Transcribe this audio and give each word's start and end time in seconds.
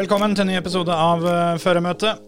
Velkommen 0.00 0.32
til 0.32 0.46
en 0.46 0.48
ny 0.48 0.54
episode 0.56 0.94
av 0.96 1.20
uh, 1.28 1.58
Føremøtet. 1.60 2.22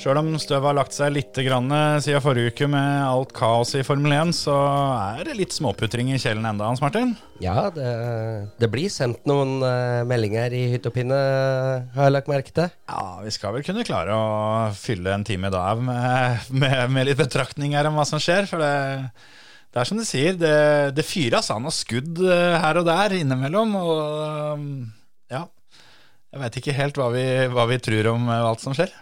Sjøl 0.00 0.16
om 0.16 0.30
støvet 0.40 0.64
har 0.64 0.76
lagt 0.78 0.94
seg 0.96 1.10
litt 1.12 1.36
grann, 1.44 1.68
eh, 1.72 1.98
siden 2.04 2.22
forrige 2.24 2.54
uke 2.54 2.68
med 2.72 3.02
alt 3.04 3.34
kaos 3.36 3.74
i 3.76 3.82
Formel 3.84 4.14
1, 4.16 4.32
så 4.36 4.54
er 4.96 5.28
det 5.28 5.34
litt 5.36 5.52
småputring 5.52 6.08
i 6.14 6.20
kjelen 6.20 6.48
enda, 6.48 6.70
Hans 6.70 6.80
Martin. 6.80 7.12
Ja, 7.44 7.68
det, 7.72 7.92
det 8.60 8.72
blir 8.72 8.88
sendt 8.92 9.28
noen 9.28 9.58
uh, 9.60 10.08
meldinger 10.08 10.56
i 10.56 10.66
hytt 10.72 10.88
og 10.88 10.96
pinne, 10.96 11.20
har 11.92 12.08
jeg 12.08 12.16
lagt 12.16 12.32
merke 12.32 12.56
til. 12.56 12.72
Ja, 12.88 13.06
vi 13.24 13.36
skal 13.36 13.58
vel 13.58 13.68
kunne 13.68 13.84
klare 13.88 14.16
å 14.16 14.26
fylle 14.76 15.12
en 15.18 15.28
time 15.28 15.52
da 15.52 15.68
med, 15.76 16.48
med, 16.64 16.78
med 16.96 17.10
litt 17.10 17.20
betraktninger 17.20 17.92
om 17.92 18.00
hva 18.00 18.08
som 18.08 18.22
skjer. 18.24 18.48
For 18.48 18.64
det, 18.64 18.76
det 19.68 19.82
er 19.84 19.92
som 19.92 20.00
du 20.00 20.08
sier, 20.08 20.36
det, 20.40 20.58
det 20.96 21.04
fyres 21.04 21.52
av 21.52 21.60
noen 21.60 21.76
skudd 21.76 22.24
eh, 22.24 22.60
her 22.64 22.80
og 22.80 22.88
der 22.88 23.20
innimellom. 23.20 23.76
Og 23.84 24.56
um, 24.56 24.70
jeg 26.36 26.42
veit 26.44 26.60
ikke 26.60 26.76
helt 26.76 26.98
hva 27.00 27.08
vi, 27.14 27.24
hva 27.48 27.64
vi 27.70 27.80
tror 27.80 28.12
om 28.12 28.28
eh, 28.28 28.44
alt 28.44 28.60
som 28.60 28.76
skjer. 28.76 28.92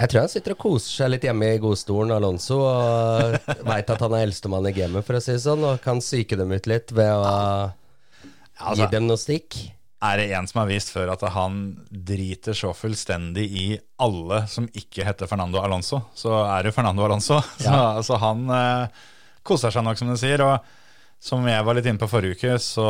Jeg 0.00 0.12
tror 0.12 0.22
han 0.22 0.30
sitter 0.32 0.54
og 0.54 0.60
koser 0.60 0.92
seg 0.92 1.10
litt 1.10 1.24
hjemme 1.26 1.48
i 1.54 1.60
godstolen, 1.60 2.12
Alonso, 2.14 2.60
og 2.62 3.34
veit 3.66 3.90
at 3.90 4.04
han 4.04 4.14
er 4.16 4.26
eldstemann 4.26 4.68
i 4.68 4.74
gamet, 4.76 5.04
for 5.04 5.18
å 5.18 5.20
si 5.24 5.34
det 5.34 5.42
sånn, 5.42 5.64
og 5.66 5.80
kan 5.84 6.00
psyke 6.00 6.38
dem 6.40 6.52
ut 6.52 6.68
litt 6.70 6.92
ved 6.94 7.10
å 7.10 7.24
altså- 7.26 8.76
gi 8.78 8.88
dem 8.92 9.08
noe 9.08 9.20
stikk. 9.20 9.58
Er 10.00 10.16
det 10.16 10.30
en 10.32 10.46
som 10.48 10.62
har 10.62 10.70
vist 10.70 10.92
før 10.94 11.12
at 11.12 11.20
han 11.34 11.56
driter 11.90 12.56
så 12.56 12.70
fullstendig 12.72 13.44
i 13.44 13.66
alle 14.00 14.46
som 14.48 14.68
ikke 14.72 15.04
heter 15.04 15.28
Fernando 15.28 15.60
Alonso, 15.60 16.06
så 16.16 16.38
er 16.46 16.64
det 16.64 16.72
Fernando 16.76 17.04
Alonso. 17.04 17.42
Så, 17.60 17.68
altså, 17.68 18.16
han 18.16 18.48
eh, 18.48 19.02
koser 19.44 19.74
seg 19.74 19.84
nok, 19.84 19.98
som 20.00 20.08
du 20.08 20.16
sier. 20.16 20.40
Og 20.40 20.64
som 21.20 21.44
jeg 21.44 21.64
var 21.66 21.76
litt 21.76 21.84
inne 21.90 22.00
på 22.00 22.08
forrige 22.08 22.38
uke, 22.38 22.54
så, 22.64 22.86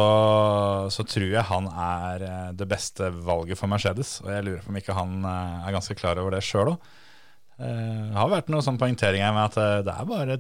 så 0.94 1.04
tror 1.08 1.32
jeg 1.32 1.48
han 1.48 1.66
er 1.70 2.24
eh, 2.28 2.50
det 2.54 2.68
beste 2.70 3.08
valget 3.26 3.58
for 3.58 3.70
Mercedes. 3.72 4.20
Og 4.22 4.30
jeg 4.30 4.46
lurer 4.46 4.60
på 4.62 4.70
om 4.70 4.78
ikke 4.78 4.94
han 4.94 5.16
eh, 5.26 5.64
er 5.66 5.74
ganske 5.74 5.96
klar 5.98 6.20
over 6.22 6.36
det 6.36 6.44
sjøl 6.46 6.76
òg. 6.76 6.92
Det 7.60 8.16
har 8.16 8.30
vært 8.32 8.46
noen 8.48 8.64
sånn 8.64 8.78
poengteringer 8.80 9.34
med 9.36 9.50
at 9.50 9.58
eh, 9.60 9.80
det 9.84 9.96
er 9.96 10.06
bare 10.08 10.38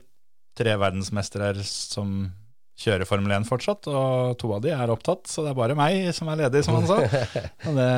tre 0.56 0.76
verdensmestere 0.80 1.66
som 1.66 2.30
kjører 2.80 3.08
Formel 3.08 3.34
1 3.36 3.48
fortsatt, 3.48 3.90
og 3.92 4.38
to 4.40 4.54
av 4.56 4.62
de 4.64 4.70
er 4.72 4.92
opptatt, 4.92 5.26
så 5.28 5.44
det 5.44 5.50
er 5.52 5.58
bare 5.58 5.76
meg 5.76 6.14
som 6.16 6.30
er 6.32 6.44
ledig, 6.44 6.62
som 6.64 6.78
han 6.78 6.88
sa. 6.88 7.02
Og 7.68 7.76
det, 7.76 7.90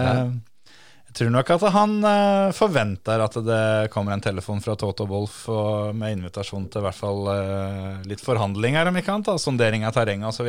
jeg 1.13 1.19
tror 1.19 1.33
nok 1.35 1.51
at 1.53 1.65
han 1.75 1.99
uh, 2.01 2.55
forventer 2.57 3.21
at 3.21 3.35
det 3.45 3.65
kommer 3.93 4.15
en 4.15 4.25
telefon 4.25 4.63
fra 4.65 4.73
Toto 4.81 5.05
Wolff 5.11 5.43
med 5.93 6.17
invitasjon 6.17 6.71
til 6.73 6.81
i 6.81 6.87
hvert 6.87 6.97
fall 6.97 7.29
uh, 7.29 8.01
litt 8.09 8.23
forhandlinger, 8.25 8.89
om 8.89 8.97
ikke 8.97 9.19
annet, 9.19 9.29
sondering 9.43 9.85
av 9.85 9.93
terrenget 9.93 10.33
osv. 10.33 10.49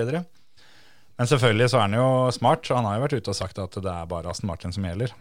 Men 1.20 1.30
selvfølgelig 1.30 1.68
så 1.68 1.82
er 1.82 1.86
han 1.90 2.00
jo 2.00 2.08
smart, 2.32 2.64
så 2.64 2.80
han 2.80 2.88
har 2.88 2.96
jo 2.96 3.04
vært 3.04 3.18
ute 3.20 3.34
og 3.36 3.38
sagt 3.38 3.60
at 3.60 3.76
det 3.76 3.92
er 3.92 4.08
bare 4.10 4.32
Aston 4.32 4.50
Martin 4.50 4.72
som 4.72 4.88
gjelder. 4.88 5.12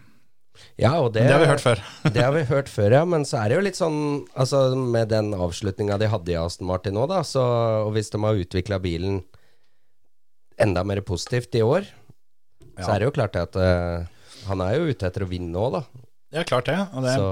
Ja, 0.77 0.93
og 1.01 1.13
det, 1.17 1.25
Det 1.27 1.33
har 1.33 1.43
vi 1.43 1.51
hørt 1.51 1.65
før. 1.65 1.83
det 2.15 2.23
har 2.23 2.33
vi 2.37 2.45
hørt 2.49 2.71
før, 2.71 2.95
ja. 3.01 3.03
Men 3.09 3.27
så 3.29 3.41
er 3.41 3.51
det 3.51 3.59
jo 3.59 3.65
litt 3.65 3.79
sånn 3.79 3.99
Altså 4.37 4.77
Med 4.77 5.09
den 5.09 5.33
avslutninga 5.33 5.97
de 6.01 6.11
hadde 6.13 6.35
i 6.35 6.37
Aston 6.39 6.69
Martin 6.69 6.97
nå, 6.97 7.07
da, 7.11 7.23
så, 7.27 7.43
og 7.87 7.95
hvis 7.97 8.13
de 8.13 8.21
har 8.23 8.41
utvikla 8.45 8.79
bilen 8.83 9.23
enda 10.61 10.85
mer 10.87 11.01
positivt 11.03 11.57
i 11.59 11.63
år, 11.65 11.89
så 12.77 12.93
er 12.93 13.01
det 13.01 13.07
jo 13.09 13.15
klart 13.17 13.35
at 13.41 13.57
eh, 13.59 14.05
han 14.49 14.63
er 14.65 14.77
jo 14.77 14.91
ute 14.91 15.09
etter 15.09 15.25
å 15.25 15.31
vinne 15.31 15.59
òg, 15.59 15.79
da. 15.79 16.07
Ja, 16.33 16.45
klart 16.49 16.69
det. 16.71 16.79
Det 17.05 17.17
Så 17.21 17.31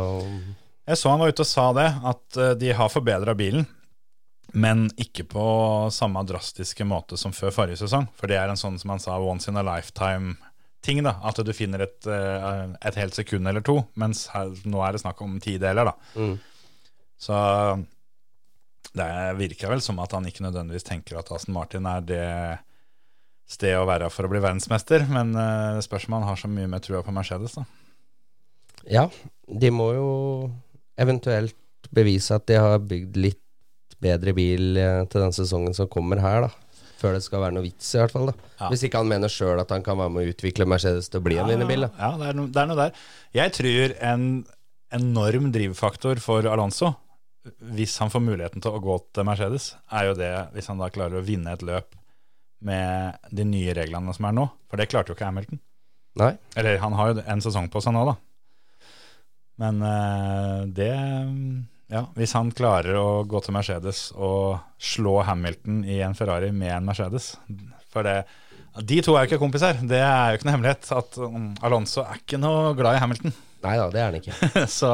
Jeg 0.90 0.98
så 1.00 1.12
han 1.12 1.22
var 1.22 1.32
ute 1.32 1.44
og 1.44 1.48
sa 1.48 1.66
det, 1.76 1.88
at 2.12 2.40
eh, 2.40 2.54
de 2.60 2.72
har 2.76 2.92
forbedra 2.92 3.34
bilen, 3.38 3.66
men 4.52 4.88
ikke 4.98 5.24
på 5.30 5.44
samme 5.94 6.24
drastiske 6.26 6.84
måte 6.88 7.18
som 7.20 7.32
før 7.32 7.54
forrige 7.54 7.82
sesong. 7.84 8.08
For 8.18 8.30
det 8.30 8.40
er 8.40 8.50
en 8.50 8.58
sånn 8.58 8.78
som 8.82 8.90
han 8.90 9.02
sa, 9.02 9.18
once 9.22 9.46
in 9.50 9.60
a 9.60 9.62
lifetime-ting. 9.66 11.04
da, 11.06 11.14
At 11.22 11.38
du 11.46 11.52
finner 11.54 11.86
et, 11.86 12.00
eh, 12.06 12.66
et 12.90 12.98
helt 12.98 13.14
sekund 13.14 13.46
eller 13.46 13.62
to, 13.62 13.78
mens 13.94 14.26
her, 14.34 14.50
nå 14.66 14.82
er 14.82 14.92
det 14.96 15.04
snakk 15.04 15.22
om 15.22 15.38
tideler. 15.40 15.92
da. 15.92 15.96
mm. 16.18 16.38
Så 17.20 17.36
det 18.96 19.06
virker 19.36 19.68
vel 19.70 19.82
som 19.84 19.98
at 20.02 20.14
han 20.16 20.24
ikke 20.26 20.42
nødvendigvis 20.46 20.86
tenker 20.88 21.18
at 21.20 21.30
Aston 21.30 21.54
Martin 21.54 21.86
er 21.86 22.00
det 22.00 22.26
stedet 23.50 23.80
å 23.80 23.86
være 23.88 24.08
for 24.14 24.26
å 24.26 24.30
bli 24.32 24.40
verdensmester, 24.42 25.06
men 25.10 25.34
eh, 25.34 25.76
det 25.78 25.84
spørs 25.86 26.06
om 26.08 26.18
han 26.20 26.28
har 26.28 26.38
så 26.38 26.50
mye 26.50 26.70
mer 26.70 26.82
trua 26.84 27.02
på 27.06 27.14
Mercedes. 27.14 27.56
da. 27.58 27.66
Ja, 28.88 29.04
de 29.50 29.70
må 29.74 29.90
jo 29.96 30.08
eventuelt 31.00 31.56
bevise 31.94 32.36
at 32.38 32.46
de 32.48 32.58
har 32.60 32.78
bygd 32.86 33.18
litt 33.18 33.42
bedre 34.00 34.32
bil 34.36 34.78
eh, 34.80 35.02
til 35.10 35.24
den 35.26 35.34
sesongen 35.36 35.76
som 35.76 35.90
kommer 35.90 36.22
her, 36.22 36.46
da. 36.46 36.52
Før 37.00 37.14
det 37.16 37.22
skal 37.24 37.40
være 37.40 37.56
noe 37.56 37.64
vits, 37.64 37.86
i 37.96 38.00
hvert 38.00 38.12
fall. 38.12 38.28
da 38.28 38.34
Ja. 38.60 38.68
Hvis 38.68 38.82
ikke 38.84 39.00
han 39.00 39.08
mener 39.08 39.32
sjøl 39.32 39.60
at 39.62 39.70
han 39.72 39.84
kan 39.84 39.96
være 39.96 40.12
med 40.12 40.26
å 40.26 40.32
utvikle 40.34 40.66
Mercedes 40.68 41.08
til 41.08 41.22
å 41.22 41.24
bli 41.24 41.38
en 41.40 41.48
vinnerbil. 41.48 41.86
da 41.86 41.90
Ja, 41.96 42.10
det 42.20 42.26
er, 42.28 42.34
no, 42.36 42.46
det 42.52 42.60
er 42.60 42.68
noe 42.68 42.76
der. 42.76 42.98
Jeg 43.36 43.54
tror 43.56 43.94
en 44.12 44.26
enorm 44.92 45.48
drivfaktor 45.54 46.20
for 46.20 46.44
Alonso, 46.50 46.92
hvis 47.72 47.94
han 48.02 48.12
får 48.12 48.20
muligheten 48.20 48.60
til 48.60 48.76
å 48.76 48.82
gå 48.84 48.98
til 49.16 49.24
Mercedes, 49.24 49.70
er 49.88 50.10
jo 50.10 50.18
det 50.18 50.32
hvis 50.52 50.68
han 50.68 50.82
da 50.82 50.90
klarer 50.92 51.22
å 51.22 51.24
vinne 51.24 51.54
et 51.56 51.64
løp 51.64 51.96
med 52.66 53.18
de 53.34 53.46
nye 53.48 53.74
reglene 53.76 54.14
som 54.16 54.28
er 54.28 54.36
nå. 54.36 54.46
For 54.70 54.80
det 54.80 54.88
klarte 54.90 55.12
jo 55.12 55.16
ikke 55.18 55.28
Hamilton. 55.28 55.60
Nei. 56.20 56.34
Eller 56.58 56.80
han 56.82 56.96
har 56.98 57.12
jo 57.12 57.22
en 57.22 57.42
sesong 57.44 57.68
på 57.72 57.82
seg 57.84 57.94
nå, 57.96 58.04
da. 58.08 58.16
Men 59.60 59.82
eh, 59.84 60.60
det 60.76 60.92
Ja, 61.90 62.04
hvis 62.16 62.32
han 62.36 62.52
klarer 62.56 62.96
å 63.00 63.22
gå 63.28 63.40
til 63.44 63.54
Mercedes 63.56 64.08
og 64.14 64.60
slå 64.80 65.20
Hamilton 65.26 65.82
i 65.84 66.00
en 66.06 66.16
Ferrari 66.16 66.52
med 66.54 66.72
en 66.76 66.86
Mercedes 66.86 67.32
For 67.90 68.06
det 68.06 68.22
De 68.86 69.00
to 69.02 69.16
er 69.16 69.24
jo 69.26 69.32
ikke 69.32 69.42
kompiser. 69.42 69.80
Det 69.82 69.98
er 69.98 70.30
jo 70.30 70.38
ikke 70.38 70.48
noe 70.48 70.56
hemmelighet 70.56 70.90
at 70.96 71.18
um, 71.20 71.50
Alonso 71.66 72.04
er 72.06 72.22
ikke 72.22 72.38
noe 72.40 72.72
glad 72.78 72.96
i 72.96 73.02
Hamilton. 73.02 73.34
Nei 73.66 73.76
da, 73.76 73.88
det 73.92 74.00
er 74.00 74.06
han 74.08 74.20
ikke. 74.20 74.66
Så 74.80 74.90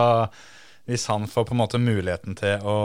hvis 0.87 1.09
han 1.11 1.27
får 1.27 1.49
på 1.49 1.55
en 1.55 1.59
måte 1.59 1.79
muligheten 1.83 2.37
til 2.39 2.63
å, 2.63 2.77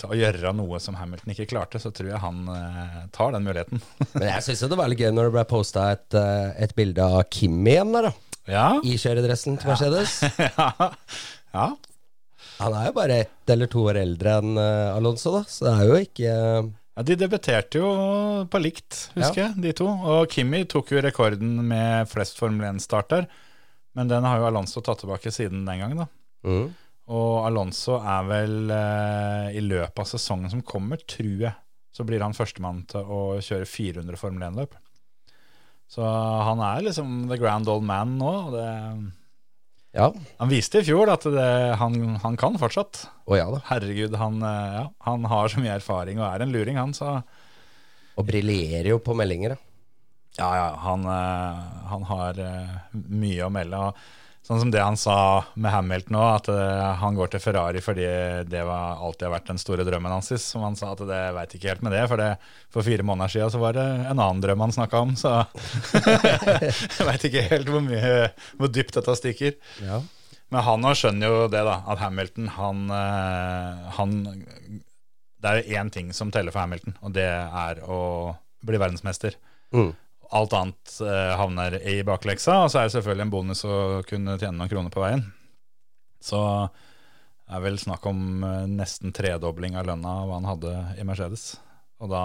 til 0.00 0.12
å 0.14 0.16
gjøre 0.16 0.54
noe 0.56 0.78
som 0.80 0.96
Hamilton 0.96 1.34
ikke 1.34 1.50
klarte, 1.50 1.80
så 1.82 1.92
tror 1.92 2.08
jeg 2.14 2.22
han 2.22 2.46
eh, 2.48 2.98
tar 3.12 3.34
den 3.34 3.44
muligheten. 3.44 3.82
Men 4.16 4.28
jeg 4.30 4.46
syns 4.46 4.64
det 4.72 4.78
var 4.80 4.88
litt 4.88 5.02
gøy 5.04 5.12
når 5.12 5.28
det 5.28 5.34
ble 5.36 5.44
posta 5.50 5.90
et, 5.92 6.08
eh, 6.16 6.52
et 6.64 6.72
bilde 6.78 7.04
av 7.04 7.26
Kimi 7.32 7.74
igjen 7.74 7.92
der, 7.92 8.08
da. 8.08 8.36
ja. 8.54 8.66
I 8.80 8.96
kjøredressen 9.00 9.60
til 9.60 9.72
Mercedes. 9.72 10.16
ja. 10.48 10.90
ja. 11.52 11.68
Han 12.62 12.78
er 12.78 12.88
jo 12.88 12.96
bare 12.96 13.20
ett 13.26 13.52
eller 13.52 13.68
to 13.68 13.84
år 13.90 14.00
eldre 14.00 14.38
enn 14.40 14.56
eh, 14.56 14.96
Alonso, 14.96 15.36
da, 15.36 15.44
så 15.48 15.68
det 15.68 15.76
er 15.76 15.90
jo 15.90 16.02
ikke 16.08 16.32
eh, 16.32 16.72
Ja, 16.92 17.04
De 17.08 17.16
debuterte 17.20 17.80
jo 17.80 17.94
på 18.52 18.60
likt, 18.60 19.06
husker 19.16 19.46
jeg, 19.46 19.54
de 19.64 19.76
to. 19.76 19.88
Og 19.88 20.24
Kimi 20.32 20.64
tok 20.68 20.92
jo 20.92 21.04
rekorden 21.04 21.58
med 21.68 22.08
flest 22.08 22.40
Formel 22.40 22.68
1-starter. 22.74 23.28
Men 23.96 24.08
den 24.08 24.24
har 24.24 24.40
jo 24.40 24.48
Alonso 24.48 24.80
tatt 24.84 25.00
tilbake 25.04 25.32
siden 25.32 25.66
den 25.68 25.84
gangen. 25.84 26.06
da. 26.06 26.08
mm. 26.48 26.70
Og 27.12 27.42
Alonso 27.44 27.98
er 28.00 28.28
vel 28.28 28.70
eh, 28.72 29.48
i 29.58 29.62
løpet 29.64 30.00
av 30.04 30.08
sesongen 30.08 30.52
som 30.52 30.62
kommer, 30.64 31.00
tror 31.04 31.42
jeg, 31.48 31.54
så 31.92 32.06
blir 32.08 32.22
han 32.24 32.32
førstemann 32.36 32.84
til 32.88 33.04
å 33.04 33.22
kjøre 33.44 33.68
400 33.68 34.16
Formel 34.20 34.46
1-løp. 34.48 34.78
Så 35.92 36.04
han 36.06 36.62
er 36.64 36.86
liksom 36.86 37.26
the 37.28 37.36
grand 37.36 37.68
old 37.68 37.84
man 37.84 38.14
nå. 38.20 38.30
Det, 38.54 38.68
Ja. 39.92 40.06
han 40.38 40.48
viste 40.48 40.80
i 40.80 40.86
fjor 40.88 41.10
at 41.12 41.26
det, 41.28 41.50
han, 41.76 41.98
han 42.22 42.38
kan 42.40 42.56
fortsatt. 42.56 43.02
Oh, 43.28 43.36
ja. 43.36 43.44
Herregud, 43.68 44.16
han, 44.16 44.40
eh, 44.40 44.78
ja, 44.78 44.86
han 45.04 45.28
har 45.28 45.52
så 45.52 45.60
mye 45.60 45.74
erfaring 45.76 46.22
og 46.22 46.30
er 46.30 46.46
en 46.46 46.54
luring, 46.54 46.80
han. 46.80 46.96
så... 46.96 47.18
Og 48.16 48.26
briljerer 48.28 48.88
jo 48.94 48.98
på 49.04 49.14
meldinger, 49.16 49.54
da. 49.54 49.68
Ja, 50.38 50.48
ja, 50.56 50.66
han, 50.80 51.04
eh, 51.12 51.62
han 51.92 52.08
har 52.08 52.40
eh, 52.40 52.74
mye 52.96 53.44
å 53.44 53.52
melde. 53.52 53.84
Og 53.90 54.00
sånn 54.52 54.60
som 54.66 54.70
det 54.72 54.82
han 54.84 54.98
sa 55.00 55.16
med 55.56 55.72
Hamilton 55.72 56.18
òg, 56.20 56.28
at 56.36 56.48
eh, 56.52 56.88
han 57.00 57.16
går 57.16 57.32
til 57.32 57.42
Ferrari 57.42 57.80
fordi 57.84 58.06
det 58.48 58.62
var 58.68 59.00
alltid 59.00 59.26
har 59.26 59.34
vært 59.34 59.50
den 59.50 59.60
store 59.60 59.86
drømmen 59.88 60.12
hans. 60.12 60.28
Som 60.44 60.66
han 60.66 60.76
sa 60.78 60.92
at 60.92 61.02
det 61.08 61.20
veit 61.36 61.56
ikke 61.56 61.72
helt 61.72 61.84
med 61.86 61.96
det, 61.96 62.02
for 62.10 62.20
det, 62.20 62.30
for 62.72 62.86
fire 62.86 63.06
måneder 63.06 63.32
siden 63.32 63.52
så 63.54 63.62
var 63.62 63.78
det 63.78 63.84
en 63.84 64.18
annen 64.18 64.42
drøm 64.44 64.64
han 64.66 64.74
snakka 64.76 65.02
om. 65.06 65.14
Så 65.18 65.32
jeg 66.98 67.08
veit 67.08 67.28
ikke 67.28 67.46
helt 67.48 67.72
hvor 67.72 67.84
mye 67.84 68.12
hvor 68.60 68.72
dypt 68.72 69.00
dette 69.00 69.16
stikker. 69.18 69.56
Ja. 69.82 70.02
Men 70.52 70.66
han 70.68 70.84
òg 70.84 70.98
skjønner 71.00 71.32
jo 71.32 71.44
det, 71.52 71.64
da. 71.64 71.78
At 71.88 72.02
Hamilton, 72.04 72.52
han, 72.58 72.84
eh, 72.92 73.90
han 73.96 74.16
Det 75.42 75.52
er 75.56 75.80
én 75.80 75.90
ting 75.90 76.12
som 76.12 76.30
teller 76.30 76.54
for 76.54 76.62
Hamilton, 76.62 76.94
og 77.00 77.16
det 77.16 77.26
er 77.26 77.80
å 77.88 78.00
bli 78.62 78.78
verdensmester. 78.78 79.34
Mm. 79.72 79.90
Alt 80.32 80.54
annet 80.56 80.94
eh, 81.04 81.32
havner 81.38 81.76
i 81.88 81.98
bakleksa. 82.06 82.62
Og 82.64 82.72
så 82.72 82.80
er 82.80 82.88
det 82.88 82.96
selvfølgelig 82.96 83.26
en 83.26 83.34
bonus 83.34 83.64
å 83.68 83.76
kunne 84.08 84.38
tjene 84.40 84.56
noen 84.58 84.70
kroner 84.72 84.94
på 84.94 85.02
veien. 85.04 85.26
Så 86.22 86.40
det 87.42 87.58
er 87.58 87.64
vel 87.66 87.78
snakk 87.80 88.06
om 88.08 88.44
eh, 88.46 88.64
nesten 88.70 89.12
tredobling 89.14 89.76
av 89.76 89.88
lønna 89.90 90.14
hva 90.28 90.38
han 90.38 90.48
hadde 90.48 90.76
i 91.00 91.06
Mercedes. 91.08 91.52
Og 92.02 92.10
da 92.12 92.24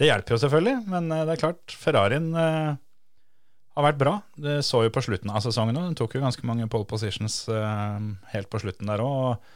Det 0.00 0.08
hjelper 0.08 0.32
jo 0.32 0.40
selvfølgelig, 0.40 0.78
men 0.88 1.12
eh, 1.12 1.26
det 1.28 1.36
er 1.36 1.42
klart, 1.42 1.76
Ferrarien 1.76 2.30
eh, 2.32 2.70
har 3.76 3.86
vært 3.86 4.00
bra. 4.00 4.14
Det 4.40 4.60
så 4.66 4.84
jo 4.86 4.92
på 4.94 5.02
slutten 5.04 5.32
av 5.32 5.44
sesongen 5.44 5.76
òg. 5.76 5.90
Den 5.90 5.98
tok 6.00 6.16
jo 6.16 6.24
ganske 6.24 6.46
mange 6.48 6.68
pole 6.72 6.88
positions 6.88 7.42
eh, 7.52 8.06
helt 8.32 8.50
på 8.52 8.62
slutten 8.64 8.88
der 8.88 9.04
òg. 9.04 9.50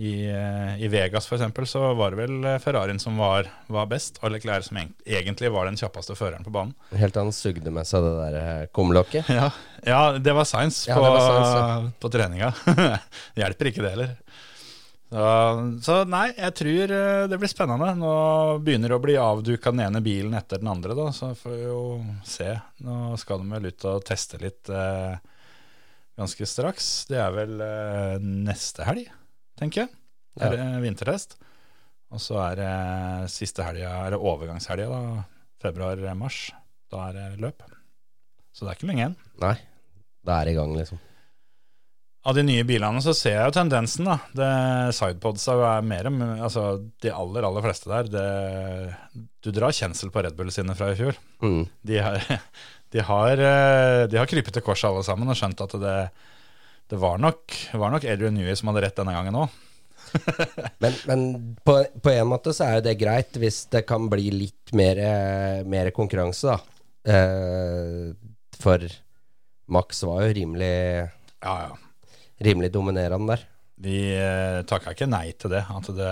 I, 0.00 0.12
eh, 0.32 0.82
I 0.84 0.88
Vegas 0.88 1.26
for 1.28 1.36
eksempel, 1.36 1.66
så 1.68 1.92
var 1.94 2.14
det 2.14 2.22
vel 2.22 2.44
eh, 2.48 2.58
Ferrarien 2.62 2.98
som 3.02 3.18
var, 3.20 3.50
var 3.68 3.88
best, 3.90 4.16
og 4.24 4.32
Leclerc 4.32 4.70
som 4.70 4.78
egentlig 4.80 5.50
var 5.52 5.68
den 5.68 5.76
kjappeste 5.76 6.16
føreren 6.16 6.46
på 6.46 6.52
banen. 6.54 6.72
Helt 6.96 7.12
til 7.12 7.26
han 7.26 7.34
sugde 7.36 7.72
med 7.74 7.88
seg 7.88 8.06
det 8.06 8.12
der 8.16 8.38
eh, 8.40 8.68
kumlokket. 8.72 9.28
Ja, 9.28 9.50
ja 9.84 10.00
det 10.16 10.32
var 10.36 10.48
science 10.48 10.88
Ja, 10.88 10.96
på, 10.96 11.04
var 11.04 11.20
science, 11.26 11.92
på 12.00 12.12
treninga. 12.14 12.48
Hjelper 13.42 13.68
ikke 13.68 13.84
det 13.84 13.92
heller. 13.92 14.16
Så, 15.10 15.26
så 15.84 15.98
nei, 16.06 16.28
jeg 16.36 16.54
tror 16.54 16.92
det 17.28 17.38
blir 17.42 17.50
spennende. 17.50 17.90
Nå 17.98 18.14
begynner 18.64 18.92
det 18.92 18.96
å 18.96 19.02
bli 19.04 19.18
avduka 19.20 19.74
den 19.74 19.82
ene 19.88 20.00
bilen 20.04 20.36
etter 20.38 20.62
den 20.62 20.70
andre, 20.70 20.96
da, 20.96 21.10
så 21.12 21.34
får 21.36 21.56
vi 21.58 21.66
jo 21.66 21.82
se. 22.24 22.54
Nå 22.86 23.18
skal 23.20 23.42
de 23.42 23.52
vel 23.52 23.68
ut 23.68 23.88
og 23.90 24.06
teste 24.06 24.40
litt 24.40 24.70
eh, 24.72 25.18
ganske 26.20 26.46
straks. 26.46 26.90
Det 27.10 27.18
er 27.20 27.34
vel 27.34 27.58
eh, 27.64 28.16
neste 28.20 28.86
helg, 28.86 29.10
tenker 29.60 29.84
jeg. 29.84 29.92
Det 30.40 30.50
ja. 30.56 30.70
vintertest. 30.82 31.36
Og 32.10 32.22
så 32.22 32.40
er 32.42 32.58
det 32.58 32.72
siste 33.30 33.62
helga, 33.66 33.92
er 34.06 34.16
det 34.16 34.22
overgangshelga, 34.22 34.88
da. 34.90 35.26
Februar-mars. 35.62 36.48
Da 36.90 37.10
er 37.10 37.18
det 37.18 37.44
løp. 37.44 37.62
Så 38.50 38.64
det 38.64 38.72
er 38.72 38.80
ikke 38.80 38.90
lenge 38.90 39.04
igjen. 39.04 39.20
Nei, 39.44 39.54
da 40.26 40.40
er 40.40 40.48
det 40.48 40.56
i 40.56 40.58
gang, 40.58 40.74
liksom. 40.74 41.00
Av 42.28 42.36
de 42.36 42.42
nye 42.44 42.66
bilene 42.68 43.00
så 43.00 43.14
ser 43.16 43.38
jeg 43.38 43.48
jo 43.48 43.54
tendensen, 43.56 44.08
da. 44.10 44.18
Det 44.36 44.48
Sidepodsa 44.96 45.54
er 45.70 45.86
mer 45.88 46.10
Altså, 46.42 46.64
de 47.00 47.12
aller, 47.14 47.46
aller 47.48 47.64
fleste 47.64 47.88
der 47.88 48.10
det, 48.12 49.22
Du 49.40 49.48
drar 49.56 49.72
kjensel 49.72 50.12
på 50.12 50.24
Red 50.26 50.36
Bull 50.36 50.52
sine 50.52 50.76
fra 50.76 50.90
i 50.92 50.98
fjor. 50.98 51.16
Mm. 51.40 51.62
De 51.88 52.02
har, 52.04 52.20
de 52.92 53.06
har, 53.08 53.44
eh, 53.52 54.02
de 54.10 54.20
har 54.20 54.28
krypet 54.28 54.52
til 54.52 54.66
korset 54.66 54.90
alle 54.90 55.06
sammen 55.06 55.32
og 55.32 55.38
skjønt 55.38 55.64
at 55.64 55.78
det, 55.80 55.96
det 56.90 56.98
var 56.98 57.18
nok, 57.22 57.54
var 57.78 57.92
nok 57.94 58.04
Adrian 58.10 58.34
Newey 58.34 58.56
som 58.58 58.70
hadde 58.72 58.82
rett 58.86 58.96
denne 58.98 59.14
gangen 59.14 59.36
òg. 59.44 59.58
Men, 60.82 60.94
men 61.06 61.20
på, 61.62 61.74
på 62.02 62.10
en 62.10 62.26
måte 62.26 62.50
så 62.56 62.64
er 62.66 62.78
jo 62.80 62.84
det 62.88 62.96
greit 62.98 63.36
hvis 63.38 63.60
det 63.70 63.84
kan 63.86 64.08
bli 64.10 64.30
litt 64.34 64.72
mer, 64.74 64.98
eh, 64.98 65.60
mer 65.70 65.92
konkurranse, 65.94 66.50
da. 66.56 66.80
Eh, 67.14 68.10
for 68.58 68.82
Max 69.70 70.02
var 70.02 70.24
jo 70.26 70.32
rimelig, 70.40 70.72
Ja, 71.44 71.54
ja. 71.68 71.70
rimelig 72.42 72.72
dominerende 72.74 73.36
der. 73.36 73.44
Vi 73.80 73.94
eh, 74.12 74.58
takka 74.68 74.92
ikke 74.96 75.06
nei 75.08 75.30
til 75.40 75.54
det, 75.54 75.62
at 75.72 75.86
det 75.96 76.10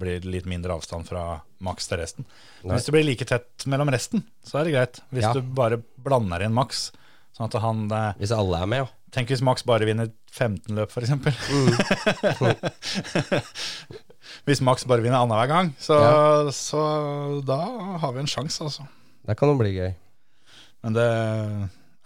blir 0.00 0.24
litt 0.32 0.48
mindre 0.50 0.74
avstand 0.78 1.04
fra 1.06 1.36
Max 1.62 1.86
til 1.90 2.00
resten. 2.00 2.26
Hvis 2.64 2.88
det 2.88 2.94
blir 2.96 3.04
like 3.06 3.28
tett 3.28 3.66
mellom 3.70 3.92
resten, 3.94 4.24
så 4.48 4.58
er 4.62 4.64
det 4.70 4.74
greit. 4.78 5.02
Hvis 5.12 5.28
Ja. 5.28 5.34
du 5.36 5.42
bare 5.54 5.78
blander 6.02 6.42
inn 6.48 6.56
Max, 6.56 6.88
sånn 7.36 7.46
at 7.52 7.60
han 7.62 7.84
eh, 7.92 8.14
Hvis 8.18 8.32
alle 8.34 8.64
er 8.64 8.72
med, 8.72 8.86
ja. 8.86 8.88
Tenk 9.14 9.30
hvis 9.30 9.42
Max 9.44 9.62
bare 9.66 9.86
vinner 9.88 10.10
15 10.34 10.74
løp, 10.76 10.90
f.eks. 10.90 11.10
hvis 14.46 14.62
Max 14.64 14.86
bare 14.88 15.04
vinner 15.04 15.22
annenhver 15.22 15.50
gang, 15.50 15.72
så, 15.80 15.96
så 16.54 16.82
da 17.46 17.60
har 18.02 18.16
vi 18.16 18.24
en 18.24 18.30
sjanse, 18.30 18.66
altså. 18.66 18.86
Det 19.26 19.36
kan 19.38 19.50
jo 19.50 19.58
bli 19.58 19.72
gøy. 19.76 19.92
Men 20.84 20.96
det 20.96 21.10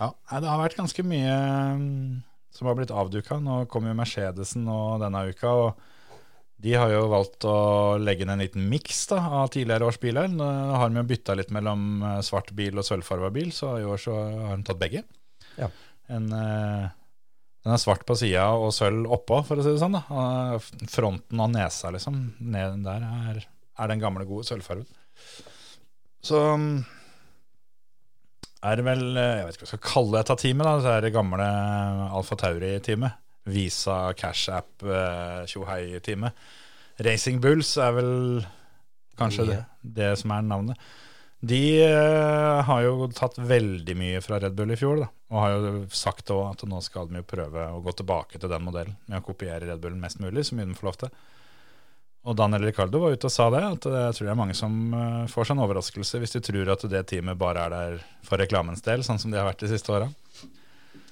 Ja, 0.00 0.08
det 0.40 0.48
har 0.48 0.62
vært 0.62 0.78
ganske 0.78 1.02
mye 1.04 1.34
mm, 1.76 2.22
som 2.56 2.70
har 2.70 2.76
blitt 2.78 2.94
avduka. 2.94 3.40
Nå 3.42 3.64
kommer 3.72 3.92
jo 3.92 3.98
Mercedesen 3.98 4.64
nå 4.68 4.78
denne 5.02 5.26
uka, 5.32 5.52
og 5.52 5.68
de 6.60 6.74
har 6.76 6.90
jo 6.92 7.06
valgt 7.08 7.44
å 7.48 7.56
legge 8.00 8.24
inn 8.24 8.32
en 8.34 8.42
liten 8.42 8.66
miks 8.68 9.06
av 9.16 9.48
tidligere 9.52 9.86
års 9.88 10.00
biler. 10.00 10.28
Nå 10.28 10.46
har 10.76 10.92
de 10.92 11.00
jo 11.00 11.08
bytta 11.08 11.36
litt 11.38 11.52
mellom 11.56 12.02
eh, 12.04 12.18
svart 12.24 12.52
bil 12.56 12.80
og 12.80 12.84
sølvfarga 12.84 13.30
bil, 13.32 13.48
så 13.56 13.78
i 13.80 13.86
år 13.88 14.00
så 14.00 14.16
har 14.16 14.60
de 14.60 14.66
tatt 14.68 14.80
begge. 14.80 15.02
Ja. 15.56 15.70
En, 16.10 16.28
eh, 16.34 16.86
den 17.60 17.74
er 17.76 17.82
svart 17.82 18.06
på 18.08 18.16
sida 18.18 18.46
og 18.56 18.72
sølv 18.74 19.10
oppå, 19.12 19.42
for 19.46 19.60
å 19.60 19.64
si 19.64 19.74
det 19.74 19.82
sånn. 19.82 19.98
da. 19.98 20.04
Og 20.10 20.86
Fronten 20.90 21.42
og 21.44 21.52
nesa, 21.52 21.92
liksom, 21.94 22.22
ned 22.40 22.80
der 22.86 23.04
er, 23.06 23.42
er 23.80 23.92
den 23.92 24.02
gamle, 24.02 24.26
gode 24.28 24.48
sølvfargen. 24.48 24.88
Så 26.24 26.40
mm, 26.60 26.78
er 28.68 28.76
det 28.76 28.84
vel 28.84 29.04
eh, 29.16 29.36
Jeg 29.38 29.44
vet 29.46 29.56
ikke 29.56 29.64
hva 29.64 29.68
jeg 29.68 29.72
skal 29.72 29.86
kalle 29.86 30.16
dette 30.18 30.38
teamet. 30.42 30.68
da, 30.68 30.72
Så 30.84 30.94
er 30.94 31.04
det 31.06 31.14
gamle 31.16 31.50
Alfa 32.20 32.40
Tauri-teamet. 32.40 33.20
Visa 33.50 33.98
Cash 34.18 34.52
App 34.52 34.84
eh, 34.84 35.44
Tjohei-teamet. 35.48 36.48
Racing 37.00 37.40
Bulls 37.40 37.70
er 37.80 37.94
vel 37.96 38.10
kanskje 39.20 39.46
det, 39.48 39.60
det 39.80 40.10
som 40.20 40.32
er 40.36 40.44
navnet. 40.44 40.90
De 41.40 41.60
eh, 41.80 42.62
har 42.68 42.82
jo 42.84 43.06
tatt 43.16 43.38
veldig 43.40 43.94
mye 43.96 44.20
fra 44.20 44.36
Red 44.42 44.52
Bull 44.58 44.74
i 44.74 44.76
fjor, 44.76 45.00
da, 45.00 45.06
og 45.32 45.40
har 45.40 45.54
jo 45.54 45.70
sagt 45.88 46.28
også 46.28 46.50
at 46.52 46.64
nå 46.68 46.80
skal 46.84 47.08
de 47.08 47.22
jo 47.22 47.28
prøve 47.30 47.64
å 47.72 47.80
gå 47.80 47.94
tilbake 47.96 48.36
til 48.36 48.52
den 48.52 48.66
modellen 48.66 48.98
med 49.08 49.22
å 49.22 49.24
kopiere 49.24 49.64
Red 49.70 49.80
Bullen 49.80 50.02
mest 50.02 50.20
mulig, 50.20 50.44
så 50.44 50.58
mye 50.58 50.68
de 50.68 50.76
får 50.76 50.90
lov 50.90 50.98
til. 51.00 51.14
Og 52.28 52.36
Daniel 52.36 52.66
Ricardo 52.68 53.00
var 53.00 53.14
ute 53.16 53.30
og 53.30 53.32
sa 53.32 53.46
det, 53.54 53.62
at 53.64 53.86
jeg 53.88 54.16
tror 54.18 54.26
det 54.28 54.32
er 54.34 54.40
mange 54.42 54.56
som 54.58 54.74
eh, 54.92 55.22
får 55.32 55.48
seg 55.48 55.56
en 55.56 55.64
overraskelse 55.64 56.20
hvis 56.20 56.36
de 56.36 56.42
tror 56.44 56.74
at 56.74 56.84
det 56.92 57.00
teamet 57.08 57.40
bare 57.40 57.62
er 57.64 57.72
der 57.72 58.02
for 58.28 58.40
reklamens 58.42 58.84
del, 58.84 59.00
sånn 59.06 59.20
som 59.22 59.32
de 59.32 59.40
har 59.40 59.48
vært 59.48 59.64
de 59.64 59.70
siste 59.72 59.94
åra. 59.96 60.10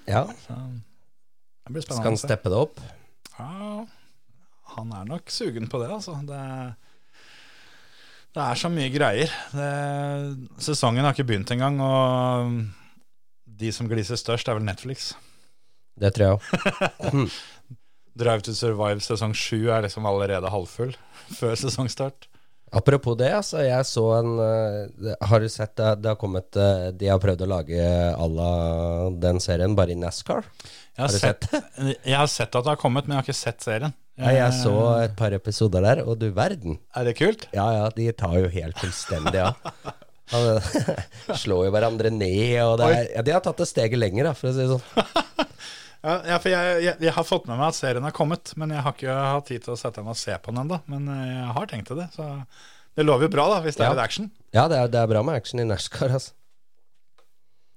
Ja, 0.08 0.26
Det 0.28 1.72
blir 1.72 1.84
Skal 1.84 2.04
han 2.04 2.20
steppe 2.20 2.52
det 2.52 2.60
opp? 2.60 2.84
Ja, 3.38 3.86
han 4.76 4.92
er 4.92 5.08
nok 5.08 5.32
sugen 5.32 5.72
på 5.72 5.80
det, 5.80 5.88
altså. 5.88 6.18
Det, 6.28 6.42
det 8.38 8.46
er 8.46 8.58
så 8.60 8.70
mye 8.70 8.90
greier. 8.94 9.32
Det, 9.50 9.68
sesongen 10.62 11.06
har 11.06 11.16
ikke 11.16 11.26
begynt 11.26 11.50
engang, 11.54 11.80
og 11.82 12.54
de 13.58 13.72
som 13.74 13.90
gliser 13.90 14.18
størst, 14.20 14.48
er 14.48 14.58
vel 14.58 14.66
Netflix. 14.68 15.12
Det 15.98 16.12
tror 16.14 16.24
jeg 16.24 16.38
òg. 16.38 17.36
Drive 18.18 18.42
to 18.46 18.54
Survive 18.54 19.02
sesong 19.02 19.34
sju 19.36 19.68
er 19.70 19.84
liksom 19.86 20.06
allerede 20.08 20.50
halvfull 20.50 20.94
før 21.38 21.58
sesongstart. 21.58 22.28
Apropos 22.74 23.16
det, 23.16 23.30
altså. 23.32 23.62
Jeg 23.64 23.86
så 23.88 24.02
en 24.18 24.34
eh, 24.44 25.14
Har 25.24 25.40
du 25.40 25.46
sett 25.48 25.72
det, 25.80 25.92
det 26.02 26.10
har 26.10 26.18
kommet 26.20 26.58
eh, 26.60 26.90
De 26.92 27.08
har 27.08 27.20
prøvd 27.22 27.46
å 27.46 27.48
lage 27.48 27.86
à 28.12 28.26
la 28.28 28.50
den 29.22 29.40
serien, 29.40 29.76
bare 29.78 29.94
i 29.94 29.96
NASCAR. 29.96 30.44
Har, 30.98 31.06
Har 31.06 31.14
du 31.14 31.16
sett, 31.16 31.48
jeg 32.04 32.18
har 32.18 32.28
sett 32.28 32.52
at 32.52 32.66
det 32.66 32.74
har 32.74 32.80
kommet, 32.80 33.08
men 33.08 33.16
jeg 33.16 33.22
har 33.22 33.28
ikke 33.30 33.40
sett 33.40 33.64
serien. 33.64 33.96
Ja, 34.18 34.32
jeg 34.34 34.54
så 34.58 34.72
et 35.04 35.14
par 35.18 35.32
episoder 35.36 35.84
der, 35.84 36.00
og 36.04 36.18
du 36.18 36.28
verden. 36.34 36.78
Er 36.98 37.06
det 37.06 37.16
kult? 37.20 37.46
Ja 37.54 37.68
ja, 37.76 37.88
de 37.94 38.08
tar 38.18 38.34
jo 38.40 38.48
helt 38.52 38.78
fullstendig 38.82 39.40
av. 39.46 39.54
Ja. 40.28 40.58
Slår 41.40 41.62
jo 41.64 41.70
hverandre 41.72 42.10
ned, 42.12 42.58
og 42.60 42.74
det 42.76 42.88
er, 42.92 43.06
ja, 43.14 43.22
de 43.24 43.32
har 43.32 43.40
tatt 43.46 43.62
det 43.62 43.66
steget 43.70 43.96
lenger, 43.96 44.26
da, 44.28 44.32
for 44.36 44.50
å 44.50 44.52
si 44.52 44.60
det 44.60 44.74
sånn. 44.74 45.46
Ja, 46.04 46.36
for 46.38 46.46
jeg, 46.52 46.74
jeg, 46.84 46.94
jeg 47.02 47.12
har 47.16 47.24
fått 47.26 47.48
med 47.48 47.56
meg 47.58 47.70
at 47.72 47.76
serien 47.78 48.04
har 48.06 48.12
kommet, 48.14 48.52
men 48.60 48.70
jeg 48.70 48.84
har 48.84 48.92
ikke 48.94 49.14
hatt 49.18 49.48
tid 49.48 49.64
til 49.64 49.72
å 49.72 49.78
sette 49.80 50.04
meg 50.04 50.12
og 50.12 50.20
se 50.20 50.36
på 50.44 50.52
den 50.52 50.60
ennå. 50.62 50.78
Men 50.92 51.08
eh, 51.10 51.22
jeg 51.32 51.54
har 51.56 51.70
tenkt 51.72 51.88
til 51.90 51.98
det, 51.98 52.06
så 52.14 52.26
det 53.00 53.06
lover 53.08 53.26
jo 53.26 53.32
bra, 53.34 53.46
da, 53.54 53.62
hvis 53.64 53.80
det 53.80 53.82
Ja. 53.86 53.88
er 53.90 53.96
litt 53.96 54.04
action. 54.04 54.28
Ja, 54.54 54.66
det 54.70 54.78
er, 54.78 54.92
det 54.92 55.00
er 55.00 55.10
bra 55.10 55.24
med 55.26 55.40
action 55.40 55.64
i 55.64 55.66
NASCAR, 55.66 56.12
altså. 56.20 56.36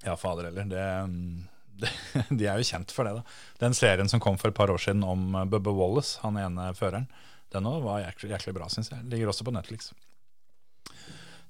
Ja, 0.06 0.18
fader 0.22 0.50
heller. 0.52 0.68
Det, 0.70 0.76
det, 0.76 1.48
de 2.40 2.48
er 2.48 2.62
jo 2.62 2.68
kjent 2.68 2.94
for 2.94 3.08
det, 3.08 3.18
da. 3.20 3.42
Den 3.64 3.76
serien 3.78 4.10
som 4.12 4.22
kom 4.24 4.38
for 4.42 4.52
et 4.52 4.58
par 4.58 4.72
år 4.74 4.82
siden 4.82 5.04
om 5.08 5.36
eh, 5.36 5.48
Bubba 5.50 5.74
Wallace, 5.76 6.20
han 6.24 6.40
ene 6.42 6.72
føreren, 6.78 7.08
den 7.52 7.68
òg 7.68 7.82
var 7.84 8.04
jæklig, 8.06 8.32
jæklig 8.32 8.56
bra, 8.56 8.70
syns 8.72 8.92
jeg. 8.94 9.04
Ligger 9.12 9.32
også 9.32 9.46
på 9.48 9.54
Netflix. 9.56 9.92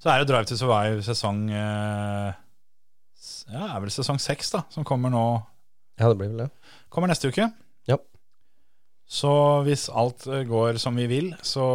Så 0.02 0.10
er 0.10 0.18
det 0.18 0.32
Drive 0.32 0.48
to 0.50 0.58
Survive 0.58 1.02
sesong 1.06 1.44
eh, 1.54 2.38
Ja, 3.52 3.66
er 3.68 3.82
vel 3.84 3.92
sesong 3.94 4.18
seks, 4.22 4.50
da, 4.54 4.64
som 4.72 4.86
kommer 4.86 5.12
nå 5.12 5.26
Ja, 6.00 6.08
det 6.08 6.16
blir 6.18 6.32
vel 6.32 6.46
det. 6.46 6.48
Kommer 6.90 7.12
neste 7.12 7.30
uke. 7.30 7.46
Ja. 7.86 8.00
Så 9.06 9.30
hvis 9.66 9.86
alt 9.92 10.26
eh, 10.26 10.42
går 10.48 10.80
som 10.82 10.98
vi 10.98 11.06
vil, 11.10 11.30
så 11.46 11.66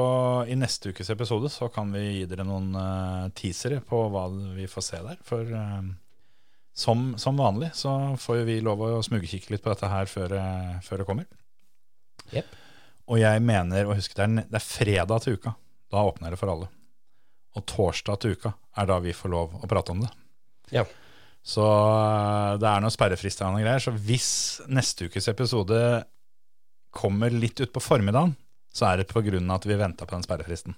i 0.49 0.57
neste 0.59 0.91
ukes 0.91 1.13
episode 1.13 1.51
så 1.53 1.69
kan 1.71 1.93
vi 1.95 2.03
gi 2.17 2.27
dere 2.27 2.43
noen 2.47 2.75
eh, 2.81 3.29
teasere 3.37 3.79
på 3.85 4.03
hva 4.11 4.27
vi 4.57 4.67
får 4.67 4.87
se 4.89 5.01
der. 5.05 5.23
For 5.23 5.55
som, 6.77 7.17
som 7.17 7.37
vanlig 7.37 7.71
så 7.73 7.91
får 8.21 8.41
jo 8.41 8.47
vi 8.47 8.59
lov 8.61 8.83
å 8.85 9.01
smugkikke 9.05 9.49
litt 9.49 9.63
på 9.65 9.71
dette 9.71 9.89
her 9.89 10.09
før, 10.11 10.35
eh, 10.37 10.75
før 10.85 11.01
det 11.01 11.07
kommer. 11.07 11.25
Yep. 12.29 12.51
Og 13.09 13.21
jeg 13.21 13.41
mener 13.41 13.87
å 13.87 13.95
huske 13.97 14.13
det 14.17 14.27
er, 14.27 14.49
det 14.51 14.59
er 14.59 14.65
fredag 14.65 15.23
til 15.23 15.39
uka. 15.39 15.55
Da 15.89 16.03
åpner 16.05 16.33
det 16.33 16.37
for 16.37 16.51
alle. 16.53 16.67
Og 17.57 17.65
torsdag 17.65 18.21
til 18.21 18.37
uka 18.37 18.53
er 18.77 18.89
da 18.91 18.99
vi 19.01 19.15
får 19.15 19.33
lov 19.33 19.57
å 19.57 19.69
prate 19.71 19.95
om 19.95 20.03
det. 20.03 20.11
Ja. 20.75 20.85
Så 21.47 21.65
øh, 21.65 22.59
det 22.61 22.69
er 22.69 22.83
noen 22.83 22.93
sperrefrister 22.93 23.47
og 23.47 23.57
greier. 23.63 23.81
Så 23.81 23.95
hvis 23.97 24.29
neste 24.69 25.09
ukes 25.09 25.31
episode 25.33 25.81
kommer 26.93 27.33
litt 27.33 27.57
utpå 27.63 27.81
formiddagen, 27.81 28.35
så 28.69 28.91
er 28.91 29.01
det 29.01 29.09
av 29.09 29.55
at 29.55 29.65
vi 29.65 29.81
venta 29.81 30.05
på 30.05 30.13
den 30.13 30.25
sperrefristen. 30.27 30.77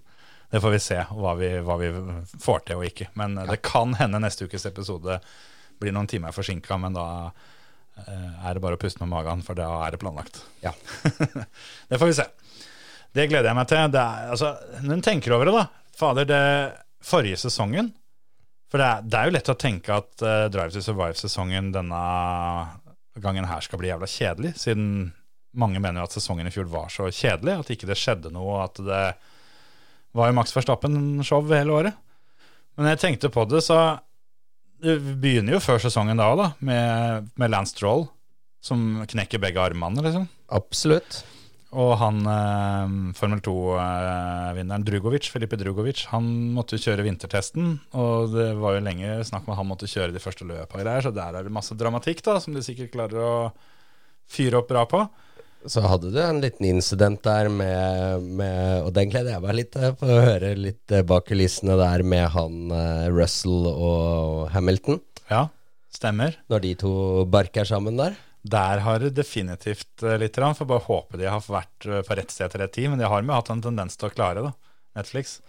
Det 0.49 0.63
får 0.63 0.77
vi 0.77 0.79
se 0.79 1.03
hva 1.11 1.35
vi, 1.35 1.49
hva 1.59 1.75
vi 1.81 1.91
får 2.39 2.67
til 2.69 2.79
og 2.79 2.87
ikke. 2.87 3.11
Men 3.19 3.35
ja. 3.35 3.49
det 3.51 3.59
kan 3.67 3.99
hende 3.99 4.23
neste 4.23 4.47
ukes 4.47 4.65
episode 4.69 5.19
blir 5.79 5.95
noen 5.95 6.09
timer 6.09 6.35
forsinka, 6.35 6.77
men 6.81 6.97
da 6.97 7.07
eh, 8.01 8.45
er 8.49 8.55
det 8.55 8.63
bare 8.63 8.77
å 8.77 8.81
puste 8.81 9.01
med 9.03 9.11
magen, 9.13 9.43
for 9.45 9.57
da 9.59 9.69
er 9.85 9.95
det 9.95 10.01
planlagt. 10.01 10.41
Ja. 10.63 10.73
det 11.89 11.99
får 11.99 12.11
vi 12.11 12.17
se. 12.19 12.27
Det 13.15 13.29
gleder 13.29 13.49
jeg 13.49 13.57
meg 13.57 13.69
til. 13.71 13.85
Det 13.93 14.01
er, 14.01 14.27
altså, 14.35 14.53
når 14.83 14.97
en 14.97 15.05
tenker 15.05 15.35
over 15.37 15.49
det, 15.49 15.55
da 15.57 15.67
Fader, 15.99 16.27
det 16.29 16.43
forrige 17.03 17.39
sesongen 17.41 17.89
For 18.71 18.79
det 18.79 18.85
er, 18.87 19.07
det 19.07 19.17
er 19.17 19.27
jo 19.27 19.33
lett 19.35 19.49
å 19.51 19.55
tenke 19.59 19.95
at 19.95 20.23
uh, 20.23 20.45
Drive 20.51 20.71
to 20.71 20.83
Survive-sesongen 20.83 21.73
denne 21.75 22.03
gangen 23.19 23.47
her 23.49 23.63
skal 23.65 23.81
bli 23.81 23.89
jævla 23.89 24.07
kjedelig, 24.07 24.53
siden 24.61 25.09
mange 25.59 25.81
mener 25.81 25.99
jo 25.99 26.07
at 26.07 26.13
sesongen 26.15 26.47
i 26.47 26.53
fjor 26.53 26.69
var 26.71 26.91
så 26.93 27.09
kjedelig, 27.09 27.55
at 27.57 27.71
ikke 27.73 27.89
det 27.89 27.97
skjedde 27.99 28.31
noe, 28.31 28.61
at 28.63 28.79
det 28.79 29.01
var 30.15 30.29
jo 30.29 30.35
Max 30.37 30.53
Verstappen-show 30.55 31.49
hele 31.49 31.75
året. 31.75 31.97
Men 32.75 32.85
når 32.85 32.95
jeg 32.95 33.01
tenkte 33.01 33.31
på 33.33 33.43
det, 33.49 33.59
så 33.65 33.79
Det 34.79 34.95
begynner 35.19 35.57
jo 35.57 35.63
før 35.63 35.81
sesongen 35.83 36.19
da 36.19 36.29
òg, 36.31 36.39
da, 36.39 36.47
med, 36.63 37.27
med 37.39 37.51
Lance 37.51 37.75
Stroll, 37.75 38.07
som 38.63 39.03
knekker 39.09 39.41
begge 39.43 39.61
armene, 39.63 40.03
liksom. 40.05 40.27
Absolutt. 40.55 41.21
Og 41.77 41.91
han 42.01 42.23
eh, 42.25 42.93
Formel 43.17 43.41
2-vinneren 43.45 44.85
Drugovic, 44.87 45.27
Filipe 45.29 45.59
Drugovic, 45.59 46.07
han 46.09 46.25
måtte 46.55 46.77
jo 46.77 46.87
kjøre 46.87 47.05
vintertesten. 47.05 47.75
Og 47.93 48.33
det 48.33 48.47
var 48.57 48.77
jo 48.77 48.85
lenge 48.87 49.19
snakk 49.27 49.45
om 49.45 49.53
at 49.53 49.59
han 49.61 49.69
måtte 49.69 49.89
kjøre 49.89 50.15
de 50.15 50.23
første 50.23 50.47
løpa 50.49 50.81
så 51.03 51.13
der 51.13 51.37
er 51.37 51.45
det 51.45 51.53
masse 51.53 51.77
dramatikk 51.77 52.23
da, 52.25 52.39
som 52.41 52.55
de 52.57 52.65
sikkert 52.65 52.95
klarer 52.95 53.21
å 53.21 53.33
fyre 54.29 54.63
opp 54.63 54.71
bra 54.71 54.87
på. 54.89 55.03
Så 55.67 55.83
hadde 55.83 56.11
du 56.13 56.19
en 56.23 56.39
liten 56.39 56.69
incident 56.69 57.19
der 57.25 57.49
med, 57.51 58.23
med 58.39 58.85
Og 58.85 58.93
den 58.95 59.09
gleder 59.11 59.33
jeg 59.35 59.43
meg 59.43 59.57
litt 59.57 59.73
til, 59.73 59.91
for 59.99 60.13
å 60.13 60.21
høre 60.23 60.53
litt 60.55 60.93
eh, 60.95 61.03
bak 61.03 61.27
kulissene 61.27 61.75
der 61.79 62.03
med 62.07 62.29
han 62.35 62.71
eh, 62.71 63.09
Russell 63.11 63.67
og 63.67 64.47
Hamilton. 64.53 65.01
Ja, 65.29 65.49
stemmer. 65.91 66.39
Når 66.49 66.63
de 66.63 66.73
to 66.85 66.93
barker 67.29 67.67
sammen 67.67 67.99
der. 67.99 68.15
Der 68.47 68.79
har 68.85 69.03
det 69.03 69.11
definitivt 69.17 70.03
eh, 70.03 70.15
litt, 70.21 70.39
for 70.39 70.69
bare 70.69 70.85
håpe 70.87 71.19
de 71.19 71.27
har 71.27 71.43
vært 71.43 71.85
eh, 71.89 72.01
på 72.07 72.15
rett 72.17 72.31
sted 72.31 72.51
til 72.53 72.63
rett 72.63 72.73
tid. 72.75 72.89
Men 72.93 73.01
de 73.01 73.09
har 73.11 73.21
jo 73.21 73.35
hatt 73.35 73.51
en 73.51 73.63
tendens 73.67 73.99
til 73.99 74.07
å 74.07 74.15
klare 74.15 74.45
det, 74.47 74.53
Netflix. 74.95 75.39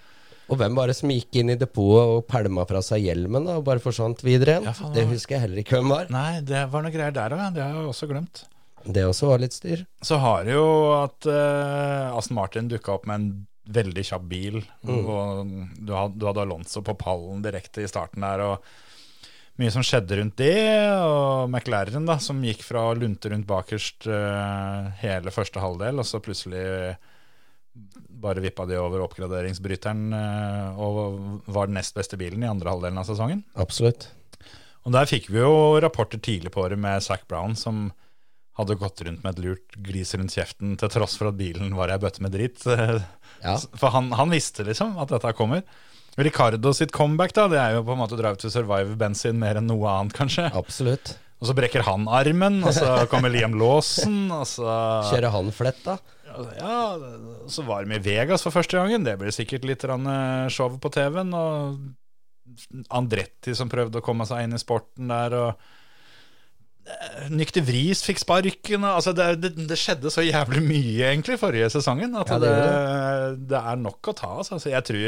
Og 0.50 0.58
hvem 0.58 0.74
var 0.74 0.90
det 0.90 0.96
som 0.98 1.10
gikk 1.14 1.36
inn 1.38 1.52
i 1.54 1.58
depotet 1.58 2.10
og 2.10 2.24
pælma 2.26 2.64
fra 2.66 2.82
seg 2.82 3.04
hjelmen 3.06 3.46
da, 3.46 3.60
og 3.60 3.68
bare 3.68 3.82
forsvant 3.82 4.24
videre 4.26 4.56
igjen? 4.56 4.66
Ja, 4.66 4.74
det 4.90 4.96
det 4.98 5.10
husker 5.12 5.36
jeg 5.36 5.44
heller 5.46 5.62
ikke 5.62 5.78
hvem 5.78 5.92
var. 5.94 6.10
Nei, 6.10 6.40
det 6.42 6.64
var 6.72 6.82
noe 6.82 6.94
greier 6.94 7.14
der 7.14 7.36
òg. 7.36 7.44
Det 7.54 7.62
har 7.62 7.76
jeg 7.76 7.92
også 7.92 8.10
glemt. 8.10 8.42
Det 8.84 9.04
også 9.06 9.30
var 9.30 9.42
litt 9.42 9.56
styr. 9.56 9.84
Så 10.04 10.18
har 10.22 10.44
det 10.46 10.54
jo 10.56 10.66
at 10.96 11.28
uh, 11.28 12.16
Aston 12.16 12.38
Martin 12.38 12.70
dukka 12.70 12.94
opp 12.96 13.08
med 13.10 13.20
en 13.20 13.30
veldig 13.70 14.04
kjapp 14.06 14.28
bil. 14.30 14.60
Og 14.88 15.50
du 15.78 15.92
hadde, 15.94 16.16
du 16.16 16.26
hadde 16.26 16.44
Alonso 16.46 16.82
på 16.84 16.96
pallen 16.98 17.42
direkte 17.44 17.84
i 17.84 17.90
starten 17.90 18.24
der. 18.24 18.42
og 18.46 19.60
Mye 19.60 19.72
som 19.74 19.84
skjedde 19.84 20.16
rundt 20.16 20.38
det. 20.40 20.56
Og 21.04 21.50
McLaren, 21.50 22.06
da, 22.08 22.16
som 22.22 22.40
gikk 22.44 22.64
fra 22.64 22.88
å 22.88 22.96
lunte 22.96 23.32
rundt 23.32 23.48
bakerst 23.48 24.08
uh, 24.08 24.88
hele 25.02 25.34
første 25.34 25.60
halvdel, 25.62 26.00
og 26.00 26.08
så 26.08 26.22
plutselig 26.24 26.64
bare 28.20 28.42
vippa 28.42 28.66
de 28.66 28.76
over 28.80 29.04
oppgraderingsbryteren 29.04 30.08
uh, 30.12 30.80
og 30.80 31.44
var 31.52 31.68
den 31.68 31.78
nest 31.78 31.94
beste 31.96 32.18
bilen 32.20 32.42
i 32.44 32.50
andre 32.50 32.72
halvdelen 32.72 33.00
av 33.00 33.06
sesongen. 33.08 33.44
Absolutt. 33.60 34.08
Og 34.88 34.94
der 34.96 35.08
fikk 35.08 35.28
vi 35.28 35.42
jo 35.42 35.78
rapporter 35.82 36.20
tidlig 36.24 36.52
på 36.54 36.64
året 36.64 36.80
med 36.80 37.04
Zac 37.04 37.26
Brown, 37.28 37.54
som 37.56 37.90
hadde 38.60 38.78
gått 38.80 39.02
rundt 39.06 39.24
med 39.24 39.34
et 39.34 39.44
lurt 39.44 39.78
glis 39.86 40.14
rundt 40.16 40.34
kjeften 40.36 40.76
til 40.80 40.92
tross 40.92 41.16
for 41.20 41.30
at 41.30 41.38
bilen 41.38 41.72
var 41.78 41.92
ei 41.92 42.00
bøtte 42.02 42.24
med 42.24 42.36
dritt. 42.36 42.66
Ja. 43.40 43.54
For 43.80 43.88
han, 43.94 44.10
han 44.12 44.28
visste 44.28 44.66
liksom 44.68 44.98
at 45.00 45.08
dette 45.08 45.30
kommer. 45.32 45.62
Ricardo 46.20 46.74
sitt 46.76 46.90
comeback 46.92 47.32
da, 47.32 47.46
det 47.48 47.56
er 47.56 47.78
jo 47.78 47.86
på 47.86 47.94
en 47.94 48.00
måte 48.02 48.18
Drive 48.18 48.36
to 48.42 48.50
Survive-bensin 48.52 49.38
mer 49.40 49.56
enn 49.56 49.70
noe 49.70 49.88
annet, 49.88 50.12
kanskje. 50.12 50.44
Absolutt. 50.52 51.14
Og 51.40 51.48
så 51.48 51.54
brekker 51.56 51.86
han 51.86 52.04
armen, 52.12 52.58
og 52.66 52.74
så 52.76 52.98
kommer 53.12 53.32
Liam 53.32 53.56
Lawson, 53.56 54.26
og 54.34 54.44
så 54.50 54.68
Kjører 55.08 55.32
han 55.32 55.48
fletta? 55.56 55.96
Ja, 56.60 56.98
så 57.50 57.64
var 57.66 57.84
de 57.88 57.96
i 57.96 58.02
Vegas 58.04 58.44
for 58.44 58.54
første 58.54 58.76
gangen. 58.76 59.08
Det 59.08 59.16
blir 59.18 59.32
sikkert 59.34 59.64
litt 59.66 59.88
eh, 59.88 60.46
show 60.52 60.76
på 60.76 60.92
TV-en. 60.92 61.32
Og 61.34 62.84
Andretti 62.92 63.54
som 63.56 63.70
prøvde 63.72 63.98
å 63.98 64.04
komme 64.04 64.26
seg 64.28 64.44
inn 64.44 64.54
i 64.54 64.60
sporten 64.60 65.10
der, 65.10 65.36
og 65.38 65.79
Nykter 67.30 67.62
Vris 67.62 68.02
fikk 68.06 68.22
sparken. 68.22 68.86
Altså 68.88 69.12
det, 69.16 69.28
det, 69.42 69.52
det 69.68 69.78
skjedde 69.78 70.10
så 70.12 70.24
jævlig 70.24 70.62
mye 70.64 71.10
egentlig 71.12 71.38
forrige 71.40 71.70
sesongen 71.72 72.16
at 72.18 72.32
Ja, 72.32 72.40
det 72.42 72.50
det, 72.56 73.46
det 73.52 73.60
er 73.60 73.78
nok 73.78 74.10
å 74.10 74.16
ta. 74.16 74.32
Altså. 74.40 74.56
Altså, 74.58 74.72
jeg 74.72 74.86
tror 74.88 75.04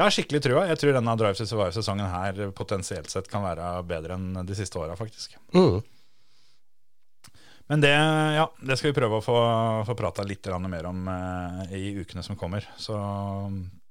jeg 0.00 0.06
har 0.06 0.14
skikkelig 0.14 0.40
trua. 0.44 0.66
Jeg 0.70 0.78
tror 0.80 0.94
denne 0.96 1.14
Drive 1.18 1.36
to 1.36 1.44
Survive-sesongen 1.48 2.06
her 2.08 2.38
potensielt 2.56 3.10
sett 3.12 3.26
kan 3.28 3.42
være 3.44 3.72
bedre 3.88 4.16
enn 4.16 4.46
de 4.46 4.56
siste 4.56 4.78
åra, 4.80 4.94
faktisk. 4.96 5.34
Mm. 5.52 5.80
Men 7.70 7.82
det, 7.84 7.90
ja, 8.34 8.46
det 8.66 8.78
skal 8.78 8.90
vi 8.90 8.96
prøve 8.96 9.18
å 9.18 9.24
få, 9.24 9.36
få 9.86 9.94
prata 9.98 10.24
litt 10.26 10.48
mer 10.66 10.88
om 10.88 11.10
eh, 11.10 11.74
i 11.78 11.82
ukene 12.00 12.24
som 12.26 12.38
kommer. 12.38 12.64
Så 12.80 12.96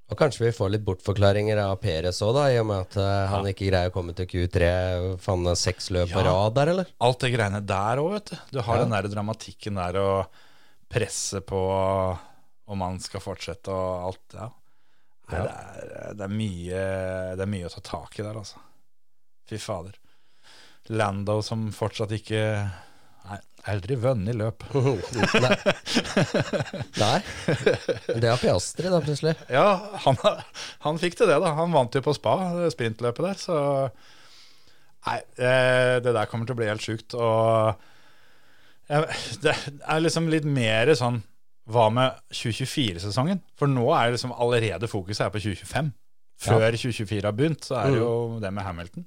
Og 0.09 0.17
kanskje 0.17 0.47
vi 0.47 0.51
får 0.57 0.71
litt 0.73 0.85
bortforklaringer 0.87 1.59
av 1.61 1.75
Peres 1.83 2.17
òg, 2.25 2.31
da, 2.33 2.47
i 2.49 2.57
og 2.57 2.65
med 2.65 2.79
at 2.87 2.95
eh, 2.97 3.25
han 3.29 3.45
ikke 3.51 3.67
greier 3.69 3.91
å 3.91 3.93
komme 3.93 4.15
til 4.17 4.25
Q3. 4.31 4.69
Faen, 5.21 5.45
seks 5.59 5.91
løp 5.93 6.09
på 6.09 6.23
Ja. 6.23 6.31
rad 6.31 6.55
der, 6.57 6.71
eller? 6.73 6.87
alt 7.05 7.19
det 7.21 7.29
greiene 7.35 7.61
der 7.69 8.01
òg, 8.01 8.11
vet 8.15 8.31
du. 8.31 8.37
Du 8.57 8.61
har 8.65 8.77
Ja. 8.79 8.83
den 8.87 8.95
der 8.95 9.09
dramatikken 9.13 9.75
der 9.77 9.99
og 10.01 10.41
presset 10.89 11.45
på 11.45 11.59
om 12.69 12.77
man 12.81 12.97
skal 12.99 13.21
fortsette 13.21 13.69
og 13.69 14.07
alt. 14.09 14.33
Ja. 14.33 14.49
Nei, 15.29 15.37
Ja. 15.37 15.43
Det, 15.45 15.53
er, 15.53 16.13
det, 16.17 16.25
er 16.25 16.33
mye, 16.33 16.83
det 17.37 17.45
er 17.45 17.53
mye 17.53 17.65
å 17.69 17.73
ta 17.75 17.81
tak 17.85 18.17
i 18.19 18.23
der, 18.25 18.33
altså. 18.33 18.57
Fy 19.45 19.57
fader. 19.61 19.93
Lando 20.89 21.41
som 21.45 21.67
fortsatt 21.71 22.09
ikke 22.17 22.41
Nei, 23.27 23.39
aldri 23.73 23.97
vunnet 23.99 24.37
løp. 24.39 24.63
Nei. 25.43 25.57
Nei. 26.99 27.19
Det 28.15 28.29
har 28.29 28.39
Piastri, 28.41 28.87
da, 28.89 29.01
plutselig. 29.03 29.35
Ja, 29.51 29.67
han, 30.05 30.19
han 30.85 31.01
fikk 31.01 31.19
til 31.19 31.29
det, 31.29 31.39
da. 31.43 31.53
Han 31.59 31.75
vant 31.75 31.97
jo 31.97 32.03
på 32.05 32.15
spa, 32.17 32.37
sprintløpet 32.73 33.27
der, 33.27 33.43
så 33.43 33.59
Nei, 35.07 35.19
eh, 35.39 35.95
det 36.03 36.11
der 36.11 36.27
kommer 36.27 36.47
til 36.47 36.57
å 36.57 36.59
bli 36.59 36.67
helt 36.67 36.83
sjukt. 36.83 37.15
Og 37.15 37.79
det 38.89 39.53
er 39.53 40.01
liksom 40.01 40.27
litt 40.31 40.47
mer 40.49 40.89
sånn 40.97 41.21
Hva 41.69 41.85
med 41.93 42.17
2024-sesongen? 42.33 43.43
For 43.59 43.69
nå 43.69 43.85
er 43.93 44.07
det 44.09 44.17
liksom 44.17 44.33
allerede 44.33 44.89
fokuset 44.89 45.27
er 45.27 45.33
på 45.33 45.41
2025. 45.43 45.91
Før 46.39 46.65
2024 46.73 47.27
har 47.27 47.35
begynt, 47.35 47.67
så 47.67 47.77
er 47.77 47.91
det 47.93 47.99
jo 47.99 48.39
det 48.41 48.49
med 48.55 48.65
Hamilton. 48.65 49.05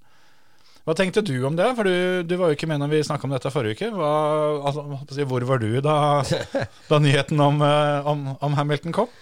Hva 0.82 0.94
tenkte 0.98 1.22
du 1.22 1.36
om 1.46 1.54
det? 1.58 1.68
For 1.78 1.86
du, 1.86 2.22
du 2.26 2.34
var 2.40 2.50
jo 2.50 2.56
ikke 2.56 2.66
med 2.70 2.82
når 2.82 2.90
vi 2.90 3.02
snakka 3.06 3.28
om 3.28 3.34
dette 3.34 3.52
forrige 3.54 3.78
uke. 3.78 3.90
Hva, 3.94 4.10
altså, 4.66 5.26
hvor 5.30 5.46
var 5.46 5.62
du 5.62 5.68
da, 5.84 5.96
da 6.90 6.98
nyheten 7.02 7.42
om, 7.42 7.62
eh, 7.62 8.08
om, 8.10 8.24
om 8.42 8.56
Hamilton 8.58 8.96
kom? 8.96 9.12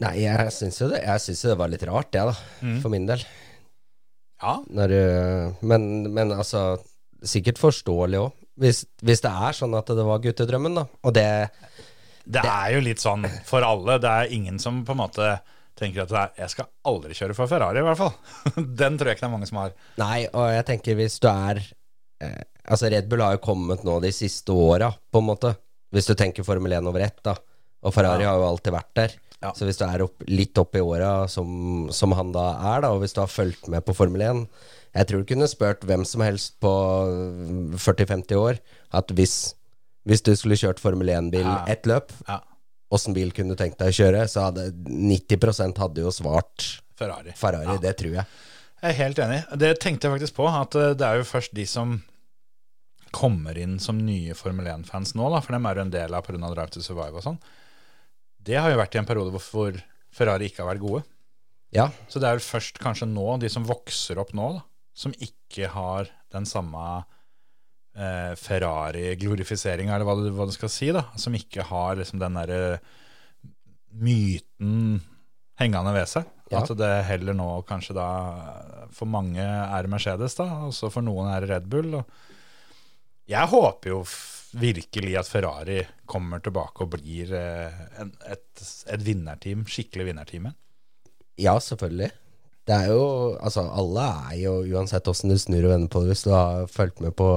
Nei, 0.00 0.14
jeg 0.24 0.50
syns 0.50 0.80
jo 0.80 0.88
det 0.90 1.02
Jeg 1.04 1.22
synes 1.22 1.42
jo 1.44 1.50
det 1.52 1.58
var 1.60 1.70
litt 1.70 1.84
rart, 1.86 2.08
det, 2.14 2.22
da. 2.30 2.34
Mm. 2.64 2.78
For 2.82 2.92
min 2.92 3.04
del. 3.10 3.20
Ja, 4.42 4.56
Når, 4.76 4.94
men, 5.64 5.84
men 6.12 6.32
altså 6.34 6.64
Sikkert 7.24 7.60
forståelig 7.60 8.18
òg. 8.20 8.32
Hvis, 8.60 8.82
hvis 9.02 9.22
det 9.24 9.30
er 9.32 9.56
sånn 9.56 9.72
at 9.78 9.88
det 9.90 10.04
var 10.06 10.20
guttedrømmen, 10.22 10.76
da. 10.76 10.84
Og 11.04 11.14
det 11.16 11.28
Det 12.24 12.42
er 12.42 12.74
jo 12.74 12.82
litt 12.84 13.02
sånn 13.02 13.24
for 13.48 13.64
alle. 13.66 13.96
Det 14.02 14.10
er 14.10 14.34
ingen 14.36 14.60
som 14.62 14.82
på 14.84 14.92
en 14.92 15.00
måte 15.00 15.30
tenker 15.78 16.04
at 16.06 16.38
jeg 16.38 16.50
skal 16.52 16.68
aldri 16.86 17.14
kjøre 17.18 17.34
for 17.34 17.50
Ferrari, 17.50 17.80
i 17.82 17.86
hvert 17.86 17.98
fall. 17.98 18.12
Den 18.80 18.98
tror 18.98 19.10
jeg 19.10 19.16
ikke 19.18 19.24
det 19.26 19.30
er 19.30 19.34
mange 19.36 19.48
som 19.50 19.58
har. 19.62 19.72
Nei, 20.00 20.20
og 20.32 20.46
jeg 20.54 20.66
tenker 20.70 20.98
hvis 21.00 21.18
du 21.22 21.28
er 21.32 21.60
eh, 22.22 22.42
Altså, 22.64 22.88
Red 22.88 23.10
Bull 23.10 23.20
har 23.20 23.34
jo 23.36 23.42
kommet 23.44 23.82
nå 23.84 23.98
de 24.00 24.08
siste 24.14 24.54
åra, 24.56 24.86
på 25.12 25.20
en 25.20 25.26
måte. 25.28 25.50
Hvis 25.92 26.06
du 26.08 26.14
tenker 26.16 26.46
Formel 26.46 26.72
1 26.72 26.86
over 26.88 27.02
ett, 27.04 27.18
da. 27.26 27.34
Og 27.84 27.92
Ferrari 27.92 28.24
Ja. 28.24 28.30
har 28.30 28.38
jo 28.40 28.46
alltid 28.48 28.72
vært 28.72 28.94
der. 28.96 29.12
Ja. 29.42 29.50
Så 29.52 29.66
hvis 29.68 29.76
du 29.76 29.82
er 29.84 30.00
opp, 30.06 30.22
litt 30.32 30.56
opp 30.56 30.72
i 30.78 30.80
åra 30.80 31.26
som, 31.28 31.90
som 31.92 32.14
han 32.16 32.30
da 32.32 32.46
er, 32.72 32.80
da, 32.86 32.94
og 32.96 33.02
hvis 33.02 33.12
du 33.12 33.20
har 33.20 33.28
fulgt 33.28 33.68
med 33.68 33.84
på 33.84 33.92
Formel 33.98 34.22
1 34.24 34.46
Jeg 34.94 35.06
tror 35.10 35.20
du 35.20 35.28
kunne 35.34 35.48
spurt 35.50 35.84
hvem 35.84 36.06
som 36.08 36.22
helst 36.24 36.54
på 36.64 36.70
40-50 37.76 38.38
år 38.40 38.60
at 38.96 39.12
hvis, 39.18 39.34
hvis 40.08 40.22
du 40.24 40.32
skulle 40.38 40.56
kjørt 40.56 40.80
Formel 40.80 41.10
1-bil 41.12 41.44
Ja. 41.44 41.64
ett 41.68 41.84
løp, 41.90 42.12
Ja, 42.28 42.40
åssen 42.94 43.16
bil 43.16 43.32
kunne 43.34 43.54
du 43.54 43.60
tenkt 43.60 43.80
deg 43.80 43.92
å 43.92 43.98
kjøre, 43.98 44.24
så 44.30 44.48
hadde 44.48 44.68
90% 44.86 45.80
hadde 45.82 46.04
jo 46.04 46.12
svart 46.14 46.68
Ferrari. 46.98 47.34
Ferrari. 47.36 47.72
Ja. 47.74 47.80
Det 47.82 47.94
tror 48.00 48.18
jeg. 48.20 48.26
Jeg 48.84 48.92
er 48.92 48.98
helt 49.00 49.20
enig. 49.24 49.38
Det 49.60 49.70
tenkte 49.82 50.06
jeg 50.06 50.18
faktisk 50.18 50.36
på, 50.36 50.48
at 50.50 50.76
eh, 50.78 50.92
det 50.98 51.06
er 51.08 51.20
jo 51.20 51.26
først 51.28 51.54
de 51.56 51.64
som 51.68 51.96
kommer 53.14 53.58
inn 53.58 53.78
som 53.82 53.98
nye 54.02 54.34
Formel 54.36 54.66
1-fans 54.72 55.14
nå, 55.14 55.26
da, 55.30 55.40
for 55.42 55.54
dem 55.54 55.66
er 55.70 55.78
jo 55.78 55.84
en 55.86 55.94
del 55.94 56.14
av 56.16 56.24
pga. 56.26 56.38
Drive 56.42 56.74
to 56.74 56.82
Survive 56.84 57.20
og 57.20 57.24
sånn. 57.24 57.40
Det 58.44 58.58
har 58.58 58.72
jo 58.72 58.80
vært 58.80 58.96
i 58.96 59.00
en 59.00 59.08
periode 59.08 59.32
hvor, 59.34 59.44
hvor 59.50 59.78
Ferrari 60.14 60.50
ikke 60.50 60.64
har 60.64 60.72
vært 60.74 60.84
gode. 60.84 61.04
Ja, 61.74 61.88
Så 62.06 62.20
det 62.22 62.28
er 62.28 62.36
vel 62.36 62.44
først 62.46 62.78
kanskje 62.82 63.08
nå, 63.10 63.26
de 63.42 63.48
som 63.50 63.64
vokser 63.66 64.20
opp 64.22 64.30
nå, 64.36 64.52
da, 64.58 64.62
som 64.94 65.14
ikke 65.18 65.72
har 65.72 66.10
den 66.34 66.46
samme 66.46 67.02
eh, 67.96 68.34
Ferrari-glorifiseringa, 68.38 69.94
eller 69.94 70.08
hva 70.08 70.18
du, 70.18 70.28
hva 70.34 70.46
du 70.48 70.54
skal 70.54 70.72
si, 70.72 70.90
da. 70.94 71.06
Som 71.20 71.36
ikke 71.38 71.66
har 71.70 71.98
liksom 72.00 72.22
den 72.22 72.38
derre 72.38 72.60
myten 73.94 75.02
hengende 75.60 75.94
ved 75.94 76.10
seg. 76.10 76.30
Ja. 76.50 76.60
At 76.60 76.74
det 76.76 76.92
heller 77.08 77.36
nå 77.36 77.48
kanskje 77.68 77.96
da 77.96 78.08
for 78.94 79.10
mange 79.10 79.42
er 79.42 79.90
Mercedes, 79.90 80.36
da, 80.38 80.48
og 80.68 80.74
så 80.76 80.90
for 80.92 81.06
noen 81.06 81.30
er 81.32 81.46
Red 81.48 81.68
Bull. 81.70 81.94
Og 82.00 83.30
jeg 83.30 83.50
håper 83.54 83.94
jo 83.94 84.02
virkelig 84.54 85.16
at 85.18 85.30
Ferrari 85.30 85.80
kommer 86.06 86.42
tilbake 86.44 86.84
og 86.84 86.92
blir 86.94 87.32
eh, 87.34 87.78
en, 88.02 88.12
et, 88.30 88.66
et 88.92 89.02
vinnerteam, 89.06 89.64
skikkelig 89.66 90.10
vinnerteam 90.10 90.50
igjen. 90.50 90.60
Ja, 91.42 91.56
selvfølgelig. 91.58 92.12
Det 92.64 92.76
er 92.76 92.92
jo 92.94 93.06
Altså, 93.42 93.64
alle 93.66 94.04
er 94.30 94.36
jo, 94.44 94.52
uansett 94.76 95.08
åssen 95.10 95.32
du 95.32 95.38
snur 95.40 95.66
og 95.66 95.72
vender 95.74 95.90
på 95.90 96.04
det, 96.04 96.12
hvis 96.12 96.26
du 96.26 96.30
har 96.32 96.68
fulgt 96.70 97.02
med 97.04 97.16
på 97.18 97.28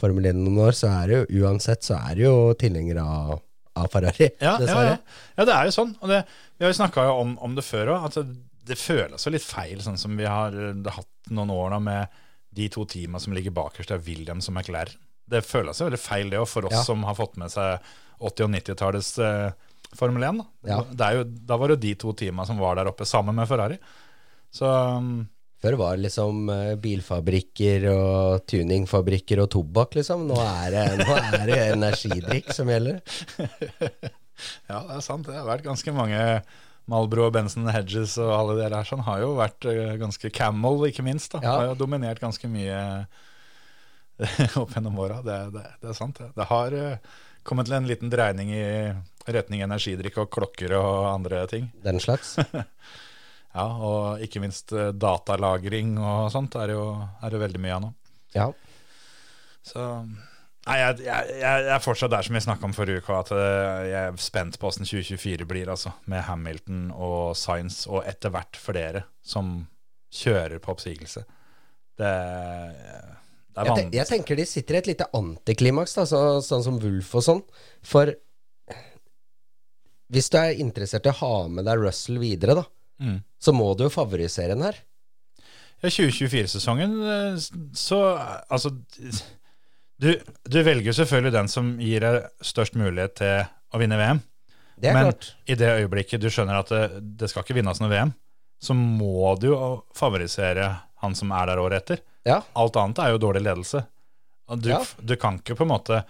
Formel 0.00 0.26
1 0.32 0.36
noen 0.42 0.58
år, 0.66 0.74
så 0.76 0.90
er 0.92 1.06
det 1.08 1.18
jo 1.30 1.44
uansett 1.46 1.86
så 1.86 1.96
er 1.98 2.18
det 2.18 2.26
jo 2.26 2.34
tilhengere 2.60 3.02
av, 3.04 3.38
av 3.80 3.88
Ferrari, 3.92 4.28
Ja, 4.42 4.52
ja, 4.52 4.58
dessverre. 4.60 4.90
ja. 4.98 5.22
ja, 5.38 5.46
det 5.48 5.54
er 5.56 5.70
jo 5.70 5.74
sånn. 5.78 5.94
Og 6.02 6.10
det, 6.12 6.22
vi 6.58 6.66
har 6.66 6.72
jo 6.74 6.78
snakka 6.82 7.06
om, 7.16 7.36
om 7.44 7.54
det 7.56 7.64
før 7.64 7.94
òg, 7.94 8.06
at 8.10 8.18
det, 8.20 8.36
det 8.72 8.78
føles 8.80 9.24
jo 9.26 9.32
litt 9.32 9.46
feil, 9.46 9.80
sånn 9.84 9.96
som 10.00 10.16
vi 10.18 10.26
har 10.28 10.54
eh, 10.56 10.92
hatt 10.96 11.30
noen 11.32 11.52
år 11.54 11.72
nå 11.76 11.80
med 11.86 12.18
de 12.56 12.68
to 12.72 12.84
teama 12.88 13.20
som 13.20 13.34
ligger 13.36 13.52
bakerst, 13.56 13.90
det 13.92 13.98
er 13.98 14.04
Williams 14.06 14.48
og 14.48 14.54
McLaren. 14.56 14.96
Det 15.26 15.40
føles 15.44 15.80
jo 15.80 15.88
veldig 15.88 15.98
feil, 16.00 16.28
det 16.32 16.38
òg, 16.38 16.46
for 16.48 16.68
oss 16.68 16.76
Ja. 16.76 16.82
som 16.86 17.02
har 17.04 17.16
fått 17.18 17.36
med 17.40 17.50
seg 17.52 17.80
80- 18.22 18.46
og 18.46 18.52
90-tallets 18.54 19.10
eh, 19.20 19.48
Formel 19.96 20.22
1. 20.28 20.38
Da. 20.40 20.46
Ja. 20.70 20.76
Det 20.90 21.06
er 21.08 21.16
jo, 21.18 21.24
da 21.50 21.56
var 21.60 21.68
det 21.72 21.76
jo 21.76 21.82
de 21.86 21.94
to 22.04 22.12
teama 22.18 22.44
som 22.48 22.58
var 22.62 22.76
der 22.78 22.88
oppe 22.90 23.04
sammen 23.08 23.36
med 23.38 23.48
Ferrari. 23.50 23.76
Så 24.54 24.66
um, 24.98 25.26
Før 25.62 25.78
var 25.80 25.96
det 25.96 26.06
liksom 26.06 26.50
eh, 26.52 26.74
bilfabrikker 26.80 27.88
og 27.92 28.44
tuningfabrikker 28.50 29.40
og 29.42 29.50
tobakk, 29.54 29.96
liksom. 29.98 30.26
Nå 30.28 30.36
er 30.42 30.74
det, 30.74 30.84
nå 31.00 31.16
er 31.16 31.48
det 31.48 31.58
energidrikk 31.72 32.52
som 32.54 32.70
gjelder. 32.70 33.00
ja, 34.70 34.80
det 34.84 34.98
er 34.98 35.04
sant. 35.04 35.28
Det 35.28 35.38
har 35.38 35.48
vært 35.48 35.64
ganske 35.66 35.96
mange 35.96 36.20
Malbro 36.90 37.26
og 37.26 37.32
Benson 37.34 37.66
Hedges 37.72 38.14
og 38.22 38.30
alle 38.30 38.58
de 38.60 38.68
der 38.70 38.86
sånn 38.86 39.02
har 39.08 39.22
jo 39.24 39.32
vært 39.40 39.66
eh, 39.70 39.96
ganske 40.00 40.30
Camel, 40.34 40.84
ikke 40.90 41.04
minst. 41.06 41.32
da. 41.34 41.42
Ja. 41.42 41.54
Har 41.56 41.70
jo 41.72 41.80
dominert 41.86 42.22
ganske 42.22 42.50
mye 42.50 42.78
opp 44.60 44.76
gjennom 44.76 45.00
åra. 45.02 45.22
Det, 45.24 45.40
det, 45.56 45.64
det 45.82 45.90
er 45.90 45.98
sant. 45.98 46.20
Det, 46.20 46.48
har 46.52 46.76
eh, 46.76 47.16
kommet 47.48 47.68
til 47.68 47.78
en 47.80 47.88
liten 47.88 48.12
dreining 48.12 48.52
i 48.54 48.66
retning 49.26 49.64
energidrikk 49.66 50.20
og 50.22 50.30
klokker 50.36 50.76
og 50.78 51.08
andre 51.10 51.42
ting. 51.50 51.72
Den 51.82 51.98
slags. 52.02 52.36
Ja, 53.56 53.66
Og 53.88 54.24
ikke 54.24 54.42
minst 54.44 54.72
eh, 54.76 54.92
datalagring 54.92 55.96
og 55.96 56.30
sånt 56.34 56.56
er 56.60 56.74
jo, 56.74 56.88
er 57.24 57.36
jo 57.36 57.42
veldig 57.42 57.60
mye 57.62 57.76
av 57.76 57.84
nå. 57.86 57.92
Ja. 58.36 58.50
Så 59.66 59.84
Nei, 60.66 60.80
jeg, 60.80 61.04
jeg, 61.06 61.34
jeg 61.38 61.66
er 61.70 61.82
fortsatt 61.82 62.10
der 62.10 62.26
som 62.26 62.34
vi 62.34 62.42
snakka 62.42 62.66
om 62.66 62.72
forrige 62.74 62.98
uke, 62.98 63.14
at 63.14 63.28
eh, 63.36 63.84
jeg 63.86 64.00
er 64.00 64.16
spent 64.18 64.56
på 64.58 64.66
hvordan 64.66 64.88
2024 64.88 65.46
blir, 65.46 65.70
altså. 65.70 65.92
Med 66.10 66.24
Hamilton 66.26 66.88
og 66.90 67.36
Science, 67.38 67.84
og 67.86 68.02
etter 68.10 68.34
hvert 68.34 68.58
flere 68.58 69.04
som 69.22 69.60
kjører 70.10 70.58
på 70.62 70.74
oppsigelse. 70.74 71.22
Det, 71.96 72.10
det 72.10 73.62
er 73.62 73.70
vanlig. 73.70 73.94
jeg 73.94 74.10
tenker 74.10 74.40
de 74.40 74.48
sitter 74.50 74.74
i 74.74 74.80
et 74.82 74.90
lite 74.90 75.06
antiklimaks, 75.14 75.94
da, 76.00 76.08
så, 76.10 76.22
sånn 76.42 76.66
som 76.66 76.82
Wolf 76.82 77.14
og 77.14 77.26
sånn. 77.28 77.44
For 77.86 78.10
hvis 80.10 80.30
du 80.34 80.40
er 80.40 80.58
interessert 80.62 81.06
i 81.06 81.14
å 81.14 81.18
ha 81.22 81.32
med 81.46 81.66
deg 81.70 81.78
Russell 81.82 82.18
videre, 82.22 82.58
da, 82.58 82.66
Mm. 83.02 83.18
så 83.42 83.52
må 83.52 83.66
du 83.76 83.84
jo 83.84 83.90
favorisere 83.92 84.54
den 84.54 84.62
her. 84.64 84.76
Ja, 85.82 85.90
2024-sesongen, 85.92 86.94
eh, 87.04 87.36
så 87.76 87.98
Altså, 88.48 88.70
du, 90.00 90.10
du 90.48 90.58
velger 90.62 90.90
jo 90.90 90.96
selvfølgelig 90.96 91.32
den 91.34 91.48
som 91.52 91.74
gir 91.80 92.04
deg 92.04 92.26
størst 92.44 92.76
mulighet 92.76 93.14
til 93.20 93.44
å 93.76 93.80
vinne 93.80 93.98
VM. 94.00 94.20
Det 94.76 94.90
er 94.90 94.96
Men 94.96 95.08
klart. 95.10 95.30
i 95.48 95.54
det 95.56 95.70
øyeblikket 95.80 96.20
du 96.20 96.28
skjønner 96.32 96.58
at 96.60 96.72
det, 96.72 96.82
det 97.22 97.30
skal 97.32 97.44
ikke 97.46 97.56
vinnes 97.56 97.80
noe 97.80 97.88
VM, 97.92 98.12
så 98.60 98.74
må 98.76 99.32
du 99.40 99.48
jo 99.54 99.58
favorisere 99.96 100.68
han 101.04 101.14
som 101.16 101.32
er 101.36 101.48
der 101.48 101.60
året 101.60 101.82
etter. 101.84 102.02
Ja. 102.28 102.40
Alt 102.56 102.76
annet 102.80 103.00
er 103.04 103.12
jo 103.14 103.20
dårlig 103.22 103.44
ledelse. 103.46 103.84
Du, 104.56 104.68
Ja. 104.70 104.80
du 105.02 105.16
kan 105.20 105.40
ikke 105.40 105.56
på 105.58 105.64
en 105.66 105.72
måte 105.72 106.02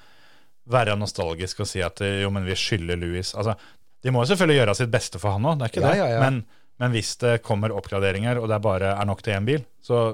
være 0.71 0.97
nostalgisk 0.99 1.63
og 1.63 1.69
si 1.71 1.83
at 1.83 2.03
jo, 2.03 2.31
men 2.35 2.45
vi 2.47 2.57
skylder 2.59 2.99
Louis. 2.99 3.31
Altså, 3.39 3.55
de 4.03 4.11
må 4.15 4.23
jo 4.25 4.31
selvfølgelig 4.33 4.59
gjøre 4.61 4.75
sitt 4.79 4.91
beste 4.93 5.19
for 5.23 5.35
han 5.37 5.47
òg, 5.47 5.59
det 5.61 5.67
er 5.69 5.73
ikke 5.75 5.83
Ja, 5.85 5.91
det. 5.93 5.99
ja, 6.03 6.09
ja. 6.17 6.21
Men, 6.27 6.43
men 6.83 6.93
hvis 6.93 7.15
det 7.23 7.39
kommer 7.47 7.75
oppgraderinger, 7.75 8.41
og 8.41 8.51
det 8.53 8.63
bare 8.65 8.95
er 8.95 9.09
nok 9.09 9.23
til 9.25 9.37
én 9.37 9.47
bil, 9.49 9.63
så 9.85 10.11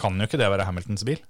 kan 0.00 0.18
jo 0.18 0.28
ikke 0.28 0.40
det 0.40 0.50
være 0.50 0.66
Hamiltons 0.68 1.06
bil. 1.06 1.22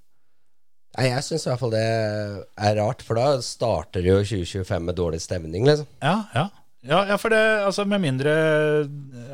Nei, 0.95 1.09
jeg 1.11 1.25
syns 1.27 1.47
i 1.47 1.51
hvert 1.51 1.63
fall 1.63 1.73
det 1.75 1.85
er 1.85 2.77
rart, 2.79 3.03
for 3.03 3.19
da 3.19 3.41
starter 3.43 4.05
jo 4.07 4.21
2025 4.23 4.85
med 4.87 4.99
dårlig 4.99 5.23
stemning, 5.25 5.67
liksom. 5.67 5.89
Ja, 6.05 6.21
ja. 6.37 6.49
Ja, 6.85 7.01
ja, 7.09 7.17
for 7.17 7.33
det, 7.33 7.41
altså 7.65 7.87
med 7.89 8.03
mindre 8.05 8.33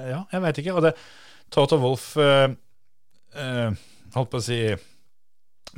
Ja, 0.07 0.21
jeg 0.31 0.43
veit 0.45 0.61
ikke. 0.63 0.77
Og 0.79 0.85
det 0.87 0.93
Toto 1.51 1.81
Wolff 1.83 2.13
eh, 2.23 2.53
eh, 3.35 3.81
holdt 4.15 4.31
på 4.31 4.39
å 4.39 4.45
si 4.45 4.61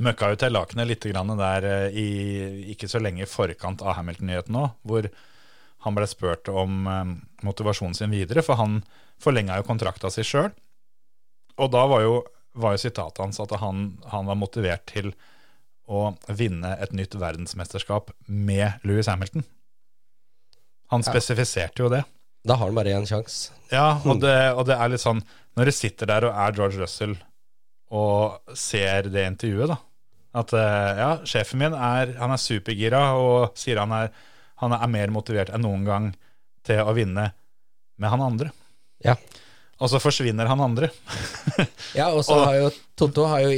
møkka 0.03 0.31
jo 0.31 0.39
til 0.41 0.53
lakenet 0.53 0.89
litt 0.89 1.07
grann 1.09 1.33
der 1.37 1.65
eh, 1.69 1.97
i 1.97 2.07
ikke 2.73 2.89
så 2.89 3.01
lenge 3.01 3.25
i 3.25 3.29
forkant 3.29 3.81
av 3.81 3.97
Hamilton-nyheten 3.97 4.53
nå, 4.53 4.67
hvor 4.85 5.09
han 5.83 5.97
ble 5.97 6.07
spurt 6.09 6.49
om 6.51 6.87
eh, 6.87 7.03
motivasjonen 7.45 7.97
sin 7.97 8.13
videre, 8.13 8.43
for 8.45 8.59
han 8.59 8.81
forlenga 9.23 9.59
jo 9.59 9.67
kontrakta 9.67 10.11
si 10.11 10.25
sjøl. 10.27 10.51
Og 11.61 11.69
da 11.73 11.83
var 11.89 12.03
jo, 12.05 12.15
var 12.57 12.75
jo 12.75 12.83
sitatet 12.85 13.21
hans 13.21 13.41
at 13.43 13.53
han, 13.61 13.85
han 14.11 14.29
var 14.29 14.39
motivert 14.39 14.87
til 14.89 15.11
å 15.91 16.13
vinne 16.31 16.77
et 16.79 16.93
nytt 16.95 17.17
verdensmesterskap 17.19 18.13
med 18.27 18.83
Louis 18.87 19.09
Hamilton. 19.11 19.43
Han 20.93 21.03
spesifiserte 21.03 21.83
jo 21.83 21.91
det. 21.91 22.03
Da 22.43 22.57
har 22.59 22.69
han 22.69 22.77
bare 22.77 22.93
én 22.95 23.07
sjanse. 23.07 23.53
Ja, 23.71 23.99
og 24.03 24.19
det, 24.23 24.35
og 24.53 24.67
det 24.67 24.75
er 24.75 24.91
litt 24.91 25.01
sånn 25.01 25.21
Når 25.57 25.69
du 25.69 25.73
sitter 25.73 26.09
der 26.09 26.25
og 26.27 26.35
er 26.43 26.55
George 26.57 26.81
Russell 26.81 27.15
og 27.93 28.55
ser 28.57 29.07
det 29.13 29.23
intervjuet, 29.29 29.71
da 29.71 29.77
At 30.41 30.53
eh, 30.57 30.99
ja, 30.99 31.09
sjefen 31.29 31.61
min 31.61 31.77
er, 31.77 32.15
han 32.19 32.33
er 32.35 32.41
supergira 32.41 33.03
og 33.15 33.55
sier 33.59 33.79
han 33.79 33.93
er, 33.95 34.11
han 34.63 34.75
er 34.79 34.91
mer 34.91 35.13
motivert 35.13 35.53
enn 35.53 35.65
noen 35.65 35.85
gang 35.87 36.11
til 36.65 36.81
å 36.83 36.95
vinne 36.95 37.29
med 37.99 38.09
han 38.13 38.23
andre. 38.23 38.51
Ja. 39.03 39.17
Og 39.83 39.89
så 39.91 39.99
forsvinner 39.99 40.47
han 40.49 40.61
andre. 40.63 40.89
Ja, 41.93 42.07
og 42.09 42.23
så 42.25 42.39
har 42.39 42.55
jo 42.57 42.69
Totto 42.97 43.25
har 43.29 43.43
jo 43.43 43.51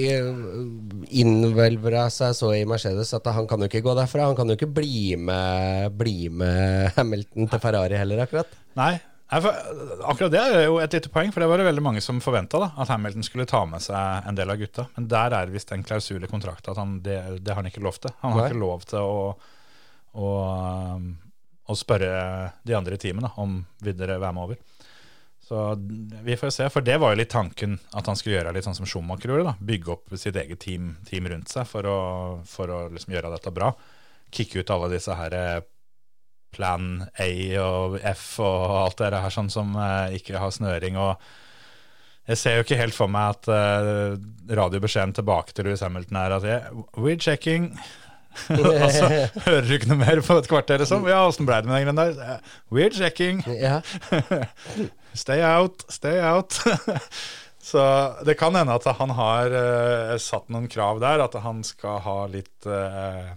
innvelvra 1.07 2.05
seg 2.11 2.33
så 2.35 2.49
i 2.55 2.65
Mercedes 2.67 3.13
at 3.15 3.27
han 3.31 3.47
kan 3.47 3.61
jo 3.61 3.69
ikke 3.69 3.83
gå 3.85 3.93
derfra. 3.95 4.25
Han 4.27 4.35
kan 4.35 4.49
jo 4.49 4.57
ikke 4.57 4.71
bli 4.75 5.15
med, 5.19 5.93
bli 5.95 6.29
med 6.31 6.95
Hamilton 6.97 7.51
til 7.51 7.61
Ferrari 7.63 7.99
heller, 7.99 8.25
akkurat. 8.25 8.57
Nei, 8.79 8.93
akkurat 9.31 10.31
det 10.31 10.41
er 10.41 10.65
jo 10.67 10.77
et 10.83 10.93
lite 10.95 11.11
poeng, 11.13 11.31
for 11.33 11.43
det 11.43 11.49
var 11.49 11.61
det 11.61 11.67
veldig 11.67 11.83
mange 11.83 12.03
som 12.03 12.19
forventa 12.23 12.61
at 12.67 12.91
Hamilton 12.91 13.25
skulle 13.25 13.47
ta 13.49 13.63
med 13.69 13.83
seg 13.83 14.27
en 14.29 14.37
del 14.37 14.51
av 14.51 14.59
gutta. 14.61 14.87
Men 14.97 15.07
der 15.11 15.35
er 15.39 15.53
visst 15.53 15.71
en 15.75 15.83
klausul 15.87 16.23
i 16.23 16.31
kontrakten 16.31 16.71
at 16.73 16.81
han, 16.81 16.99
det, 17.05 17.17
det 17.41 17.53
har 17.53 17.61
han 17.61 17.71
ikke 17.71 17.83
lov 17.85 17.99
til. 18.03 18.13
Han 18.21 18.35
har 18.35 18.43
Nei. 18.45 18.49
ikke 18.51 18.63
lov 18.63 18.85
til 18.89 18.99
å, 19.01 19.33
å, 20.15 20.31
og 21.65 21.79
spørre 21.79 22.53
de 22.63 22.77
andre 22.77 22.97
i 22.97 23.01
teamet 23.01 23.37
om 23.41 23.59
vil 23.83 23.97
dere 23.97 24.19
være 24.21 24.35
med 24.37 24.47
over. 24.47 24.61
Så 25.45 25.75
vi 26.25 26.37
får 26.37 26.49
se, 26.49 26.67
for 26.73 26.81
det 26.81 26.95
var 26.97 27.13
jo 27.13 27.19
litt 27.19 27.29
tanken 27.29 27.75
at 27.93 28.07
han 28.09 28.17
skulle 28.17 28.39
gjøre 28.39 28.55
litt 28.55 28.65
sånn 28.65 28.77
som 28.79 28.87
Schumacher 28.89 29.29
gjorde. 29.29 29.51
da, 29.51 29.53
Bygge 29.61 29.91
opp 29.93 30.15
sitt 30.17 30.39
eget 30.41 30.63
team, 30.63 30.95
team 31.05 31.29
rundt 31.29 31.53
seg 31.53 31.67
for 31.69 31.85
å, 31.85 31.99
for 32.49 32.71
å 32.73 32.79
liksom 32.89 33.13
gjøre 33.13 33.29
dette 33.35 33.53
bra. 33.53 33.69
Kicke 34.33 34.63
ut 34.63 34.73
alle 34.73 34.89
disse 34.95 35.13
her 35.13 35.35
eh, 35.37 35.59
plan 36.55 37.03
A 37.21 37.29
og 37.61 37.99
F 38.01 38.39
og 38.41 38.77
alt 38.79 39.03
det 39.03 39.21
her 39.21 39.35
sånn 39.37 39.51
som 39.53 39.77
eh, 39.77 40.17
ikke 40.17 40.41
har 40.41 40.55
snøring. 40.55 40.97
og 40.97 41.21
jeg 42.25 42.39
ser 42.41 42.55
jo 42.57 42.63
ikke 42.65 42.79
helt 42.79 42.95
for 42.97 43.11
meg 43.11 43.35
at 43.35 43.47
uh, 43.53 44.15
radiobeskjeden 44.57 45.13
tilbake 45.13 45.53
til 45.53 45.67
Louis 45.67 45.81
Hamilton 45.85 46.17
er 46.17 46.33
at 46.33 46.47
jeg, 46.49 46.85
we're 46.97 47.19
checking. 47.21 47.67
og 48.59 48.91
så 48.93 49.09
hører 49.45 49.65
du 49.67 49.73
ikke 49.77 49.89
noe 49.91 50.01
mer 50.01 50.21
på 50.25 50.37
et 50.39 50.49
kvarter. 50.51 50.83
Liksom. 50.83 51.07
Ja, 51.09 51.23
åssen 51.27 51.47
ble 51.47 51.61
det 51.63 51.71
med 51.71 51.87
den 51.87 51.95
greia 51.95 52.11
der? 52.15 52.51
Weird 52.73 52.97
checking. 52.97 53.41
Stay 55.15 55.39
out, 55.45 55.85
stay 55.89 56.19
out. 56.19 56.59
Så 57.65 57.81
det 58.27 58.35
kan 58.37 58.53
hende 58.55 58.75
at 58.75 58.85
han 58.99 59.09
har 59.17 59.53
uh, 59.55 60.17
satt 60.21 60.51
noen 60.53 60.67
krav 60.69 60.99
der, 61.01 61.23
at 61.23 61.33
han 61.41 61.63
skal 61.65 61.97
ha 62.03 62.19
litt 62.29 62.67
uh, 62.69 63.31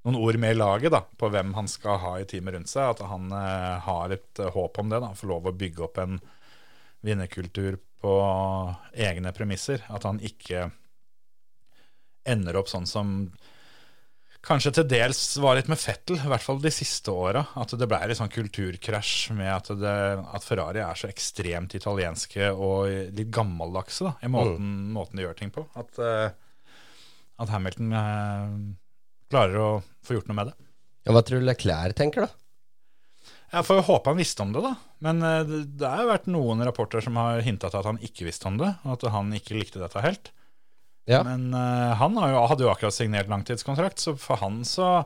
Noen 0.00 0.16
ord 0.16 0.38
med 0.40 0.54
i 0.54 0.56
laget 0.56 0.94
da, 0.94 1.02
på 1.04 1.28
hvem 1.28 1.52
han 1.58 1.66
skal 1.68 1.98
ha 2.00 2.14
i 2.16 2.24
teamet 2.24 2.54
rundt 2.54 2.70
seg. 2.72 2.94
At 2.94 3.02
han 3.04 3.26
eh, 3.36 3.74
har 3.84 4.14
eh, 4.16 4.46
håp 4.54 4.78
om 4.80 4.88
det. 4.88 5.00
da, 5.04 5.10
Få 5.12 5.28
lov 5.28 5.50
å 5.50 5.52
bygge 5.52 5.82
opp 5.84 6.00
en 6.00 6.14
vinnerkultur 7.04 7.76
på 8.00 8.14
egne 8.96 9.34
premisser. 9.36 9.84
At 9.92 10.06
han 10.08 10.22
ikke 10.24 10.70
ender 12.24 12.56
opp 12.56 12.72
sånn 12.72 12.88
som 12.88 13.12
kanskje 14.46 14.72
til 14.78 14.86
dels 14.88 15.20
var 15.42 15.58
litt 15.58 15.68
med 15.70 15.80
Fettel, 15.80 16.18
i 16.20 16.30
hvert 16.30 16.44
fall 16.44 16.60
de 16.62 16.72
siste 16.72 17.12
åra. 17.12 17.42
At 17.60 17.74
det 17.76 17.88
ble 17.90 18.00
litt 18.08 18.20
sånn 18.20 18.32
kulturkrasj 18.32 19.34
med 19.36 19.50
at, 19.52 19.70
det, 19.80 19.96
at 20.24 20.46
Ferrari 20.46 20.82
er 20.84 20.98
så 20.98 21.10
ekstremt 21.10 21.76
italienske 21.76 22.50
og 22.54 23.14
litt 23.16 23.32
gammeldagse 23.34 24.08
da, 24.08 24.14
i 24.24 24.32
måten, 24.32 24.90
måten 24.96 25.20
de 25.20 25.26
gjør 25.26 25.38
ting 25.38 25.52
på. 25.54 25.66
At, 25.78 26.00
eh, 26.00 26.28
at 27.40 27.52
Hamilton 27.52 27.96
eh, 28.00 28.58
klarer 29.30 29.60
å 29.60 29.70
få 30.06 30.18
gjort 30.18 30.30
noe 30.32 30.40
med 30.40 30.52
det. 30.52 30.58
Ja, 31.06 31.14
Hva 31.16 31.24
tror 31.24 31.40
du 31.40 31.48
Leclerc 31.48 31.96
tenker, 31.98 32.28
da? 32.28 32.36
Jeg 33.50 33.66
får 33.66 33.80
jo 33.80 33.86
håpe 33.88 34.12
han 34.12 34.20
visste 34.20 34.44
om 34.44 34.52
det, 34.54 34.60
da. 34.62 34.74
Men 35.04 35.24
eh, 35.26 35.40
det, 35.48 35.62
det 35.80 35.88
har 35.88 36.04
jo 36.04 36.12
vært 36.12 36.28
noen 36.30 36.64
rapporter 36.66 37.04
som 37.04 37.16
har 37.20 37.42
hinta 37.44 37.70
til 37.70 37.82
at 37.82 37.88
han 37.88 38.00
ikke 38.04 38.28
visste 38.28 38.48
om 38.50 38.60
det, 38.60 38.74
og 38.86 38.96
at 38.96 39.10
han 39.14 39.32
ikke 39.36 39.56
likte 39.58 39.82
dette 39.82 40.04
helt. 40.04 40.30
Ja. 41.10 41.22
Men 41.26 41.50
uh, 41.54 41.92
han 41.98 42.18
har 42.20 42.34
jo, 42.34 42.42
hadde 42.52 42.66
jo 42.66 42.72
akkurat 42.72 42.94
signert 42.94 43.30
langtidskontrakt, 43.30 44.02
så 44.02 44.14
for 44.20 44.40
han 44.42 44.62
så 44.68 45.00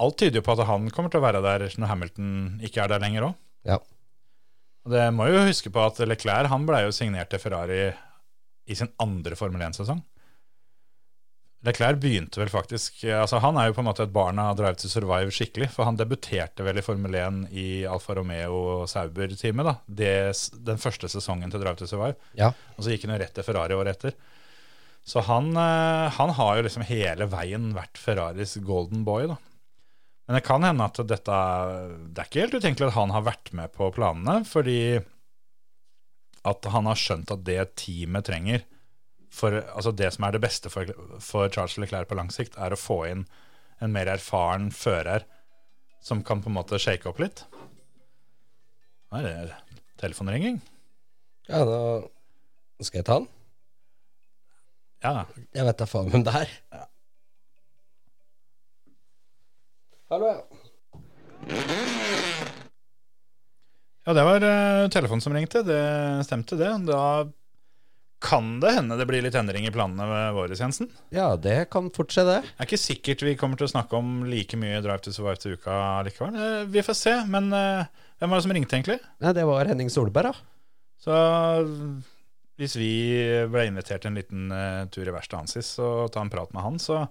Alt 0.00 0.16
tyder 0.16 0.40
jo 0.40 0.44
på 0.46 0.54
at 0.54 0.62
han 0.64 0.86
kommer 0.96 1.12
til 1.12 1.20
å 1.20 1.24
være 1.26 1.42
der 1.44 1.66
når 1.76 1.90
Hamilton 1.90 2.28
ikke 2.64 2.80
er 2.80 2.88
der 2.88 3.02
lenger 3.02 3.26
òg. 3.26 3.34
Ja. 3.68 3.74
Og 4.86 4.94
det 4.94 5.02
må 5.12 5.26
jo 5.28 5.42
huske 5.44 5.68
på 5.74 5.82
at 5.84 6.00
Leclerc 6.08 6.48
han 6.48 6.64
ble 6.64 6.86
jo 6.86 6.94
signert 6.96 7.28
til 7.28 7.42
Ferrari 7.42 7.90
i 8.64 8.78
sin 8.78 8.88
andre 9.02 9.36
Formel 9.36 9.60
1-sesong. 9.66 10.00
Leclerc 11.68 11.98
begynte 12.00 12.40
vel 12.40 12.48
faktisk 12.48 13.02
altså 13.12 13.36
Han 13.44 13.58
er 13.60 13.68
jo 13.68 13.74
på 13.76 13.82
en 13.82 13.88
måte 13.90 14.06
et 14.06 14.12
barn 14.14 14.38
av 14.40 14.54
Drive 14.56 14.78
to 14.80 14.88
Survive 14.88 15.32
skikkelig. 15.34 15.68
For 15.74 15.84
han 15.84 15.98
debuterte 15.98 16.64
vel 16.64 16.80
i 16.80 16.84
Formel 16.84 17.18
1 17.20 17.42
i 17.52 17.68
Alfa 17.84 18.16
Romeo 18.16 18.86
Sauber-teamet. 18.88 19.68
da 19.68 19.74
det, 19.86 20.14
Den 20.56 20.80
første 20.80 21.10
sesongen 21.12 21.52
til 21.52 21.60
Drive 21.60 21.76
to 21.76 21.88
Survive. 21.90 22.16
Ja. 22.38 22.54
Og 22.78 22.86
så 22.86 22.94
gikk 22.94 23.04
han 23.04 23.12
jo 23.16 23.20
rett 23.20 23.36
til 23.36 23.44
Ferrari 23.44 23.76
året 23.76 23.98
etter. 23.98 24.16
Så 25.06 25.22
han, 25.26 25.52
eh, 25.56 26.08
han 26.16 26.34
har 26.36 26.56
jo 26.56 26.66
liksom 26.66 26.84
hele 26.86 27.26
veien 27.30 27.70
vært 27.74 27.98
Ferraris 27.98 28.56
golden 28.64 29.04
boy, 29.06 29.30
da. 29.32 29.38
Men 30.28 30.38
det 30.38 30.44
kan 30.46 30.62
hende 30.62 30.86
at 30.86 31.00
dette 31.10 31.36
Det 32.14 32.20
er 32.22 32.28
ikke 32.28 32.42
helt 32.44 32.52
utenkelig 32.54 32.86
at 32.86 32.94
han 32.94 33.10
har 33.10 33.24
vært 33.26 33.50
med 33.56 33.72
på 33.74 33.88
planene, 33.96 34.44
fordi 34.46 35.00
at 36.46 36.68
han 36.72 36.86
har 36.86 37.00
skjønt 37.00 37.32
at 37.34 37.42
det 37.44 37.64
teamet 37.80 38.28
trenger 38.28 38.62
for, 39.30 39.54
altså 39.74 39.92
Det 39.94 40.08
som 40.14 40.24
er 40.26 40.34
det 40.34 40.42
beste 40.42 40.70
for, 40.72 40.88
for 41.22 41.50
Charles 41.50 41.76
Leclerc 41.78 42.08
på 42.10 42.16
lang 42.18 42.30
sikt, 42.34 42.56
er 42.58 42.74
å 42.74 42.78
få 42.78 43.02
inn 43.10 43.26
en 43.80 43.92
mer 43.94 44.10
erfaren 44.10 44.70
fører 44.74 45.26
som 46.02 46.22
kan 46.26 46.42
på 46.42 46.50
en 46.50 46.56
måte 46.56 46.80
shake 46.80 47.06
opp 47.08 47.20
litt. 47.22 47.44
Nå 49.10 49.20
er 49.20 49.26
det 49.26 49.58
telefonringing. 50.00 50.60
ja, 51.50 51.64
da 51.66 52.86
skal 52.86 53.02
jeg 53.02 53.08
ta 53.10 53.20
den. 53.20 53.28
Ja, 55.00 55.24
Jeg 55.56 55.64
vet 55.64 55.80
da 55.80 55.86
faen 55.88 56.10
hvem 56.12 56.24
det 56.26 56.32
er. 56.42 56.50
Hallo, 60.10 60.28
ja. 60.28 60.40
Ja, 64.04 64.14
det 64.16 64.24
var 64.26 64.44
uh, 64.44 64.88
telefonen 64.92 65.22
som 65.24 65.32
ringte. 65.36 65.62
Det 65.64 65.80
stemte, 66.26 66.58
det. 66.58 66.70
Da 66.88 67.28
kan 68.20 68.58
det 68.60 68.74
hende 68.76 68.98
det 69.00 69.06
blir 69.08 69.24
litt 69.24 69.38
endring 69.38 69.64
i 69.64 69.72
planene 69.72 70.32
våre, 70.36 70.56
Jensen. 70.58 70.90
Ja, 71.14 71.30
det 71.40 71.70
kan 71.72 71.88
fort 71.94 72.12
skje, 72.12 72.26
det. 72.28 72.38
Det 72.44 72.58
er 72.58 72.68
ikke 72.68 72.82
sikkert 72.82 73.24
vi 73.24 73.36
kommer 73.40 73.60
til 73.60 73.70
å 73.70 73.72
snakke 73.72 73.96
om 73.96 74.26
like 74.28 74.58
mye 74.60 74.82
Drive 74.84 75.00
to 75.06 75.14
Survive 75.16 75.40
til 75.40 75.56
uka 75.56 75.80
likevel. 76.08 76.36
Uh, 76.36 76.68
vi 76.68 76.84
får 76.84 76.98
se. 76.98 77.16
Men 77.30 77.48
uh, 77.54 77.88
hvem 78.20 78.34
var 78.34 78.40
det 78.40 78.48
som 78.48 78.56
ringte, 78.58 78.76
egentlig? 78.76 79.00
Nei, 79.24 79.36
det 79.38 79.48
var 79.48 79.72
Henning 79.72 79.92
Solberg, 79.94 80.34
da. 80.34 80.48
Så 81.00 81.20
hvis 82.60 82.74
vi 82.76 82.90
ble 83.50 83.66
invitert 83.70 84.04
en 84.08 84.18
liten 84.18 84.50
eh, 84.52 84.82
tur 84.92 85.08
i 85.08 85.12
verkstedet 85.14 85.40
hans 85.56 85.70
og 85.80 86.10
ta 86.12 86.20
en 86.24 86.32
prat 86.32 86.50
med 86.52 86.64
han, 86.66 86.76
så 86.82 87.06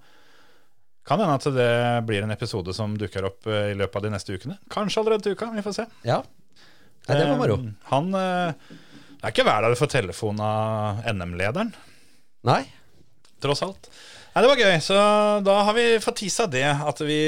kan 1.10 1.22
hende 1.24 1.38
at 1.40 1.48
det 1.56 1.70
blir 2.06 2.22
en 2.26 2.34
episode 2.36 2.74
som 2.78 2.94
dukker 3.00 3.26
opp 3.32 3.48
eh, 3.50 3.72
i 3.72 3.78
løpet 3.80 3.98
av 3.98 4.06
de 4.06 4.12
neste 4.14 4.36
ukene. 4.38 4.60
Kanskje 4.70 5.02
allerede 5.02 5.26
til 5.26 5.34
uka. 5.38 5.50
Vi 5.56 5.64
får 5.66 5.78
se. 5.80 5.88
Ja. 6.06 6.20
Nei, 7.10 7.18
det 7.18 7.26
var 7.32 7.40
moro. 7.42 7.58
Eh, 7.58 7.74
Han 7.90 8.12
Det 8.14 9.26
er 9.26 9.34
ikke 9.34 9.48
hver 9.48 9.66
dag 9.66 9.74
du 9.74 9.80
får 9.82 9.92
telefon 9.98 10.40
av 10.46 11.02
NM-lederen, 11.10 11.74
Nei? 12.48 12.62
tross 13.42 13.64
alt. 13.66 13.90
Nei, 14.36 14.44
Det 14.46 14.50
var 14.52 14.62
gøy, 14.62 14.78
så 14.86 14.96
da 15.44 15.56
har 15.66 15.74
vi 15.76 15.86
fått 16.04 16.22
tisa 16.22 16.46
det. 16.48 16.64
At 16.70 17.02
vi, 17.02 17.20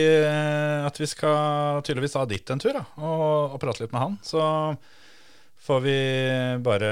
at 0.85 0.99
vi 1.01 1.07
skal 1.09 1.81
tydeligvis 1.83 2.13
ta 2.13 2.25
dit 2.29 2.53
en 2.53 2.61
tur 2.61 2.75
da, 2.77 2.83
og, 3.01 3.55
og 3.55 3.59
prate 3.63 3.83
litt 3.83 3.95
med 3.95 4.03
han. 4.05 4.17
Så 4.23 4.39
får 5.61 5.79
vi 5.85 5.95
bare 6.65 6.91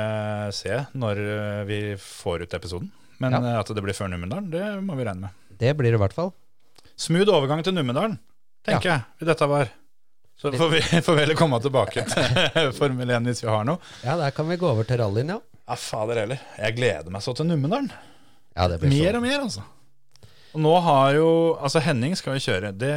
se 0.56 0.76
når 0.94 1.22
eh, 1.26 1.64
vi 1.70 1.80
får 2.00 2.46
ut 2.46 2.54
episoden. 2.54 2.92
Men 3.20 3.34
Ja. 3.36 3.42
eh, 3.56 3.60
at 3.60 3.68
det 3.76 3.84
blir 3.84 3.98
før 3.98 4.10
Numedalen, 4.14 4.50
det 4.54 4.64
må 4.86 4.96
vi 4.96 5.04
regne 5.08 5.28
med. 5.28 5.30
Det 5.60 5.74
blir 5.78 5.92
det 5.92 6.00
i 6.00 6.04
hvert 6.04 6.14
fall. 6.16 6.32
Smooth 7.00 7.32
overgang 7.34 7.64
til 7.64 7.74
Numedalen, 7.76 8.18
tenker 8.66 8.90
jeg 9.20 9.28
dette 9.28 9.48
var. 9.50 9.72
Så 10.40 10.54
får 10.56 10.70
vi, 10.72 10.80
får 11.08 11.16
vel 11.18 11.34
komme 11.36 11.60
tilbake 11.60 12.06
til 12.08 12.70
Formel 12.80 13.10
1 13.18 13.26
hvis 13.28 13.44
vi 13.44 13.50
har 13.52 13.66
noe. 13.68 13.80
Ja, 14.06 14.16
der 14.20 14.32
kan 14.32 14.48
vi 14.48 14.56
gå 14.62 14.70
over 14.70 14.88
til 14.88 15.02
rallyen, 15.02 15.34
ja. 15.36 15.40
Ja, 15.70 15.76
fader 15.76 16.22
heller. 16.24 16.40
Jeg 16.58 16.78
gleder 16.80 17.12
meg 17.14 17.22
så 17.26 17.34
til 17.38 17.46
Numedalen. 17.50 17.92
Ja, 18.56 18.68
det 18.72 18.80
blir 18.82 18.90
Mer 18.94 19.12
så. 19.12 19.18
og 19.20 19.26
mer, 19.28 19.44
altså. 19.44 19.66
Og 20.56 20.62
nå 20.64 20.72
har 20.82 21.12
jo 21.14 21.28
Altså, 21.62 21.78
Henning 21.86 22.16
skal 22.18 22.40
jo 22.40 22.42
kjøre. 22.42 22.72
Det, 22.74 22.94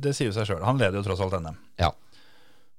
det 0.00 0.14
sier 0.16 0.30
jo 0.30 0.36
seg 0.38 0.46
sjøl. 0.48 0.62
Han 0.64 0.78
leder 0.80 0.96
jo 0.96 1.02
tross 1.04 1.20
alt 1.20 1.34
NM. 1.42 1.58
Ja. 1.82 1.90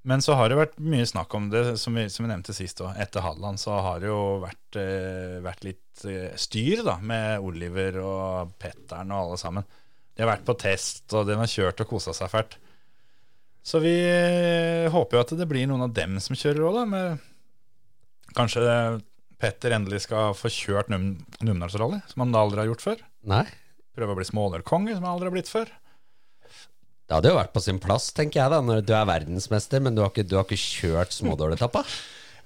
Men 0.05 0.21
så 0.21 0.35
har 0.37 0.51
det 0.51 0.57
vært 0.59 0.75
mye 0.85 1.05
snakk 1.09 1.33
om 1.33 1.47
det, 1.49 1.63
som 1.81 1.95
vi, 1.97 2.05
som 2.13 2.25
vi 2.25 2.29
nevnte 2.29 2.53
sist 2.53 2.81
òg. 2.85 2.93
Etter 3.01 3.23
Hadeland 3.25 3.57
så 3.57 3.79
har 3.81 4.03
det 4.03 4.11
jo 4.11 4.19
vært, 4.43 4.77
eh, 4.77 5.39
vært 5.41 5.65
litt 5.65 6.03
eh, 6.05 6.35
styr 6.37 6.83
da, 6.85 6.99
med 7.01 7.41
Oliver 7.41 7.97
og 8.03 8.51
Petteren 8.61 9.13
og 9.15 9.23
alle 9.23 9.39
sammen. 9.41 9.65
De 10.13 10.21
har 10.21 10.29
vært 10.29 10.45
på 10.45 10.55
test, 10.61 11.07
og 11.17 11.25
de 11.25 11.37
har 11.39 11.49
kjørt 11.49 11.81
og 11.81 11.89
kosa 11.89 12.13
seg 12.13 12.29
fælt. 12.29 12.53
Så 13.65 13.81
vi 13.81 13.95
eh, 14.05 14.85
håper 14.93 15.17
jo 15.17 15.23
at 15.25 15.33
det 15.39 15.49
blir 15.49 15.65
noen 15.71 15.87
av 15.87 15.97
dem 15.97 16.19
som 16.21 16.37
kjører 16.37 16.67
òg, 16.67 16.77
da. 16.77 16.85
Med 16.91 18.35
kanskje 18.37 18.61
Petter 19.41 19.73
endelig 19.73 20.03
skal 20.05 20.37
få 20.37 20.53
kjørt 20.53 20.93
Num 20.93 21.15
Numedalsrally, 21.41 22.03
som 22.11 22.23
han 22.23 22.37
aldri 22.37 22.61
har 22.61 22.69
gjort 22.69 22.85
før. 22.85 23.01
Nei. 23.33 23.47
Prøve 23.97 24.13
å 24.13 24.19
bli 24.21 24.29
småølkonge, 24.29 24.93
som 24.93 25.01
han 25.01 25.15
aldri 25.15 25.31
har 25.31 25.35
blitt 25.39 25.49
før. 25.49 25.73
Det 27.05 27.13
hadde 27.13 27.31
jo 27.31 27.37
vært 27.37 27.53
på 27.53 27.61
sin 27.61 27.79
plass, 27.81 28.09
tenker 28.17 28.41
jeg, 28.41 28.51
da, 28.53 28.59
når 28.65 28.81
du 28.85 28.93
er 28.97 29.07
verdensmester, 29.09 29.81
men 29.83 29.97
du 29.97 30.01
har 30.01 30.09
ikke, 30.13 30.25
du 30.25 30.37
har 30.39 30.45
ikke 30.47 30.57
kjørt 30.57 31.13
smådårletappa. 31.13 31.83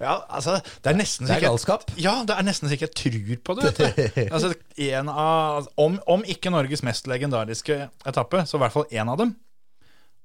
Ja, 0.00 0.14
altså, 0.32 0.56
det 0.80 0.92
er 0.92 0.96
nesten 0.96 1.28
så 1.28 1.36
galskap. 1.40 1.90
Ja, 2.00 2.14
det 2.28 2.32
er 2.32 2.44
nesten 2.44 2.68
så 2.70 2.76
jeg 2.76 2.92
tror 2.96 3.40
på 3.44 3.56
det. 3.58 3.72
Altså, 4.34 4.52
en 4.80 5.10
av, 5.12 5.68
om, 5.80 5.98
om 6.08 6.24
ikke 6.28 6.52
Norges 6.52 6.84
mest 6.84 7.08
legendariske 7.08 7.76
etappe, 8.08 8.44
så 8.48 8.56
i 8.56 8.62
hvert 8.64 8.76
fall 8.76 8.88
én 8.92 9.12
av 9.12 9.20
dem. 9.20 9.34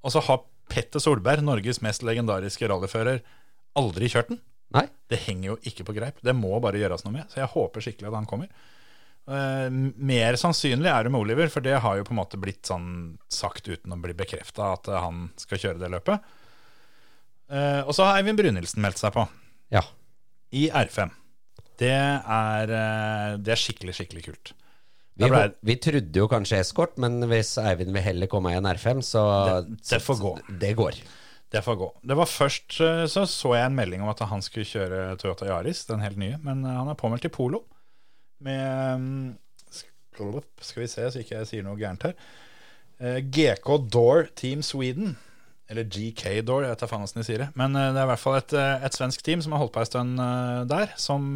Og 0.05 0.15
så 0.15 0.23
har 0.23 0.43
Petter 0.71 1.03
Solberg, 1.03 1.43
Norges 1.43 1.81
mest 1.83 2.05
legendariske 2.07 2.67
rallyfører, 2.71 3.19
aldri 3.79 4.11
kjørt 4.11 4.31
den. 4.31 4.39
Nei. 4.75 4.87
Det 5.11 5.19
henger 5.27 5.51
jo 5.53 5.57
ikke 5.67 5.85
på 5.87 5.95
greip. 5.95 6.23
Det 6.25 6.35
må 6.35 6.55
bare 6.63 6.79
gjøres 6.79 7.03
noe 7.05 7.15
med. 7.17 7.27
Så 7.31 7.41
jeg 7.41 7.51
håper 7.51 7.83
skikkelig 7.83 8.11
at 8.11 8.17
han 8.17 8.29
kommer. 8.29 8.71
Eh, 9.25 9.69
mer 9.97 10.35
sannsynlig 10.37 10.89
er 10.91 11.03
det 11.07 11.11
med 11.11 11.21
Oliver, 11.23 11.47
for 11.49 11.63
det 11.65 11.79
har 11.81 11.97
jo 11.97 12.03
på 12.05 12.13
en 12.13 12.19
måte 12.19 12.37
blitt 12.37 12.67
sånn 12.69 13.17
sagt 13.33 13.65
uten 13.67 13.93
å 13.95 13.97
bli 14.01 14.13
bekrefta 14.13 14.73
at 14.75 14.87
eh, 14.91 14.99
han 15.01 15.29
skal 15.41 15.57
kjøre 15.63 15.81
det 15.81 15.89
løpet. 15.95 16.21
Uh, 17.45 17.81
og 17.85 17.91
så 17.93 18.05
har 18.07 18.17
Eivind 18.17 18.39
Brunhildsen 18.39 18.81
meldt 18.81 18.97
seg 18.97 19.11
på 19.13 19.27
Ja. 19.73 19.83
i 20.57 20.63
R5. 20.73 21.11
Det 21.77 21.91
er, 21.93 22.71
det 23.37 23.51
er 23.53 23.59
skikkelig, 23.59 23.93
skikkelig 23.97 24.23
kult. 24.25 24.53
Vi, 25.19 25.27
ble- 25.29 25.53
vi 25.67 25.75
trodde 25.83 26.21
jo 26.23 26.25
kanskje 26.31 26.57
eskort, 26.63 26.95
men 26.97 27.19
hvis 27.29 27.53
Eivind 27.61 27.93
vil 27.93 28.01
heller 28.03 28.27
komme 28.31 28.49
i 28.53 28.57
en 28.57 28.65
R5, 28.65 29.03
så 29.05 29.21
Det- 29.67 29.77
det 29.91 30.01
får 30.01 30.17
gå. 30.23 30.33
Det 30.59 30.73
går. 30.75 30.97
Det 31.51 31.61
får 31.63 31.75
gå. 31.77 31.91
Det 32.03 32.15
var 32.17 32.25
Først 32.25 32.79
så 33.13 33.25
så 33.29 33.53
jeg 33.55 33.65
en 33.65 33.75
melding 33.75 34.01
om 34.01 34.09
at 34.09 34.19
han 34.19 34.41
skulle 34.41 34.65
kjøre 34.65 35.17
Toyota 35.21 35.45
Yaris, 35.45 35.85
den 35.85 35.99
helt 36.01 36.17
nye, 36.17 36.37
men 36.41 36.63
han 36.63 36.87
er 36.89 36.95
påmeldt 36.95 37.25
i 37.25 37.29
Polo. 37.29 37.63
Med 38.43 38.99
mm, 38.99 39.37
Skal 40.61 40.83
vi 40.83 40.89
se, 40.91 41.05
så 41.11 41.21
ikke 41.21 41.39
jeg 41.39 41.49
sier 41.49 41.65
noe 41.65 41.79
gærent 41.79 42.07
her. 42.07 42.15
Eh, 42.99 43.19
GK 43.23 43.77
Door 43.91 44.29
Team 44.35 44.63
Sweden. 44.63 45.15
Eller 45.69 45.87
GK 45.89 46.41
Door, 46.45 46.67
jeg 46.67 46.77
da 46.77 46.87
faen 46.87 47.01
hvordan 47.03 47.23
de 47.23 47.27
sier 47.27 47.41
det. 47.45 47.49
Men 47.57 47.75
eh, 47.75 47.91
det 47.91 47.99
er 47.99 48.07
i 48.07 48.11
hvert 48.13 48.21
fall 48.21 48.39
et, 48.39 48.53
eh, 48.55 48.85
et 48.85 48.95
svensk 48.95 49.23
team 49.25 49.43
som 49.43 49.55
har 49.55 49.63
holdt 49.63 49.73
på 49.75 49.83
en 49.83 49.89
stund 49.89 50.21
der, 50.69 50.93
som 50.97 51.33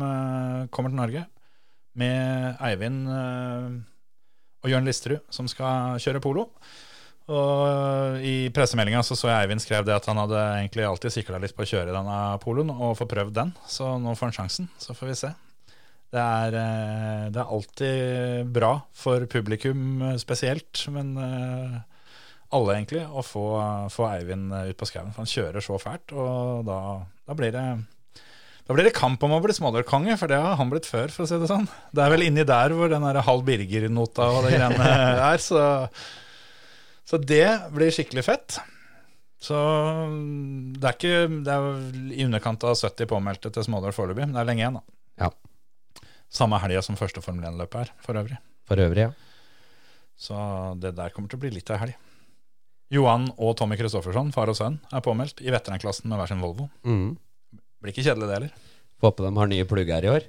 kommer 0.72 0.94
til 0.94 1.02
Norge. 1.02 1.26
Med 2.00 2.62
Eivind 2.64 3.10
og 3.10 4.70
Jørn 4.70 4.88
Listerud, 4.88 5.26
som 5.34 5.50
skal 5.52 6.00
kjøre 6.00 6.22
polo. 6.24 6.46
Og 7.30 8.24
I 8.26 8.50
pressemeldinga 8.54 9.04
så, 9.06 9.18
så 9.18 9.30
jeg 9.30 9.44
Eivind 9.44 9.62
skrev 9.62 9.84
det 9.86 9.94
at 9.98 10.08
han 10.10 10.18
hadde 10.18 10.40
egentlig 10.62 10.88
alltid 10.88 11.14
sikla 11.14 11.42
litt 11.42 11.54
på 11.58 11.66
å 11.66 11.70
kjøre 11.70 11.94
denne 11.94 12.16
poloen 12.42 12.72
og 12.74 12.96
få 12.98 13.10
prøvd 13.10 13.36
den. 13.36 13.54
Så 13.70 13.92
nå 14.02 14.16
får 14.18 14.32
han 14.32 14.38
sjansen. 14.40 14.72
Så 14.82 14.96
får 14.98 15.12
vi 15.12 15.20
se. 15.26 15.34
Det 16.10 16.22
er, 16.24 16.58
eh, 16.58 17.28
det 17.30 17.42
er 17.42 17.54
alltid 17.56 18.50
bra 18.56 18.72
for 18.98 19.28
publikum 19.30 20.02
eh, 20.08 20.18
spesielt, 20.22 20.82
men 20.94 21.14
eh, 21.22 21.78
alle 22.58 22.76
egentlig, 22.80 23.04
å 23.06 23.22
få, 23.22 23.46
få 23.94 24.08
Eivind 24.10 24.50
ut 24.54 24.80
på 24.80 24.90
skauen. 24.90 25.14
For 25.14 25.22
han 25.22 25.30
kjører 25.30 25.62
så 25.62 25.78
fælt, 25.82 26.16
og 26.18 26.66
da, 26.70 26.80
da 27.30 27.38
blir 27.38 27.54
det 27.56 27.66
da 28.70 28.76
blir 28.78 28.86
det 28.86 28.94
kamp 28.94 29.24
om 29.26 29.32
å 29.34 29.40
bli 29.42 29.54
smådørkonge, 29.58 30.14
for 30.22 30.30
det 30.30 30.38
har 30.38 30.58
han 30.60 30.70
blitt 30.70 30.86
før, 30.86 31.10
for 31.10 31.26
å 31.26 31.30
si 31.30 31.38
det 31.42 31.48
sånn. 31.50 31.66
Det 31.90 32.04
er 32.04 32.12
vel 32.14 32.28
inni 32.28 32.44
der 32.46 32.74
hvor 32.78 32.92
den 32.92 33.02
der 33.02 33.18
Hal 33.26 33.42
Birger-nota 33.42 34.28
og 34.30 34.44
det 34.46 34.60
greiene 34.60 34.90
er, 35.32 35.42
så 35.42 35.64
så 37.10 37.18
det 37.18 37.48
blir 37.74 37.90
skikkelig 37.94 38.22
fett. 38.28 38.60
Så 39.42 39.58
det 40.78 40.86
er 40.86 40.98
ikke 40.98 41.42
Det 41.48 41.54
er 41.54 41.78
i 42.12 42.26
underkant 42.28 42.66
av 42.68 42.76
70 42.78 43.08
påmeldte 43.10 43.50
til 43.56 43.66
Smådøl 43.66 43.96
foreløpig, 43.96 44.28
men 44.28 44.36
det 44.36 44.44
er 44.44 44.50
lenge 44.52 44.62
igjen, 44.66 44.78
da. 44.78 44.98
Ja. 45.24 45.30
Samme 46.30 46.60
helga 46.62 46.82
som 46.86 46.98
første 47.00 47.24
Formel 47.26 47.48
1-løpet 47.50 47.82
er, 47.82 47.92
for 48.06 48.20
øvrig. 48.20 48.38
For 48.70 48.82
øvrig, 48.84 49.08
ja. 49.08 49.12
Så 50.20 50.36
det 50.84 50.94
der 50.98 51.14
kommer 51.16 51.32
til 51.32 51.40
å 51.40 51.44
bli 51.46 51.52
litt 51.56 51.70
av 51.74 51.80
helg. 51.82 51.96
Johan 52.94 53.28
og 53.38 53.56
Tommy 53.58 53.78
Kristoffersson, 53.80 54.32
far 54.34 54.50
og 54.52 54.58
sønn, 54.58 54.80
er 54.94 55.04
påmeldt 55.06 55.42
i 55.46 55.52
veteranklassen 55.54 56.10
med 56.10 56.20
hver 56.20 56.32
sin 56.32 56.42
Volvo. 56.42 56.68
Mm. 56.86 57.14
Blir 57.80 57.94
ikke 57.94 58.06
kjedelig, 58.06 58.28
det 58.30 58.38
heller. 58.40 58.54
Får 59.00 59.12
håpe 59.12 59.26
de 59.26 59.32
har 59.40 59.52
nye 59.52 59.68
plugger 59.70 60.06
i 60.08 60.12
år. 60.12 60.26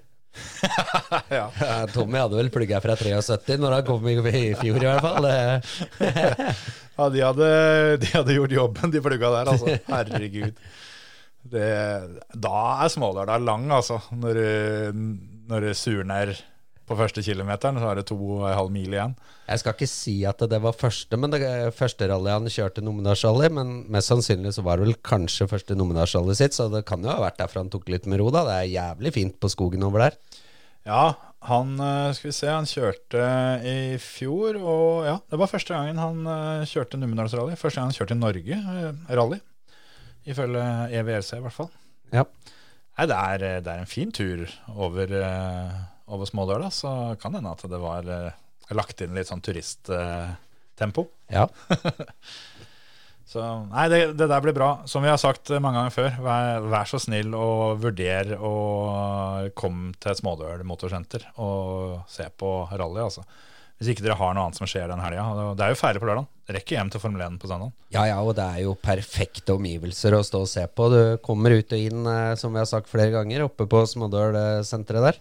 ja. 1.39 1.47
Tommy 1.91 2.21
hadde 2.21 2.39
vel 2.39 2.53
plugger 2.55 2.85
fra 2.85 2.95
73 3.01 3.57
når 3.59 3.79
han 3.79 3.89
kom 3.89 4.05
i, 4.07 4.15
i 4.21 4.53
fjor, 4.61 4.79
i 4.79 4.91
hvert 4.91 5.05
fall. 5.05 5.27
Ja, 7.01 7.07
de 7.09 7.23
hadde, 7.25 7.47
de 8.03 8.09
hadde 8.13 8.35
gjort 8.37 8.53
jobben, 8.53 8.91
de 8.93 9.01
plugga 9.01 9.31
der, 9.33 9.49
altså. 9.55 9.73
Herregud. 9.89 10.59
Det, 11.51 11.69
da 12.37 12.59
er 12.85 12.91
smålørdag 12.93 13.41
lang, 13.47 13.65
altså. 13.73 13.97
Når, 14.13 14.37
du- 14.37 15.30
når 15.51 15.69
det 15.69 15.77
surner 15.79 16.35
på 16.91 16.97
første 16.99 17.23
kilometeren, 17.23 17.79
så 17.79 17.87
er 17.91 18.01
det 18.01 18.09
to 18.09 18.17
og 18.19 18.49
en 18.49 18.57
halv 18.57 18.73
mil 18.75 18.91
igjen. 18.91 19.13
jeg 19.47 19.63
skal 19.63 19.75
ikke 19.77 19.87
si 19.91 20.15
at 20.27 20.43
det 20.51 20.59
var 20.63 20.75
første, 20.75 21.19
men 21.21 21.31
det 21.31 21.43
første 21.77 22.09
rally 22.11 22.33
han 22.33 22.51
kjørte 22.51 22.83
nominasjally, 22.83 23.51
men 23.55 23.73
mest 23.95 24.11
sannsynlig 24.11 24.57
så 24.57 24.65
var 24.67 24.79
det 24.79 24.89
vel 24.89 24.99
kanskje 25.07 25.47
første 25.51 25.77
nominasjally 25.79 26.35
sitt, 26.39 26.57
så 26.57 26.67
det 26.73 26.83
kan 26.89 27.03
jo 27.07 27.13
ha 27.13 27.21
vært 27.23 27.39
derfor 27.39 27.63
han 27.63 27.71
tok 27.71 27.91
litt 27.95 28.11
med 28.11 28.19
ro, 28.23 28.31
da. 28.35 28.43
Det 28.49 28.57
er 28.57 28.75
jævlig 28.75 29.15
fint 29.15 29.39
på 29.39 29.53
skogen 29.53 29.87
over 29.87 30.09
der. 30.09 30.19
Ja, 30.89 31.05
han 31.47 31.77
eh, 31.81 32.11
skal 32.17 32.29
vi 32.29 32.35
se, 32.37 32.49
han 32.51 32.69
kjørte 32.69 33.27
i 33.65 33.77
fjor, 34.03 34.59
og 34.59 35.07
ja, 35.07 35.17
det 35.31 35.39
var 35.41 35.51
første 35.53 35.77
gangen 35.77 36.01
han 36.01 36.27
eh, 36.29 36.67
kjørte 36.69 36.99
Numedalsrally. 37.01 37.55
Første 37.61 37.81
gang 37.81 37.93
han 37.93 37.97
kjørte 37.97 38.17
i 38.17 38.21
Norge, 38.21 38.59
eh, 38.59 39.05
rally. 39.17 39.39
Ifølge 40.29 40.65
EVRC, 41.01 41.37
i 41.39 41.45
hvert 41.47 41.57
fall. 41.57 41.71
Ja. 42.13 42.27
Nei, 43.01 43.07
det 43.09 43.17
er, 43.17 43.43
eh, 43.49 43.61
det 43.65 43.73
er 43.73 43.81
en 43.81 43.89
fin 43.89 44.11
tur 44.13 44.43
over, 44.77 45.09
eh, 45.09 45.77
over 46.13 46.29
Smådøla, 46.29 46.69
så 46.69 47.17
kan 47.17 47.33
hende 47.33 47.49
at 47.49 47.63
det 47.65 47.79
var 47.81 48.05
eh, 48.05 48.35
lagt 48.77 49.01
inn 49.01 49.15
litt 49.17 49.31
sånn 49.31 49.41
turisttempo. 49.41 51.07
Ja. 51.33 51.47
Så 53.31 53.41
nei, 53.71 53.85
det, 53.89 53.99
det 54.19 54.27
der 54.27 54.43
blir 54.43 54.53
bra. 54.53 54.69
Som 54.91 55.05
vi 55.07 55.09
har 55.09 55.17
sagt 55.23 55.53
mange 55.63 55.79
ganger 55.79 55.95
før, 55.95 56.17
vær, 56.19 56.65
vær 56.67 56.89
så 56.91 56.99
snill 56.99 57.31
og 57.39 57.79
vurder 57.79 58.33
å 58.37 58.55
komme 59.55 59.95
til 60.03 60.17
Smådøl 60.19 60.65
motorsenter 60.67 61.29
og 61.39 62.01
se 62.11 62.27
på 62.35 62.51
rally, 62.73 63.05
altså. 63.05 63.23
Hvis 63.81 63.95
ikke 63.95 64.05
dere 64.05 64.19
har 64.21 64.35
noe 64.37 64.45
annet 64.45 64.59
som 64.61 64.69
skjer 64.69 64.91
den 64.91 65.01
helga. 65.01 65.23
Det 65.57 65.65
er 65.65 65.73
jo 65.73 65.79
ferdig 65.81 66.03
på 66.03 66.09
lørdag. 66.11 66.27
Rekker 66.53 66.77
hjem 66.77 66.91
til 66.93 67.01
Formel 67.01 67.23
1 67.25 67.39
på 67.41 67.49
søndag. 67.49 67.71
Ja, 67.95 68.03
ja, 68.11 68.19
og 68.21 68.35
det 68.37 68.45
er 68.45 68.67
jo 68.67 68.75
perfekte 68.77 69.55
omgivelser 69.57 70.19
å 70.19 70.21
stå 70.27 70.43
og 70.45 70.51
se 70.51 70.67
på. 70.69 70.89
Du 70.93 71.01
kommer 71.25 71.55
ut 71.57 71.73
og 71.73 71.87
inn, 71.89 72.03
eh, 72.05 72.35
som 72.37 72.53
vi 72.53 72.61
har 72.61 72.69
sagt 72.69 72.91
flere 72.93 73.15
ganger, 73.15 73.47
oppe 73.47 73.65
på 73.65 73.81
Smådøl-senteret 73.89 75.07
der. 75.07 75.21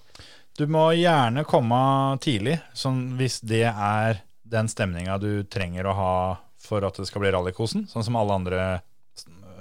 Du 0.59 0.65
må 0.67 0.89
gjerne 0.97 1.45
komme 1.47 1.79
tidlig, 2.19 2.57
sånn 2.75 3.13
hvis 3.15 3.39
det 3.47 3.63
er 3.69 4.19
den 4.43 4.67
stemninga 4.67 5.15
du 5.23 5.45
trenger 5.47 5.87
å 5.87 5.95
ha 5.95 6.13
for 6.59 6.83
at 6.83 6.99
det 6.99 7.07
skal 7.07 7.23
bli 7.23 7.31
rallykosen. 7.31 7.87
Sånn 7.87 8.03
som 8.03 8.19
alle 8.19 8.41
andre 8.41 8.65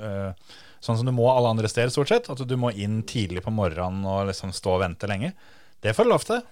øh, 0.03 0.33
Sånn 0.79 0.95
som 0.95 1.09
du 1.09 1.11
må 1.11 1.25
alle 1.27 1.51
andre 1.51 1.67
steder, 1.71 1.91
stort 1.91 2.11
sett. 2.11 2.29
At 2.31 2.43
du 2.47 2.57
må 2.59 2.71
inn 2.71 3.01
tidlig 3.03 3.43
på 3.43 3.51
morgenen 3.55 4.05
og 4.07 4.29
liksom 4.29 4.53
stå 4.55 4.77
og 4.77 4.85
vente 4.85 5.09
lenge. 5.11 5.33
Det 5.83 5.91
får 5.95 6.07
du 6.07 6.13
lov 6.13 6.27
til. 6.27 6.45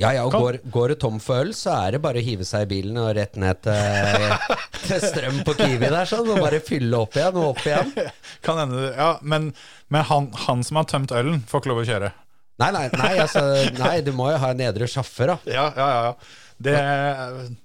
Ja, 0.00 0.14
ja, 0.16 0.22
og 0.24 0.32
går, 0.32 0.56
går 0.72 0.94
det 0.94 0.98
tom 1.02 1.18
for 1.20 1.42
øl, 1.44 1.50
så 1.56 1.74
er 1.76 1.96
det 1.96 2.00
bare 2.04 2.22
å 2.22 2.24
hive 2.24 2.46
seg 2.48 2.64
i 2.64 2.70
bilen 2.70 2.96
og 3.02 3.10
rett 3.18 3.36
ned 3.40 3.60
til, 3.66 4.30
til 4.86 5.02
strøm 5.04 5.42
på 5.44 5.54
Kiwi 5.58 5.90
der, 5.90 6.08
sånn, 6.08 6.30
og 6.32 6.40
bare 6.40 6.62
fylle 6.64 7.02
opp 7.04 7.18
igjen 7.18 7.36
og 7.36 7.50
opp 7.50 7.60
igjen. 7.66 7.92
Kan 8.46 8.62
hende, 8.62 8.88
ja, 8.96 9.10
Men, 9.20 9.50
men 9.92 10.06
han, 10.08 10.30
han 10.46 10.64
som 10.64 10.80
har 10.80 10.88
tømt 10.88 11.12
ølen, 11.12 11.42
får 11.50 11.62
ikke 11.62 11.72
lov 11.74 11.82
å 11.82 11.88
kjøre. 11.90 12.12
Nei, 12.60 12.70
nei, 12.76 12.86
nei, 12.96 13.12
altså, 13.22 13.42
nei, 13.80 13.98
du 14.04 14.12
må 14.16 14.30
jo 14.32 14.40
ha 14.40 14.50
en 14.52 14.58
nedre 14.60 14.88
sjaffer, 14.90 15.34
da. 15.34 15.36
Ja, 15.48 15.68
ja, 15.76 15.90
ja, 15.92 16.00
ja. 16.10 16.48
Det, 16.60 16.74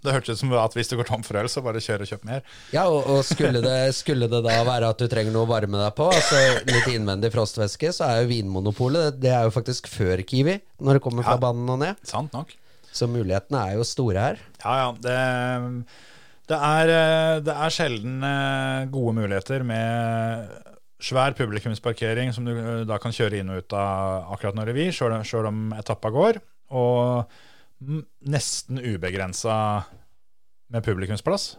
det 0.06 0.14
hørtes 0.16 0.38
ut 0.38 0.40
som 0.40 0.54
at 0.56 0.76
hvis 0.78 0.88
du 0.88 0.96
går 0.96 1.08
tom 1.10 1.24
for 1.26 1.36
øl, 1.42 1.50
så 1.52 1.60
bare 1.66 1.82
kjør 1.84 2.06
og 2.06 2.10
kjøp 2.14 2.22
mer. 2.30 2.46
Ja, 2.72 2.86
og, 2.88 3.02
og 3.12 3.26
skulle, 3.28 3.60
det, 3.64 3.74
skulle 3.98 4.30
det 4.32 4.40
da 4.46 4.54
være 4.68 4.88
at 4.94 5.02
du 5.02 5.10
trenger 5.12 5.36
noe 5.36 5.44
å 5.44 5.50
varme 5.52 5.82
deg 5.82 5.96
på, 5.98 6.08
altså 6.16 6.40
litt 6.70 6.88
innvendig 6.94 7.34
frostvæske, 7.36 7.92
så 7.98 8.08
er 8.08 8.22
jo 8.24 8.30
Vinmonopolet 8.32 9.18
Det 9.20 9.34
er 9.36 9.44
jo 9.50 9.52
faktisk 9.56 9.90
før 9.92 10.24
Kiwi, 10.24 10.56
når 10.80 11.00
det 11.00 11.04
kommer 11.04 11.28
fra 11.28 11.36
Ja. 11.36 11.44
banen 11.44 11.74
og 11.76 11.82
ned. 11.84 12.00
Sant 12.08 12.32
nok. 12.36 12.56
Så 12.96 13.10
mulighetene 13.12 13.66
er 13.68 13.76
jo 13.76 13.84
store 13.88 14.22
her. 14.30 14.40
Ja, 14.64 14.76
ja. 14.80 14.92
Det, 15.04 15.18
det, 16.54 16.60
er, 16.62 16.92
eh, 16.96 17.40
det 17.44 17.56
er 17.66 17.74
sjelden 17.76 18.24
eh, 18.24 18.86
gode 18.94 19.18
muligheter 19.18 19.66
med 19.68 20.54
svær 21.04 21.36
publikumsparkering 21.38 22.32
som 22.34 22.48
du 22.48 22.54
eh, 22.56 22.86
da 22.88 22.96
kan 23.04 23.12
kjøre 23.14 23.42
inn 23.44 23.52
og 23.52 23.60
ut 23.66 23.76
av 23.76 24.32
akkurat 24.38 24.56
når 24.56 24.72
det 24.72 24.78
vil, 24.80 24.94
sjøl 24.96 25.50
om 25.52 25.66
etappa 25.76 26.14
går. 26.16 26.40
Og 26.72 27.36
nesten 28.26 28.82
ubegrensa 28.82 29.56
med 30.74 30.86
publikumsplass 30.86 31.56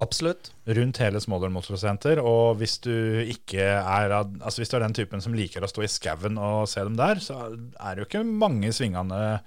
Absolutt. 0.00 0.50
rundt 0.64 1.00
hele 1.02 1.20
Smådøl 1.20 1.52
motorsenter. 1.52 2.20
Og 2.24 2.56
hvis 2.60 2.78
du 2.84 2.92
ikke 3.20 3.64
er 3.64 4.14
Altså 4.14 4.62
hvis 4.62 4.72
du 4.72 4.78
er 4.78 4.86
den 4.86 4.96
typen 4.96 5.20
som 5.20 5.34
liker 5.36 5.64
å 5.64 5.68
stå 5.68 5.84
i 5.84 5.90
skauen 5.92 6.38
og 6.40 6.68
se 6.72 6.84
dem 6.86 6.96
der, 6.96 7.20
så 7.20 7.36
er 7.52 7.94
det 7.94 8.04
jo 8.04 8.08
ikke 8.08 8.24
mange 8.24 8.72
svingene 8.72 9.40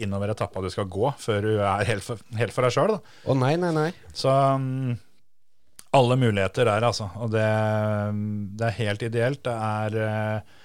innover 0.00 0.32
etappa 0.32 0.62
du 0.62 0.70
skal 0.70 0.88
gå 0.90 1.12
før 1.18 1.46
du 1.46 1.52
er 1.58 1.86
helt 1.88 2.06
for, 2.06 2.18
helt 2.38 2.54
for 2.54 2.66
deg 2.66 2.74
sjøl. 2.74 2.96
Å 2.98 3.38
nei, 3.38 3.54
nei, 3.60 3.70
nei. 3.74 3.88
Så 4.14 4.30
um, 4.30 4.96
alle 5.94 6.18
muligheter 6.18 6.66
der, 6.66 6.86
altså. 6.86 7.10
Og 7.22 7.32
det, 7.34 7.46
det 8.58 8.68
er 8.68 8.78
helt 8.78 9.06
ideelt. 9.06 9.42
Det 9.46 9.54
er 9.54 9.98
uh, 9.98 10.60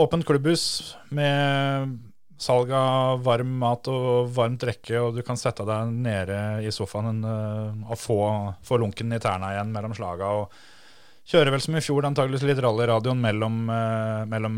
åpent 0.00 0.26
klubbhus 0.28 0.64
med 1.12 1.96
salg 2.40 2.72
av 2.72 3.20
varm 3.26 3.52
mat 3.60 3.88
og 3.92 4.30
varmt 4.34 4.62
drikke, 4.62 4.96
og 5.00 5.18
du 5.18 5.22
kan 5.26 5.38
sette 5.38 5.66
deg 5.68 5.92
nede 5.92 6.38
i 6.64 6.72
sofaen 6.72 7.20
eh, 7.26 7.82
og 7.90 8.00
få, 8.00 8.20
få 8.64 8.80
lunken 8.80 9.12
i 9.12 9.20
tærne 9.20 9.52
igjen 9.54 9.74
mellom 9.74 9.94
slaga. 9.96 10.30
Og 10.40 11.30
kjører 11.30 11.52
vel 11.54 11.64
som 11.64 11.76
i 11.76 11.84
fjor, 11.84 12.08
antakeligvis 12.08 12.46
litt 12.48 12.62
rallyradioen 12.64 13.20
mellom, 13.20 13.62
eh, 13.74 14.24
mellom 14.30 14.56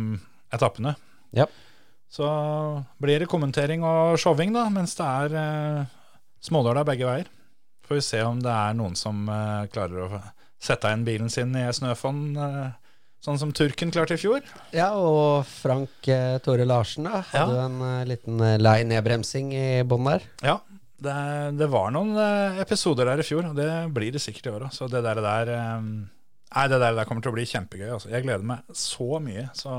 etappene. 0.55 0.95
Ja. 1.35 1.49
Så 2.12 2.29
blir 3.01 3.23
det 3.23 3.31
kommentering 3.33 3.85
og 3.88 4.18
showing, 4.21 4.53
da, 4.55 4.66
mens 4.71 4.95
det 4.99 5.09
er 5.09 5.37
eh, 5.40 5.92
smådøla 6.45 6.85
begge 6.87 7.09
veier. 7.09 7.31
Får 7.88 7.99
vi 7.99 8.05
se 8.05 8.23
om 8.25 8.38
det 8.45 8.53
er 8.53 8.77
noen 8.79 8.95
som 8.99 9.25
eh, 9.33 9.66
klarer 9.73 10.07
å 10.07 10.23
sette 10.62 10.92
inn 10.95 11.07
bilen 11.09 11.33
sin 11.33 11.57
i 11.59 11.64
snøfonn, 11.75 12.23
eh, 12.37 12.82
sånn 13.22 13.38
som 13.38 13.52
turken 13.54 13.92
klarte 13.94 14.16
i 14.16 14.20
fjor. 14.20 14.42
Ja, 14.74 14.90
og 14.98 15.46
Frank 15.48 16.08
eh, 16.11 16.37
Tore 16.42 16.66
Larsen 16.68 17.06
da, 17.08 17.22
hadde 17.32 17.58
ja. 17.58 17.66
en 17.68 17.82
eh, 17.87 18.06
liten 18.11 18.40
eh, 18.42 18.58
lei 18.61 18.80
nedbremsing 18.90 19.52
i 19.54 19.66
bånn 19.87 20.08
der. 20.11 20.26
Ja, 20.42 20.56
det, 21.02 21.14
det 21.58 21.68
var 21.70 21.94
noen 21.94 22.16
eh, 22.18 22.58
episoder 22.62 23.08
der 23.11 23.22
i 23.22 23.26
fjor, 23.26 23.48
og 23.52 23.56
det 23.58 23.70
blir 23.94 24.14
det 24.14 24.22
sikkert 24.22 24.50
i 24.50 24.52
år 24.56 24.66
òg. 24.68 24.74
Så 24.74 24.90
det 24.90 25.04
der, 25.06 25.22
der 25.22 25.54
eh, 25.54 25.87
Nei, 26.52 26.66
det 26.68 26.82
der, 26.82 26.92
der 26.98 27.06
kommer 27.08 27.24
til 27.24 27.32
å 27.32 27.37
bli 27.38 27.46
kjempegøy. 27.48 27.87
Altså. 27.94 28.11
Jeg 28.12 28.26
gleder 28.26 28.42
meg 28.44 28.74
så 28.76 29.16
mye. 29.24 29.46
Så 29.56 29.72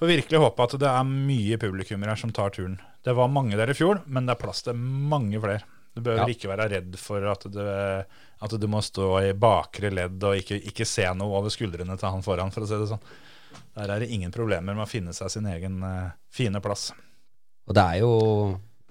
får 0.00 0.08
virkelig 0.08 0.38
håpe 0.40 0.64
at 0.64 0.76
det 0.80 0.88
er 0.88 1.10
mye 1.10 1.58
publikummere 1.60 2.14
her 2.14 2.20
som 2.22 2.32
tar 2.32 2.54
turen. 2.54 2.78
Det 3.04 3.12
var 3.12 3.28
mange 3.28 3.58
der 3.60 3.68
i 3.68 3.76
fjor, 3.76 4.00
men 4.08 4.24
det 4.24 4.32
er 4.32 4.40
plass 4.40 4.64
til 4.64 4.78
mange 4.78 5.36
flere. 5.42 5.66
Du 5.92 6.00
bør 6.06 6.22
Ja. 6.22 6.24
ikke 6.32 6.48
være 6.48 6.70
redd 6.72 6.96
for 6.96 7.28
at, 7.28 7.44
det, 7.52 7.66
at 8.38 8.56
du 8.60 8.66
må 8.68 8.82
stå 8.84 9.10
i 9.24 9.32
bakre 9.32 9.90
ledd 9.94 10.22
og 10.26 10.36
ikke, 10.40 10.58
ikke 10.70 10.86
se 10.88 11.06
noe 11.16 11.38
over 11.38 11.52
skuldrene 11.52 11.96
til 11.96 12.12
han 12.12 12.24
foran, 12.24 12.52
for 12.52 12.66
å 12.66 12.68
si 12.68 12.76
det 12.76 12.90
sånn. 12.90 13.10
Der 13.76 13.92
er 13.92 14.02
det 14.02 14.12
ingen 14.12 14.32
problemer 14.34 14.76
med 14.76 14.84
å 14.84 14.90
finne 14.90 15.14
seg 15.16 15.32
sin 15.32 15.48
egen 15.48 15.80
uh, 15.84 16.12
fine 16.32 16.60
plass. 16.64 16.90
Og 17.66 17.76
det 17.76 17.84
er 17.84 18.02
jo 18.04 18.14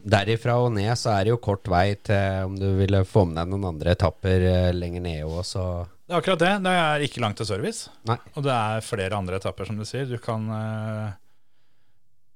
Derifra 0.05 0.59
og 0.61 0.69
ned 0.75 0.91
så 1.01 1.15
er 1.15 1.25
det 1.25 1.31
jo 1.31 1.41
kort 1.41 1.65
vei 1.71 1.95
til 2.05 2.45
om 2.45 2.57
du 2.59 2.67
ville 2.77 3.01
få 3.09 3.23
med 3.25 3.39
deg 3.39 3.49
noen 3.49 3.71
andre 3.71 3.95
etapper 3.95 4.43
eh, 4.45 4.73
lenger 4.75 5.01
nede 5.01 5.25
òg, 5.25 5.39
så 5.49 5.63
Det 6.05 6.13
er 6.13 6.19
akkurat 6.19 6.43
det. 6.43 6.51
Det 6.61 6.73
er 6.77 7.05
ikke 7.07 7.23
langt 7.23 7.39
til 7.41 7.47
service. 7.49 7.89
Nei. 8.05 8.19
Og 8.35 8.45
det 8.45 8.53
er 8.53 8.85
flere 8.85 9.17
andre 9.17 9.39
etapper, 9.41 9.65
som 9.65 9.79
du 9.79 9.85
sier. 9.89 10.05
Du 10.05 10.19
kan, 10.21 10.45
eh, 10.53 11.15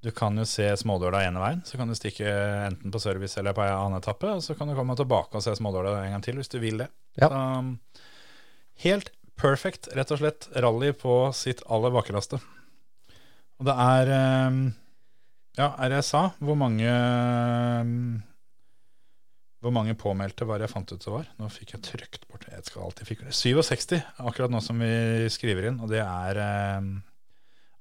du 0.00 0.10
kan 0.16 0.38
jo 0.40 0.46
se 0.48 0.64
Smådøla 0.80 1.20
ene 1.26 1.40
veien. 1.42 1.62
Så 1.68 1.76
kan 1.76 1.90
du 1.90 1.96
stikke 1.96 2.28
enten 2.70 2.92
på 2.92 3.00
service 3.02 3.36
eller 3.40 3.56
på 3.56 3.64
en 3.64 3.74
annen 3.74 4.00
etappe. 4.00 4.30
Og 4.32 4.44
så 4.44 4.56
kan 4.56 4.70
du 4.70 4.76
komme 4.76 4.96
tilbake 4.96 5.36
og 5.36 5.44
se 5.44 5.52
Smådøla 5.58 5.98
en 6.06 6.14
gang 6.16 6.24
til 6.24 6.40
hvis 6.40 6.52
du 6.52 6.56
vil 6.62 6.80
det. 6.80 6.88
Ja. 7.20 7.28
Så, 7.28 8.00
helt 8.86 9.12
perfect, 9.40 9.90
rett 9.96 10.12
og 10.14 10.22
slett. 10.22 10.48
Rally 10.56 10.94
på 10.96 11.18
sitt 11.36 11.60
aller 11.68 11.92
vakreste. 11.92 12.40
Og 13.60 13.68
det 13.68 13.76
er 13.76 14.14
eh, 14.16 14.58
Ja, 15.60 15.74
RSA, 15.76 16.22
hvor 16.40 16.56
mange 16.56 16.88
eh, 16.88 17.94
hvor 19.60 19.74
mange 19.76 19.92
påmeldte 19.98 20.46
var 20.48 20.56
det 20.56 20.70
jeg 20.70 20.72
fant 20.72 20.92
ut 20.94 21.02
det 21.04 21.12
var? 21.12 21.26
Nå 21.36 21.50
fikk 21.52 21.74
jeg 21.74 21.84
trykt 21.84 22.22
bort 22.30 22.46
Jeg 22.48 22.64
skal 22.64 22.86
alltid 22.86 23.10
fikk 23.10 23.26
det. 23.26 23.34
67, 23.36 23.98
akkurat 24.24 24.52
nå 24.54 24.62
som 24.64 24.80
vi 24.80 25.28
skriver 25.28 25.68
inn. 25.68 25.82
Og 25.84 25.92
det 25.92 26.00
er 26.00 26.40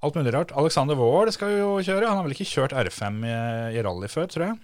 alt 0.06 0.18
mulig 0.20 0.34
rart. 0.36 0.54
Alexander 0.58 0.98
Wold 1.00 1.34
skal 1.36 1.54
jo 1.58 1.72
kjøre. 1.84 2.08
Han 2.08 2.20
har 2.22 2.28
vel 2.28 2.36
ikke 2.36 2.48
kjørt 2.48 2.76
R5 2.78 3.24
i, 3.28 3.36
i 3.76 3.84
rally 3.86 4.10
før, 4.12 4.30
tror 4.32 4.46
jeg. 4.48 4.60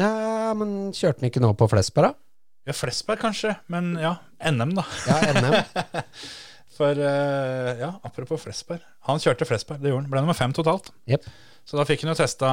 Nei, 0.00 0.54
men 0.58 0.74
kjørte 0.94 1.22
han 1.22 1.30
ikke 1.30 1.42
nå 1.44 1.52
på 1.58 1.68
Flesberg, 1.70 2.10
da? 2.10 2.20
Ja, 2.64 2.74
Flesberg 2.74 3.20
kanskje, 3.20 3.52
men 3.70 3.92
ja, 4.00 4.16
NM, 4.50 4.72
da. 4.78 4.86
Ja, 5.06 5.20
NM. 5.36 5.56
For 6.74 6.98
eh, 6.98 7.72
ja, 7.80 7.94
apropos 8.02 8.42
Flesberg. 8.42 8.84
Han 9.08 9.20
kjørte 9.22 9.46
Flesberg, 9.48 9.82
det 9.82 9.92
gjorde 9.92 10.06
han. 10.06 10.12
Ble 10.12 10.24
nummer 10.24 10.38
fem 10.38 10.54
totalt. 10.56 10.90
Yep. 11.10 11.28
Så 11.64 11.78
da 11.78 11.84
fikk 11.88 12.02
han 12.04 12.10
jo 12.12 12.16
testa 12.18 12.48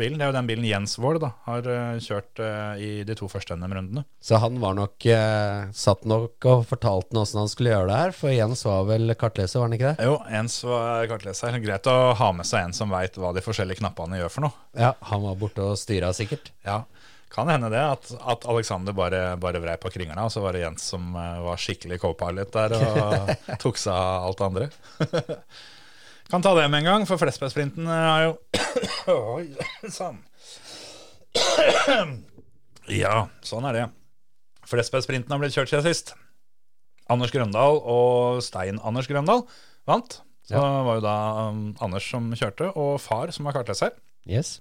bilen. 0.00 0.18
Det 0.18 0.24
er 0.26 0.32
jo 0.32 0.34
den 0.34 0.48
bilen 0.48 0.66
Jens 0.66 0.96
Wold 0.98 1.22
har 1.22 1.68
eh, 1.70 2.00
kjørt 2.02 2.40
eh, 2.42 2.80
i 2.82 2.88
de 3.06 3.14
to 3.18 3.28
første 3.30 3.54
NM-rundene. 3.54 4.02
Så 4.18 4.40
han 4.42 4.58
var 4.62 4.74
nok 4.74 5.06
eh, 5.06 5.68
satt 5.78 6.02
nok 6.10 6.48
og 6.50 6.64
fortalte 6.66 7.14
noe 7.14 7.22
åssen 7.22 7.38
han 7.44 7.52
skulle 7.52 7.70
gjøre 7.70 7.86
det 7.92 8.00
her, 8.00 8.16
for 8.18 8.34
Jens 8.34 8.64
var 8.66 8.88
vel 8.90 9.14
kartleser, 9.18 9.60
var 9.60 9.70
han 9.70 9.78
ikke 9.78 9.92
det? 9.92 10.08
Jo, 10.10 10.16
Jens 10.34 10.58
var 10.66 11.06
kartleser. 11.12 11.60
Greit 11.62 11.86
å 11.90 11.96
ha 12.18 12.32
med 12.34 12.50
seg 12.50 12.66
en 12.66 12.74
som 12.74 12.90
veit 12.90 13.18
hva 13.18 13.30
de 13.36 13.44
forskjellige 13.46 13.78
knappene 13.84 14.18
gjør 14.18 14.34
for 14.34 14.48
noe. 14.48 14.66
Ja, 14.78 14.92
han 15.06 15.22
var 15.22 15.38
borte 15.38 15.70
og 15.70 15.78
styra 15.78 16.10
sikkert. 16.16 16.50
Ja, 16.66 16.82
Kan 17.32 17.50
hende 17.52 17.68
det, 17.70 17.80
at, 17.82 18.08
at 18.32 18.46
Alexander 18.48 18.94
bare, 18.96 19.36
bare 19.40 19.60
vrei 19.60 19.74
på 19.80 19.90
kringlene, 19.92 20.22
og 20.24 20.32
så 20.32 20.40
var 20.40 20.56
det 20.56 20.62
Jens 20.64 20.86
som 20.94 21.10
eh, 21.12 21.40
var 21.44 21.60
skikkelig 21.60 21.98
co-pilot 22.00 22.54
der 22.54 22.74
og 22.78 23.32
tok 23.62 23.76
seg 23.80 23.92
av 23.92 24.28
alt 24.30 24.38
det 24.40 24.46
andre. 24.48 24.68
kan 26.32 26.44
ta 26.44 26.54
det 26.56 26.64
med 26.72 26.80
en 26.82 26.88
gang, 26.88 27.04
for 27.08 27.20
Flesberg-sprinten 27.20 27.88
er 27.92 28.28
jo 28.28 28.32
Oi 29.36 29.90
sann. 29.92 30.22
ja, 33.02 33.26
sånn 33.44 33.68
er 33.68 33.76
det. 33.76 33.84
Flesberg-sprinten 34.68 35.32
har 35.32 35.40
blitt 35.42 35.56
kjørt 35.56 35.70
siden 35.72 35.86
sist. 35.86 36.14
Anders 37.08 37.32
Grøndal 37.32 37.78
og 37.88 38.40
Stein 38.44 38.80
Anders 38.84 39.08
Grøndal 39.08 39.44
vant. 39.88 40.20
Så 40.48 40.56
Ja. 40.56 40.60
det 40.64 40.84
var 40.88 40.96
jo 40.96 41.04
da 41.04 41.16
um, 41.52 41.62
Anders 41.84 42.04
som 42.08 42.30
kjørte, 42.36 42.70
og 42.76 42.96
far 43.04 43.32
som 43.36 43.44
var 43.48 43.56
kartleser. 43.56 43.92
Yes. 44.28 44.58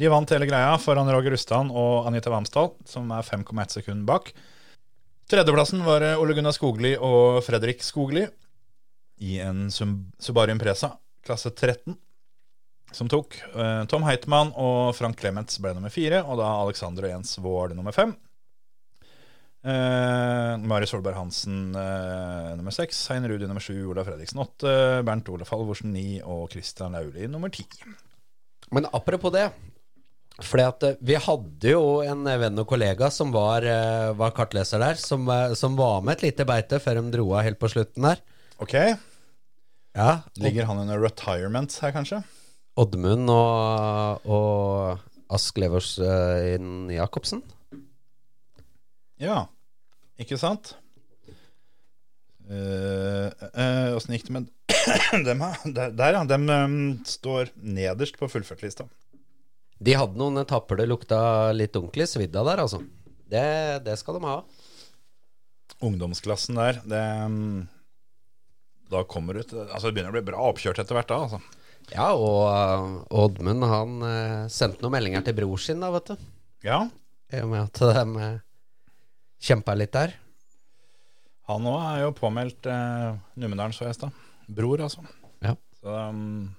De 0.00 0.10
vant 0.10 0.30
hele 0.34 0.48
greia 0.50 0.74
foran 0.82 1.10
Roger 1.12 1.36
Rustan 1.36 1.70
og 1.70 2.08
Anita 2.08 2.32
Wamsdal, 2.32 2.72
som 2.88 3.12
er 3.14 3.26
5,1 3.26 3.78
sekund 3.78 4.06
bak. 4.08 4.32
Tredjeplassen 5.30 5.84
var 5.86 6.04
eh, 6.04 6.18
Ole 6.20 6.34
Gunnar 6.36 6.54
Skogli 6.56 6.96
og 6.98 7.40
Fredrik 7.46 7.84
Skogli 7.86 8.26
i 9.24 9.38
en 9.40 9.68
Subaru 9.70 10.52
Impresa 10.52 10.96
klasse 11.24 11.50
13, 11.50 11.94
som 12.92 13.08
tok. 13.08 13.38
Eh, 13.54 13.84
Tom 13.90 14.04
Heitmann 14.04 14.52
og 14.60 14.92
Frank 14.98 15.18
Clements 15.20 15.60
ble 15.62 15.72
nummer 15.76 15.92
fire, 15.94 16.20
og 16.26 16.42
da 16.42 16.50
Alexander 16.60 17.08
og 17.08 17.14
Jens 17.14 17.38
Vård 17.40 17.74
nummer 17.78 17.94
fem. 17.96 18.12
Eh, 19.64 20.54
Marius 20.60 20.92
Solberg 20.92 21.16
Hansen 21.16 21.70
eh, 21.72 22.50
nummer 22.58 22.74
seks, 22.74 22.98
Hein 23.08 23.24
Rudi 23.30 23.48
nummer 23.48 23.64
sju, 23.64 23.78
Olav 23.88 24.10
Fredriksen 24.10 24.42
åtte, 24.42 24.74
Bernt 25.08 25.30
Olaf 25.32 25.54
Halvorsen 25.54 25.94
ni 25.94 26.18
og 26.20 26.50
Christian 26.52 26.98
Lauli 26.98 27.30
nummer 27.32 27.52
ti. 27.54 27.64
Men 28.74 28.90
apropos 28.92 29.32
det. 29.32 29.48
Fordi 30.42 30.64
at 30.66 30.82
eh, 30.82 30.96
vi 31.04 31.14
hadde 31.20 31.74
jo 31.76 31.82
en 32.02 32.26
venn 32.26 32.58
og 32.58 32.66
kollega 32.66 33.10
som 33.14 33.30
var, 33.34 33.62
eh, 33.62 34.10
var 34.18 34.34
kartleser 34.34 34.82
der, 34.82 34.98
som, 34.98 35.28
eh, 35.30 35.54
som 35.58 35.76
var 35.78 36.00
med 36.02 36.16
et 36.18 36.28
lite 36.28 36.46
beite 36.48 36.80
før 36.82 36.98
de 36.98 37.12
dro 37.14 37.28
av 37.36 37.44
helt 37.46 37.60
på 37.60 37.70
slutten 37.70 38.08
der. 38.10 38.22
Ok, 38.62 38.74
Ja, 39.94 40.24
Ligger 40.42 40.66
han 40.66 40.80
under 40.82 40.98
retirement 40.98 41.70
her, 41.78 41.92
kanskje? 41.94 42.24
Oddmund 42.82 43.30
og, 43.30 44.24
og 44.26 44.98
Ask 45.30 45.58
Leversen 45.62 46.88
Jacobsen. 46.90 47.44
Ja, 49.22 49.44
ikke 50.18 50.34
sant? 50.40 50.74
Åssen 52.50 53.38
uh, 53.54 53.94
uh, 53.94 54.16
gikk 54.18 54.26
det 54.26 54.34
med 54.34 54.50
dem? 55.30 55.46
her? 55.46 55.62
Der, 55.78 55.94
der 55.94 56.18
ja. 56.18 56.24
De 56.26 56.40
um, 56.42 56.76
står 57.06 57.54
nederst 57.54 58.18
på 58.18 58.28
fullført-lista. 58.28 58.88
De 59.82 59.96
hadde 59.98 60.18
noen 60.20 60.42
etapper 60.44 60.78
det 60.80 60.86
lukta 60.90 61.18
litt 61.56 61.74
ordentlig 61.76 62.06
svidd 62.10 62.36
av 62.38 62.46
der, 62.50 62.62
altså. 62.64 62.80
Det, 63.30 63.46
det 63.86 63.96
skal 63.98 64.18
de 64.18 64.28
ha. 64.28 64.36
Ungdomsklassen 65.84 66.56
der, 66.60 66.78
det 66.86 67.02
Da 68.92 69.00
kommer 69.10 69.40
ut 69.40 69.50
Altså, 69.52 69.88
det 69.88 69.96
begynner 69.96 70.12
å 70.12 70.16
bli 70.16 70.26
bra 70.28 70.44
oppkjørt 70.52 70.78
etter 70.80 70.96
hvert, 70.96 71.10
da. 71.10 71.18
Altså. 71.26 71.40
Ja, 71.92 72.12
og 72.16 72.46
uh, 72.48 73.24
Oddmund 73.24 73.66
han 73.68 74.04
eh, 74.08 74.44
sendte 74.52 74.80
noen 74.84 74.94
meldinger 74.94 75.24
til 75.26 75.36
bror 75.36 75.60
sin, 75.60 75.82
da, 75.82 75.90
vet 75.92 76.14
du. 76.14 76.28
Ja, 76.64 76.86
I 77.34 77.42
og 77.44 77.50
med 77.50 77.66
at 77.66 77.80
de 77.82 78.04
uh, 78.22 78.38
kjempa 79.44 79.74
litt 79.76 79.92
der. 79.92 80.14
han 81.50 81.66
òg 81.68 81.80
er 81.90 81.98
jo 82.06 82.14
påmeldt 82.16 82.70
eh, 82.72 83.10
Numedalen, 83.36 83.74
så 83.76 83.84
jeg 83.90 83.98
i. 83.98 84.08
Bror, 84.56 84.80
altså. 84.86 85.04
Ja. 85.44 85.52
Så 85.80 85.92
em, 86.06 86.54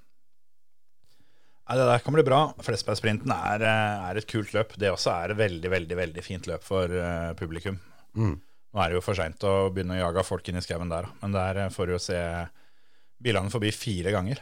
Nei, 1.65 1.77
Det 1.79 1.85
der 1.89 2.01
kan 2.05 2.13
bli 2.13 2.23
bra. 2.25 2.39
Flesbergsprinten 2.61 3.31
er, 3.33 3.63
eh, 3.65 4.09
er 4.09 4.17
et 4.19 4.27
kult 4.29 4.53
løp. 4.53 4.75
Det 4.77 4.91
også 4.93 5.11
er 5.15 5.31
et 5.33 5.39
veldig 5.39 5.71
veldig, 5.73 5.97
veldig 5.97 6.23
fint 6.23 6.45
løp 6.49 6.63
for 6.63 6.85
uh, 6.93 7.33
publikum. 7.39 7.79
Mm. 8.15 8.35
Nå 8.75 8.81
er 8.83 8.91
det 8.91 8.99
jo 8.99 9.05
for 9.05 9.17
seint 9.17 9.41
å 9.47 9.71
begynne 9.73 9.95
å 9.95 10.01
jage 10.03 10.25
folk 10.27 10.49
inn 10.51 10.59
i 10.59 10.63
skauen 10.63 10.91
der, 10.91 11.07
men 11.21 11.33
der 11.33 11.61
eh, 11.63 11.71
får 11.73 11.87
du 11.87 11.93
jo 11.95 12.01
se 12.03 12.19
bilene 13.23 13.49
forbi 13.49 13.71
fire 13.73 14.11
ganger. 14.13 14.41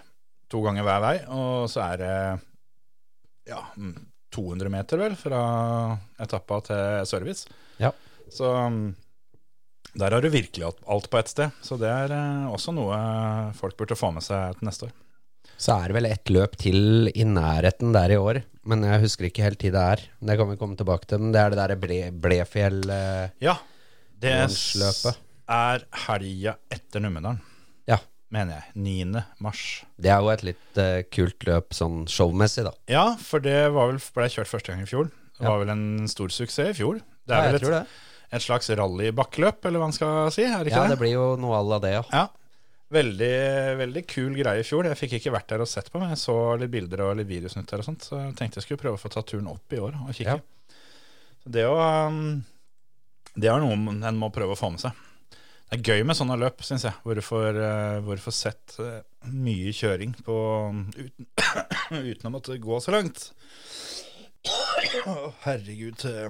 To 0.51 0.63
ganger 0.65 0.83
hver 0.85 1.03
vei, 1.03 1.13
og 1.31 1.69
så 1.71 1.83
er 1.85 2.01
det 2.01 2.15
ja, 3.53 3.61
mm, 3.77 3.93
200 4.33 4.73
meter 4.73 4.99
vel 4.99 5.15
fra 5.17 5.43
etappa 6.21 6.59
til 6.67 7.07
service. 7.09 7.47
Ja. 7.79 7.93
Så 8.33 8.49
mm, 8.49 8.81
der 10.01 10.17
har 10.17 10.25
du 10.25 10.29
virkelig 10.33 10.65
alt- 10.65 11.09
på 11.13 11.21
ett 11.21 11.29
sted. 11.31 11.53
Så 11.61 11.77
det 11.79 11.89
er 11.93 12.13
også 12.49 12.73
noe 12.75 12.97
folk 13.57 13.77
burde 13.77 13.97
få 13.97 14.11
med 14.11 14.25
seg 14.25 14.57
til 14.57 14.67
neste 14.69 14.89
år. 14.89 14.97
Så 15.57 15.75
er 15.79 15.87
det 15.91 15.95
vel 15.95 16.05
ett 16.09 16.25
løp 16.33 16.57
til 16.59 17.07
i 17.13 17.23
nærheten 17.23 17.93
der 17.95 18.11
i 18.11 18.17
år, 18.19 18.41
men 18.65 18.83
jeg 18.83 19.01
husker 19.03 19.27
ikke 19.29 19.43
helt 19.45 19.59
tid 19.59 19.73
det 19.75 19.81
er. 19.81 20.01
Det 20.23 20.37
kan 20.39 20.49
vi 20.49 20.57
komme 20.59 20.75
tilbake 20.79 21.07
til. 21.07 21.19
Men 21.19 21.31
det 21.35 21.41
er 21.41 21.49
det 21.53 21.59
derre 21.61 21.77
ble, 21.79 21.99
Blefjell 22.23 22.81
eh, 22.89 23.29
Ja, 23.43 23.57
det 24.19 24.33
er 25.53 25.83
helga 26.07 26.55
etter 26.71 26.99
Numedalen, 27.03 27.41
Ja. 27.87 27.97
mener 28.31 28.53
jeg. 28.61 28.63
9. 28.75 29.23
mars. 29.43 29.83
Det 29.99 30.09
er 30.09 30.19
jo 30.23 30.29
et 30.33 30.43
litt 30.43 30.77
eh, 30.79 31.03
kult 31.11 31.39
løp 31.47 31.73
sånn 31.75 32.05
showmessig, 32.07 32.63
da. 32.65 32.71
Ja, 32.89 33.15
for 33.19 33.39
det 33.43 33.71
var 33.75 33.91
vel, 33.91 33.99
ble 34.15 34.29
kjørt 34.31 34.47
første 34.51 34.71
gang 34.73 34.81
i 34.83 34.89
fjor. 34.89 35.11
Det 35.37 35.43
Ja. 35.43 35.49
var 35.49 35.59
vel 35.65 35.69
en 35.69 36.07
stor 36.07 36.29
suksess 36.29 36.69
i 36.69 36.73
fjor. 36.79 37.01
Det 37.27 37.35
er 37.35 37.43
Ja, 37.43 37.51
vel 37.51 37.55
et, 37.55 37.61
det. 37.61 37.87
et 38.31 38.41
slags 38.41 38.69
rallybakkeløp, 38.69 39.65
eller 39.65 39.79
hva 39.79 39.85
man 39.89 39.91
skal 39.93 40.31
si? 40.31 40.43
Er 40.43 40.63
det 40.63 40.71
ikke 40.71 40.81
Ja, 40.83 40.87
det 40.87 40.97
det? 40.97 40.99
blir 40.99 41.13
jo 41.13 41.35
noe 41.35 41.57
à 41.59 41.67
la 41.67 41.79
det, 41.79 41.91
ja. 41.93 42.03
Ja. 42.11 42.27
Veldig, 42.93 43.29
veldig 43.79 44.03
kul 44.05 44.35
greie 44.37 44.61
i 44.61 44.65
fjor. 44.67 44.85
Jeg 44.89 44.99
fikk 44.99 45.15
ikke 45.17 45.33
vært 45.33 45.49
der 45.53 45.63
og 45.63 45.69
sett 45.69 45.87
på, 45.89 46.01
men 46.01 46.11
jeg 46.13 46.21
så 46.21 46.35
litt 46.61 46.71
bilder 46.73 47.05
og 47.07 47.15
litt 47.17 47.29
videosnutter 47.29 47.81
og 47.81 47.87
sånt, 47.87 48.05
så 48.05 48.19
jeg 48.21 48.35
tenkte 48.37 48.59
jeg 48.59 48.67
skulle 48.67 48.81
prøve 48.83 48.99
å 48.99 49.01
få 49.01 49.09
ta 49.13 49.23
turen 49.25 49.49
opp 49.49 49.73
i 49.73 49.79
år 49.81 49.95
og 50.03 50.11
kikke. 50.13 50.35
Så 51.43 51.53
det, 51.55 51.63
å, 51.67 51.79
um, 51.79 52.43
det 53.33 53.49
er 53.49 53.63
noe 53.63 53.75
en 54.07 54.19
må 54.21 54.29
prøve 54.35 54.53
å 54.55 54.59
få 54.59 54.69
med 54.75 54.83
seg. 54.83 55.01
Det 55.73 55.79
er 55.79 55.87
gøy 55.89 56.05
med 56.05 56.17
sånne 56.19 56.37
løp, 56.37 56.61
syns 56.61 56.83
jeg, 56.85 56.93
hvor 57.01 57.17
du 57.17 57.23
får, 57.25 57.57
eh, 57.57 58.27
sett 58.35 58.75
eh, 58.83 58.99
mye 59.33 59.71
kjøring 59.73 60.11
på, 60.21 60.35
uten, 60.93 61.29
uten 62.11 62.29
å 62.29 62.33
måtte 62.35 62.59
gå 62.61 62.77
så 62.83 62.93
langt. 62.93 63.31
Herregud. 65.47 66.05
eh, 66.05 66.29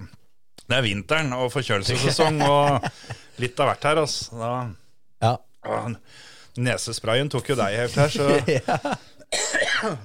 Det 0.63 0.78
er 0.78 0.86
vinteren 0.86 1.36
og 1.36 1.49
forkjølelsessesong 1.52 2.39
og 2.56 2.88
litt 3.43 3.60
av 3.60 3.73
hvert 3.73 3.89
her, 3.89 4.04
altså. 4.06 4.39
Da, 4.39 4.54
Ja. 5.28 5.36
Nesesprayen 6.61 7.31
tok 7.33 7.49
jo 7.53 7.57
deg 7.59 7.77
helt 7.79 7.95
her, 7.97 8.11
så 8.13 8.27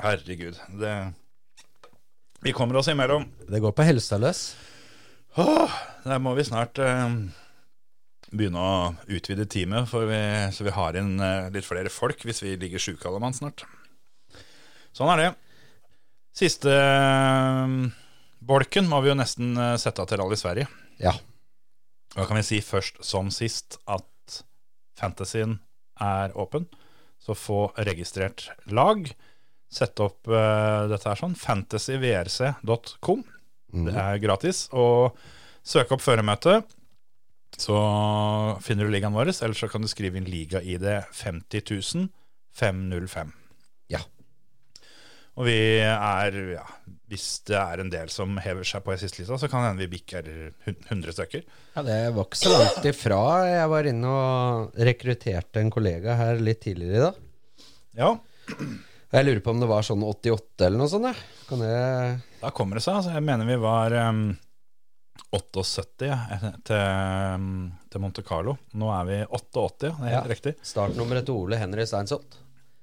Herregud. 0.00 0.56
Det 0.80 0.94
Vi 2.40 2.52
kommer 2.56 2.80
oss 2.80 2.88
imellom. 2.88 3.26
Det 3.48 3.60
går 3.60 3.72
på 3.76 3.84
helsa 3.84 4.18
løs. 4.18 4.54
Åh, 5.38 5.70
der 6.04 6.18
må 6.18 6.32
vi 6.34 6.46
snart 6.48 6.80
eh, 6.82 7.12
begynne 8.30 8.62
å 8.62 8.94
utvide 9.10 9.46
teamet, 9.50 9.92
vi, 9.92 10.22
så 10.54 10.66
vi 10.66 10.74
har 10.74 10.98
inn 10.98 11.20
eh, 11.20 11.50
litt 11.54 11.66
flere 11.66 11.92
folk 11.92 12.24
hvis 12.26 12.42
vi 12.42 12.56
ligger 12.58 12.82
sjuke 12.82 13.06
alle 13.08 13.20
mann 13.22 13.36
snart. 13.36 13.66
Sånn 14.96 15.10
er 15.12 15.22
det. 15.22 15.30
Siste 16.40 16.72
eh, 16.72 17.76
bolken 18.40 18.88
må 18.90 19.02
vi 19.04 19.12
jo 19.12 19.18
nesten 19.18 19.52
eh, 19.58 19.76
sette 19.82 20.02
av 20.02 20.10
til 20.10 20.22
Rally 20.22 20.38
Sverige. 20.40 20.70
Ja. 21.02 21.14
Da 22.14 22.26
kan 22.26 22.40
vi 22.40 22.46
si 22.46 22.58
først 22.64 23.02
som 23.06 23.30
sist 23.34 23.78
at 23.90 24.06
fantasyen 25.00 25.58
er 26.00 26.36
åpen. 26.38 26.68
Så 27.20 27.36
få 27.36 27.66
registrert 27.88 28.48
lag. 28.72 29.10
Sett 29.70 30.00
opp 30.02 30.28
uh, 30.30 30.88
dette 30.90 31.08
her 31.08 31.20
sånn. 31.20 31.36
fantasyvrc.com. 31.38 33.24
Det 33.86 33.94
er 33.94 34.22
gratis. 34.22 34.64
Og 34.74 35.16
søk 35.62 35.92
opp 35.94 36.02
føremøte, 36.02 36.60
så 37.60 37.76
finner 38.64 38.86
du 38.86 38.94
ligaen 38.94 39.14
vår. 39.14 39.34
Eller 39.36 39.58
så 39.58 39.68
kan 39.70 39.84
du 39.84 39.90
skrive 39.90 40.18
inn 40.18 40.30
liga-ID 40.30 40.88
50005. 41.14 42.08
505. 42.60 43.30
Ja. 43.30 43.39
Og 45.40 45.46
vi 45.46 45.56
er, 45.80 46.34
ja, 46.52 46.64
hvis 47.08 47.26
det 47.48 47.56
er 47.56 47.80
en 47.80 47.88
del 47.92 48.10
som 48.12 48.36
hever 48.44 48.66
seg 48.68 48.82
på 48.84 48.92
i 48.92 48.98
siste 49.00 49.22
lista, 49.22 49.38
så 49.40 49.48
kan 49.48 49.62
det 49.64 49.70
hende 49.70 49.84
vi 49.86 49.92
bikker 49.94 50.26
hun- 50.66 50.76
100 50.90 51.14
stykker. 51.16 51.46
Ja, 51.78 51.82
Det 51.86 51.96
var 52.14 52.26
ikke 52.28 52.40
så 52.42 52.52
langt 52.58 52.84
ifra. 52.90 53.20
Jeg 53.48 53.68
var 53.72 53.88
inne 53.88 54.10
og 54.12 54.74
rekrutterte 54.76 55.62
en 55.62 55.70
kollega 55.72 56.14
her 56.18 56.36
litt 56.44 56.60
tidligere 56.66 56.96
i 56.98 57.04
dag. 57.06 57.16
Ja, 57.96 58.10
Jeg 59.10 59.26
lurer 59.26 59.40
på 59.42 59.50
om 59.50 59.58
det 59.64 59.66
var 59.70 59.82
sånn 59.82 60.04
88 60.06 60.66
eller 60.68 60.78
noe 60.78 60.88
sånt. 60.92 61.16
Kan 61.48 61.64
jeg 61.66 62.20
da 62.40 62.50
kommer 62.54 62.78
det 62.78 62.84
seg. 62.84 62.94
Altså, 63.00 63.10
jeg 63.16 63.24
mener 63.26 63.44
vi 63.48 63.56
var 63.58 63.92
um, 64.10 64.36
78 65.34 66.06
ja, 66.06 66.18
til, 66.66 67.48
til 67.90 68.00
Monte 68.02 68.22
Carlo. 68.26 68.54
Nå 68.78 68.88
er 68.94 69.08
vi 69.08 69.18
88, 69.26 69.80
det 69.80 69.90
er 69.90 70.14
helt 70.14 70.14
Ja. 70.14 70.22
riktig. 70.34 70.54
Startnummeret 70.62 71.26
til 71.26 71.34
Ole 71.42 71.58
Henry 71.58 71.84
Steinsot. 71.86 72.38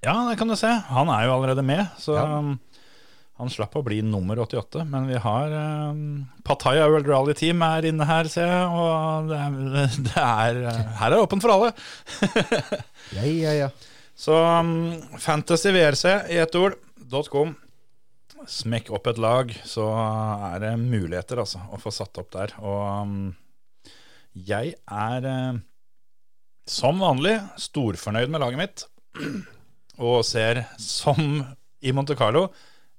Ja, 0.06 0.14
det 0.30 0.38
kan 0.40 0.48
du 0.52 0.56
se. 0.60 0.70
Han 0.92 1.10
er 1.10 1.26
jo 1.28 1.34
allerede 1.38 1.64
med, 1.66 1.88
så 2.00 2.16
Ja. 2.18 2.26
um, 2.40 2.60
han 3.38 3.50
slapp 3.54 3.76
å 3.78 3.84
bli 3.86 4.00
nummer 4.02 4.40
88. 4.42 4.84
Men 4.90 5.06
vi 5.10 5.18
har 5.22 5.52
um, 5.92 6.26
Pattaya 6.46 6.88
World 6.90 7.06
Rally 7.10 7.36
Team 7.38 7.62
er 7.62 7.86
inne 7.86 8.06
her, 8.10 8.26
ser 8.34 8.48
jeg. 8.50 8.66
Og 8.74 9.28
det 9.30 9.38
er, 9.38 9.52
det 10.08 10.24
er 10.24 10.62
uh, 10.66 10.80
Her 11.02 11.12
er 11.12 11.16
det 11.16 11.22
åpent 11.26 11.46
for 11.46 11.54
alle. 11.54 11.72
Ja, 13.16 13.24
ja, 13.24 13.54
ja. 13.56 13.70
Så 14.18 14.34
um, 14.34 14.72
Fantasy 15.22 15.70
VRC 15.72 16.06
i 16.34 16.40
ett 16.42 16.56
ord, 16.58 16.76
.com. 17.32 17.54
Smekk 18.48 18.90
opp 18.96 19.08
et 19.12 19.20
lag, 19.22 19.52
så 19.68 19.86
er 20.54 20.60
det 20.64 20.72
muligheter 20.82 21.40
altså, 21.42 21.62
å 21.74 21.78
få 21.82 21.92
satt 21.94 22.18
opp 22.22 22.32
der. 22.34 22.54
Og 22.62 22.82
um, 23.04 23.16
jeg 24.38 24.76
er 24.94 25.26
eh, 25.30 25.60
som 26.70 27.00
vanlig 27.02 27.38
storfornøyd 27.60 28.30
med 28.34 28.44
laget 28.44 28.62
mitt. 28.62 28.84
Og 29.98 30.22
ser, 30.26 30.64
som 30.82 31.44
i 31.82 31.94
Monte 31.96 32.16
Carlo, 32.18 32.48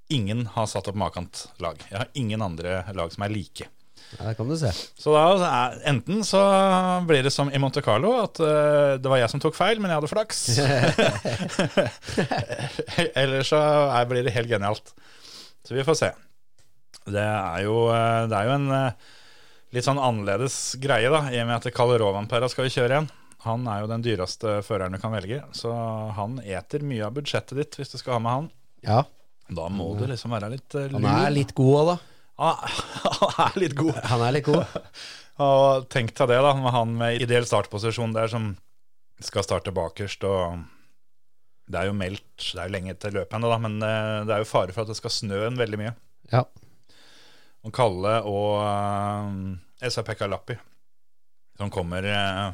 ingen 0.08 0.46
har 0.54 0.68
satt 0.70 0.88
opp 0.90 0.98
makant 0.98 1.46
lag. 1.62 1.80
Jeg 1.90 2.00
har 2.00 2.14
ingen 2.18 2.42
andre 2.42 2.82
lag 2.96 3.12
som 3.14 3.26
er 3.26 3.34
like. 3.34 3.68
ja, 4.16 4.24
det 4.24 4.34
kan 4.38 4.48
du 4.48 4.56
se. 4.58 4.70
Så 4.98 5.12
da 5.12 5.58
enten 5.86 6.24
så 6.24 6.40
blir 7.06 7.22
det 7.26 7.32
som 7.34 7.52
i 7.52 7.60
Monte 7.60 7.82
Carlo, 7.84 8.14
at 8.22 8.40
uh, 8.40 8.96
det 8.98 9.10
var 9.10 9.20
jeg 9.20 9.30
som 9.34 9.42
tok 9.42 9.58
feil, 9.58 9.82
men 9.82 9.92
jeg 9.92 10.00
hadde 10.00 10.10
flaks. 10.10 10.42
Eller 13.20 13.46
så 13.46 13.60
er, 13.92 14.08
blir 14.10 14.24
det 14.26 14.34
helt 14.34 14.50
genialt. 14.50 14.94
Så 15.66 15.76
vi 15.76 15.84
får 15.86 16.00
se. 16.00 16.10
Det 17.08 17.24
er 17.24 17.62
jo, 17.64 17.86
eh, 17.92 18.24
det 18.28 18.36
er 18.36 18.48
jo 18.48 18.56
en 18.56 18.68
uh, 18.72 19.14
litt 19.76 19.84
sånn 19.86 20.00
annerledes 20.00 20.76
greie, 20.80 21.08
da, 21.12 21.22
i 21.32 21.40
og 21.40 21.48
med 21.48 21.56
at 21.58 21.74
Kalle 21.76 21.98
Rovanpera 22.00 22.48
skal 22.52 22.68
jo 22.68 22.74
kjøre 22.74 22.96
igjen. 22.96 23.08
Han 23.46 23.68
er 23.70 23.84
jo 23.84 23.90
den 23.90 24.02
dyreste 24.02 24.58
føreren 24.66 24.96
du 24.96 25.00
kan 25.02 25.14
velge, 25.14 25.40
så 25.54 25.70
han 26.16 26.40
eter 26.42 26.82
mye 26.82 27.06
av 27.06 27.14
budsjettet 27.14 27.58
ditt 27.60 27.78
hvis 27.78 27.92
du 27.92 27.98
skal 28.00 28.16
ha 28.16 28.22
med 28.24 28.34
han. 28.34 28.48
Ja, 28.86 29.04
Da 29.48 29.68
må 29.72 29.92
du 29.96 30.04
liksom 30.10 30.34
være 30.34 30.50
litt 30.52 30.74
uh, 30.76 30.88
han 30.92 31.06
er 31.08 31.30
litt 31.32 31.54
god 31.56 31.76
òg, 31.80 31.92
da. 31.92 31.98
Han, 33.38 33.48
er 33.48 33.56
litt 33.58 33.72
god. 33.74 33.96
Han 34.06 34.20
er 34.22 34.34
litt 34.36 34.46
god. 34.46 34.76
Og 35.42 35.88
tenk 35.90 36.12
deg 36.14 36.28
det, 36.30 36.36
da, 36.42 36.52
med 36.54 36.70
han 36.74 36.92
med 36.98 37.22
ideell 37.22 37.46
startposisjon 37.46 38.14
der 38.14 38.30
som 38.30 38.52
skal 39.22 39.42
starte 39.46 39.74
bakerst. 39.74 40.22
og 40.26 40.60
Det 41.66 41.80
er 41.80 41.90
jo 41.90 41.96
meldt, 41.98 42.26
det 42.38 42.60
er 42.62 42.70
jo 42.70 42.74
lenge 42.74 42.94
til 42.98 43.14
løpet 43.18 43.38
ennå, 43.38 43.50
da, 43.50 43.58
men 43.62 43.76
eh, 43.82 44.22
det 44.26 44.34
er 44.34 44.42
jo 44.42 44.50
fare 44.50 44.74
for 44.74 44.84
at 44.84 44.92
det 44.92 44.98
skal 44.98 45.14
snø 45.14 45.40
en 45.48 45.58
veldig 45.58 45.80
mye. 45.82 45.92
Ja. 46.32 46.44
Og 47.66 47.74
Kalle 47.74 48.14
og 48.26 48.62
uh, 48.62 49.82
Esa-Pekka 49.82 50.30
Lappi, 50.30 50.54
som 51.58 51.70
kommer 51.74 52.06
eh, 52.06 52.46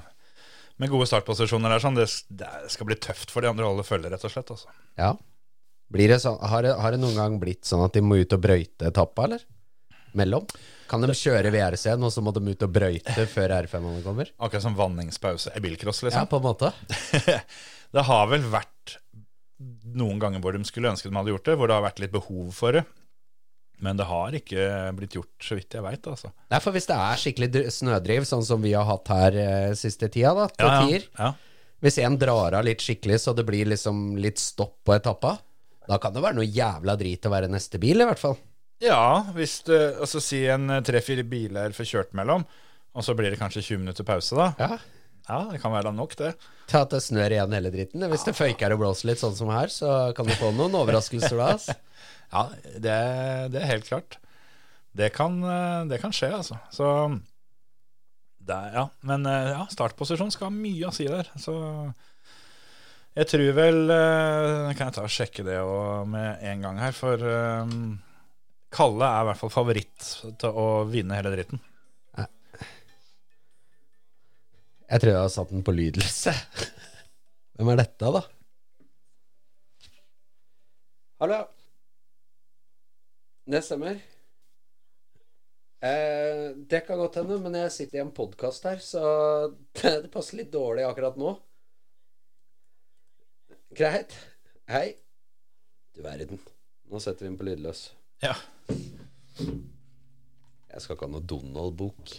med 0.82 0.90
gode 0.90 1.06
startposisjoner 1.10 1.70
der, 1.70 1.82
sånn, 1.82 1.98
det, 1.98 2.08
det 2.34 2.50
skal 2.72 2.88
bli 2.88 2.96
tøft 2.98 3.30
for 3.30 3.44
de 3.44 3.50
andre 3.52 3.66
å 3.66 3.72
holde 3.72 3.86
følge, 3.86 4.10
rett 4.12 4.26
og 4.26 4.32
slett. 4.32 4.50
Altså. 4.56 4.74
ja. 5.00 5.12
Blir 5.94 6.10
det 6.10 6.16
så, 6.24 6.32
har, 6.40 6.64
det, 6.64 6.72
har 6.80 6.94
det 6.94 6.98
noen 6.98 7.14
gang 7.14 7.34
blitt 7.38 7.68
sånn 7.68 7.84
at 7.84 7.94
de 7.94 8.00
må 8.02 8.16
ut 8.18 8.32
og 8.34 8.40
brøyte 8.42 8.88
etappa, 8.88 9.26
eller? 9.28 9.44
Mellom? 10.16 10.46
Kan 10.90 11.04
de 11.04 11.14
kjøre 11.14 11.52
VRC-en, 11.54 12.02
og 12.06 12.10
så 12.10 12.22
må 12.24 12.32
de 12.34 12.42
ut 12.48 12.64
og 12.66 12.72
brøyte 12.74 13.26
før 13.34 13.54
R5-ene 13.60 14.02
kommer? 14.02 14.32
Akkurat 14.42 14.64
som 14.64 14.74
vanningspause 14.78 15.52
i 15.54 15.62
bilcross, 15.62 16.02
Ja, 16.02 16.08
liksom. 16.08 16.30
på 16.32 16.40
en 16.40 16.46
måte. 16.48 16.72
det 17.94 18.06
har 18.08 18.26
vel 18.32 18.48
vært 18.50 18.96
noen 19.94 20.18
ganger 20.18 20.42
hvor 20.42 20.56
de 20.56 20.66
skulle 20.66 20.90
ønske 20.90 21.06
de 21.08 21.14
hadde 21.14 21.30
gjort 21.36 21.46
det, 21.52 21.56
hvor 21.60 21.70
det 21.70 21.76
har 21.78 21.86
vært 21.86 22.02
litt 22.02 22.14
behov 22.16 22.50
for 22.56 22.80
det. 22.80 22.82
Men 23.84 23.98
det 24.00 24.06
har 24.08 24.34
ikke 24.38 24.66
blitt 24.96 25.14
gjort, 25.18 25.32
så 25.44 25.58
vidt 25.58 25.76
jeg 25.76 25.84
veit. 25.84 26.06
Altså. 26.08 26.30
Nei, 26.52 26.60
for 26.64 26.72
hvis 26.76 26.88
det 26.88 26.96
er 26.96 27.20
skikkelig 27.20 27.64
snødriv, 27.74 28.24
sånn 28.28 28.44
som 28.46 28.62
vi 28.64 28.72
har 28.76 28.86
hatt 28.88 29.10
her 29.12 29.36
eh, 29.42 29.74
siste 29.78 30.08
tida, 30.08 30.32
da, 30.38 30.46
til 30.54 30.70
Ja, 30.70 30.78
tier 30.86 31.04
ja. 31.20 31.32
Hvis 31.84 31.98
en 32.00 32.14
drar 32.16 32.54
av 32.56 32.64
litt 32.64 32.80
skikkelig, 32.80 33.18
så 33.20 33.34
det 33.36 33.44
blir 33.44 33.68
liksom 33.68 34.14
litt 34.16 34.40
stopp 34.40 34.78
på 34.88 34.94
etappa, 34.96 35.34
da 35.84 35.98
kan 36.00 36.14
det 36.16 36.22
være 36.24 36.38
noe 36.38 36.48
jævla 36.48 36.94
drit 36.96 37.26
å 37.28 37.32
være 37.34 37.50
neste 37.52 37.76
bil, 37.82 38.00
i 38.00 38.06
hvert 38.08 38.22
fall. 38.22 38.38
ja, 38.80 39.26
hvis 39.36 39.58
du 39.68 39.74
Altså 39.76 40.20
si 40.24 40.46
en 40.48 40.70
eh, 40.78 40.80
tre-fire 40.86 41.26
biler 41.28 41.76
får 41.76 41.90
kjørt 41.90 42.16
mellom, 42.16 42.46
og 42.94 43.04
så 43.04 43.12
blir 43.18 43.34
det 43.34 43.40
kanskje 43.42 43.60
20 43.74 43.82
minutter 43.84 44.06
pause, 44.08 44.32
da. 44.38 44.52
Ja. 44.58 44.78
Ja, 45.24 45.38
det 45.50 45.60
kan 45.62 45.72
være 45.72 45.88
nok, 45.96 46.12
det. 46.20 46.34
Til 46.68 46.78
at 46.82 46.90
det 46.92 46.98
snør 47.00 47.32
igjen 47.32 47.54
hele 47.56 47.70
dritten. 47.72 48.02
Hvis 48.12 48.26
det 48.26 48.34
føyker 48.36 48.74
og 48.74 48.82
blåser 48.82 49.08
litt, 49.08 49.20
sånn 49.22 49.36
som 49.36 49.48
her, 49.52 49.70
så 49.72 50.12
kan 50.16 50.28
du 50.28 50.34
få 50.36 50.50
noen 50.52 50.74
overraskelser 50.76 51.36
da. 51.40 51.46
ass. 51.56 51.70
Ja, 52.34 52.48
det, 52.82 52.94
det 53.54 53.60
er 53.62 53.70
helt 53.70 53.86
klart. 53.86 54.18
Det 54.94 55.10
kan, 55.14 55.38
eh, 55.42 55.84
det 55.90 56.00
kan 56.02 56.14
skje, 56.14 56.30
altså. 56.34 56.58
Så 56.74 56.88
det 58.44 58.54
er, 58.54 58.74
Ja, 58.74 58.88
men 59.06 59.26
eh, 59.26 59.52
ja, 59.54 59.64
startposisjon 59.70 60.32
skal 60.34 60.50
ha 60.50 60.54
mye 60.54 60.90
å 60.90 60.94
si 60.94 61.06
der. 61.10 61.30
Så 61.40 61.54
jeg 63.14 63.30
tror 63.30 63.52
vel 63.54 63.78
eh, 63.94 64.72
Kan 64.74 64.88
jeg 64.88 64.96
ta 64.96 65.04
og 65.06 65.14
sjekke 65.14 65.46
det 65.46 65.60
med 66.10 66.42
en 66.50 66.66
gang 66.66 66.80
her, 66.82 66.94
for 66.96 67.22
um, 67.22 67.94
Kalle 68.74 69.06
er 69.06 69.22
i 69.22 69.28
hvert 69.30 69.38
fall 69.38 69.54
favoritt 69.54 70.10
til 70.42 70.58
å 70.58 70.66
vinne 70.90 71.14
hele 71.14 71.30
dritten. 71.34 71.62
Jeg 74.84 75.00
tror 75.00 75.10
jeg 75.10 75.22
har 75.22 75.30
satt 75.32 75.50
den 75.50 75.62
på 75.64 75.72
lydløse. 75.74 76.34
Hvem 77.56 77.70
er 77.72 77.78
dette, 77.80 78.10
da? 78.14 78.20
Hallo. 81.22 81.38
Det 83.44 83.60
stemmer. 83.62 83.98
Eh, 85.84 86.56
det 86.56 86.80
kan 86.86 86.98
godt 86.98 87.16
hende, 87.20 87.36
men 87.44 87.54
jeg 87.58 87.72
sitter 87.74 87.98
i 87.98 88.02
en 88.04 88.12
podkast 88.16 88.64
her, 88.64 88.78
så 88.80 89.02
det, 89.82 90.10
passer 90.14 90.36
litt 90.40 90.52
dårlig 90.54 90.84
akkurat 90.88 91.16
nå. 91.20 91.34
Greit. 93.76 94.12
Hei. 94.70 94.94
Du 95.94 96.00
verden. 96.04 96.38
Nå 96.88 97.00
setter 97.02 97.24
vi 97.26 97.30
den 97.32 97.38
på 97.40 97.46
lydløs. 97.48 97.80
Ja. 98.24 98.34
Jeg 99.36 100.80
skal 100.80 100.94
ikke 100.96 101.06
ha 101.06 101.12
noe 101.12 101.26
Donald-bok. 101.28 102.04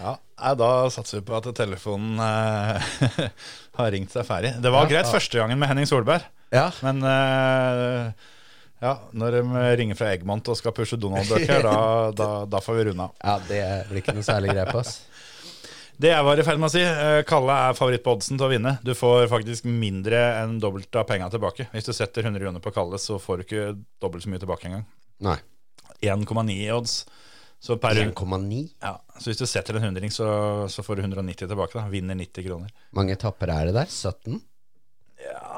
ja. 0.00 0.12
Da 0.56 0.70
satser 0.94 1.18
vi 1.20 1.26
på 1.26 1.36
at 1.36 1.50
telefonen 1.58 2.12
eh, 2.22 2.78
har 3.78 3.92
ringt 3.92 4.12
seg 4.14 4.24
ferdig. 4.28 4.52
Det 4.62 4.70
var 4.72 4.82
Ja, 4.86 4.90
greit 4.96 5.08
ja. 5.10 5.14
første 5.18 5.36
gangen 5.42 5.58
med 5.60 5.68
Henning 5.68 5.88
Solberg. 5.90 6.22
Ja. 6.52 6.66
Men 6.84 7.00
uh, 7.04 8.12
ja, 8.82 8.96
når 9.16 9.38
de 9.38 9.42
ringer 9.78 9.98
fra 9.98 10.10
Eggmont 10.12 10.48
og 10.52 10.58
skal 10.58 10.74
pushe 10.76 10.98
Donald-bøker, 11.00 11.62
da, 11.68 11.76
da, 12.16 12.28
da 12.50 12.60
får 12.62 12.78
vi 12.78 12.84
runde 12.90 13.08
av. 13.08 13.16
ja, 13.22 13.38
det 13.48 13.62
blir 13.90 14.02
ikke 14.02 14.16
noe 14.16 14.26
særlig 14.26 14.54
grep, 14.56 14.74
ass. 14.82 15.00
Det 16.02 16.08
jeg 16.08 16.24
var 16.26 16.40
i 16.40 16.42
ferd 16.42 16.58
med 16.58 16.66
å 16.66 16.72
si, 16.72 16.80
eh, 16.82 17.20
Kalle 17.28 17.54
er 17.68 17.76
favoritt 17.78 18.02
på 18.02 18.14
oddsen 18.16 18.38
til 18.40 18.48
å 18.48 18.50
vinne. 18.50 18.72
Du 18.82 18.90
får 18.96 19.28
faktisk 19.30 19.68
mindre 19.68 20.18
enn 20.40 20.56
dobbelt 20.58 20.96
av 20.98 21.04
penga 21.06 21.28
tilbake. 21.30 21.68
Hvis 21.70 21.86
du 21.86 21.92
setter 21.94 22.24
100 22.26 22.42
kroner 22.42 22.64
på 22.64 22.72
Kalle, 22.74 22.98
så 22.98 23.20
får 23.22 23.38
du 23.38 23.44
ikke 23.44 23.66
dobbelt 24.02 24.24
så 24.24 24.32
mye 24.32 24.40
tilbake 24.42 24.66
engang. 24.66 24.86
Nei. 25.22 25.36
1,9 26.02 26.56
i 26.56 26.70
odds. 26.74 26.96
Så, 27.62 27.76
per, 27.78 27.94
1,9? 27.94 28.64
ja, 28.82 28.96
så 29.14 29.30
hvis 29.30 29.38
du 29.38 29.46
setter 29.46 29.78
en 29.78 29.84
hundring, 29.84 30.10
så, 30.10 30.26
så 30.72 30.82
får 30.82 30.98
du 30.98 31.04
190 31.04 31.44
tilbake. 31.44 31.76
da 31.78 31.86
Vinner 31.92 32.18
90 32.18 32.48
kroner. 32.48 32.72
mange 32.98 33.14
tapper 33.20 33.52
er 33.54 33.70
det 33.70 33.76
der? 33.76 33.86
17? 33.86 34.40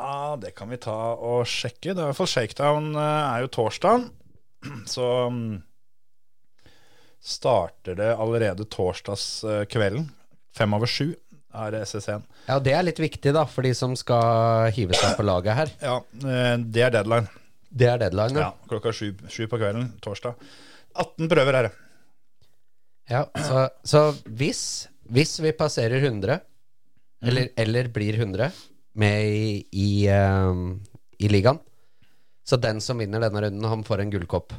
Ja, 0.05 0.37
det 0.41 0.51
kan 0.59 0.69
vi 0.69 0.77
ta 0.77 0.95
og 1.15 1.47
sjekke. 1.49 1.95
Det 1.95 1.97
er 1.97 2.03
i 2.03 2.11
hvert 2.11 2.19
fall 2.19 2.29
Shakedown 2.29 2.91
eh, 2.93 3.23
er 3.31 3.45
jo 3.45 3.53
torsdag. 3.57 4.09
Så 4.95 5.07
mm, 5.33 5.55
starter 7.25 7.97
det 7.97 8.11
allerede 8.13 8.67
torsdagskvelden. 8.69 10.11
Fem 10.55 10.77
over 10.77 10.91
sju 10.91 11.15
er 11.55 11.77
SS1. 11.81 12.27
Ja, 12.51 12.59
det 12.61 12.75
er 12.77 12.85
litt 12.85 13.01
viktig, 13.01 13.33
da, 13.33 13.47
for 13.49 13.65
de 13.65 13.73
som 13.79 13.95
skal 13.97 14.69
hive 14.77 14.97
seg 14.99 15.17
på 15.17 15.25
laget 15.25 15.57
her. 15.57 15.73
Ja, 15.81 15.97
eh, 16.21 16.53
det 16.61 16.85
er 16.85 16.93
deadline. 16.99 17.31
Det 17.75 17.89
er 17.91 18.05
deadline, 18.05 18.45
Ja, 18.45 18.53
klokka 18.71 18.93
sju, 18.95 19.09
sju 19.33 19.47
på 19.51 19.59
kvelden 19.59 19.89
torsdag. 20.05 20.37
18 21.01 21.33
prøver 21.33 21.59
er 21.59 21.69
det. 21.71 21.73
Ja, 23.11 23.25
så, 23.41 23.65
så 23.85 24.05
hvis, 24.29 24.61
hvis 25.13 25.35
vi 25.43 25.57
passerer 25.57 25.97
100, 26.05 26.39
eller, 27.25 27.51
eller 27.57 27.89
blir 27.93 28.21
100 28.21 28.53
med 29.01 29.27
i, 29.27 29.49
i, 29.73 29.89
uh, 30.09 30.75
i 31.19 31.29
ligaen, 31.33 31.59
så 32.47 32.59
den 32.61 32.81
som 32.85 32.99
vinner 33.01 33.23
denne 33.25 33.41
runden, 33.47 33.65
han 33.71 33.85
får 33.87 34.03
en 34.05 34.11
gullkopp. 34.13 34.53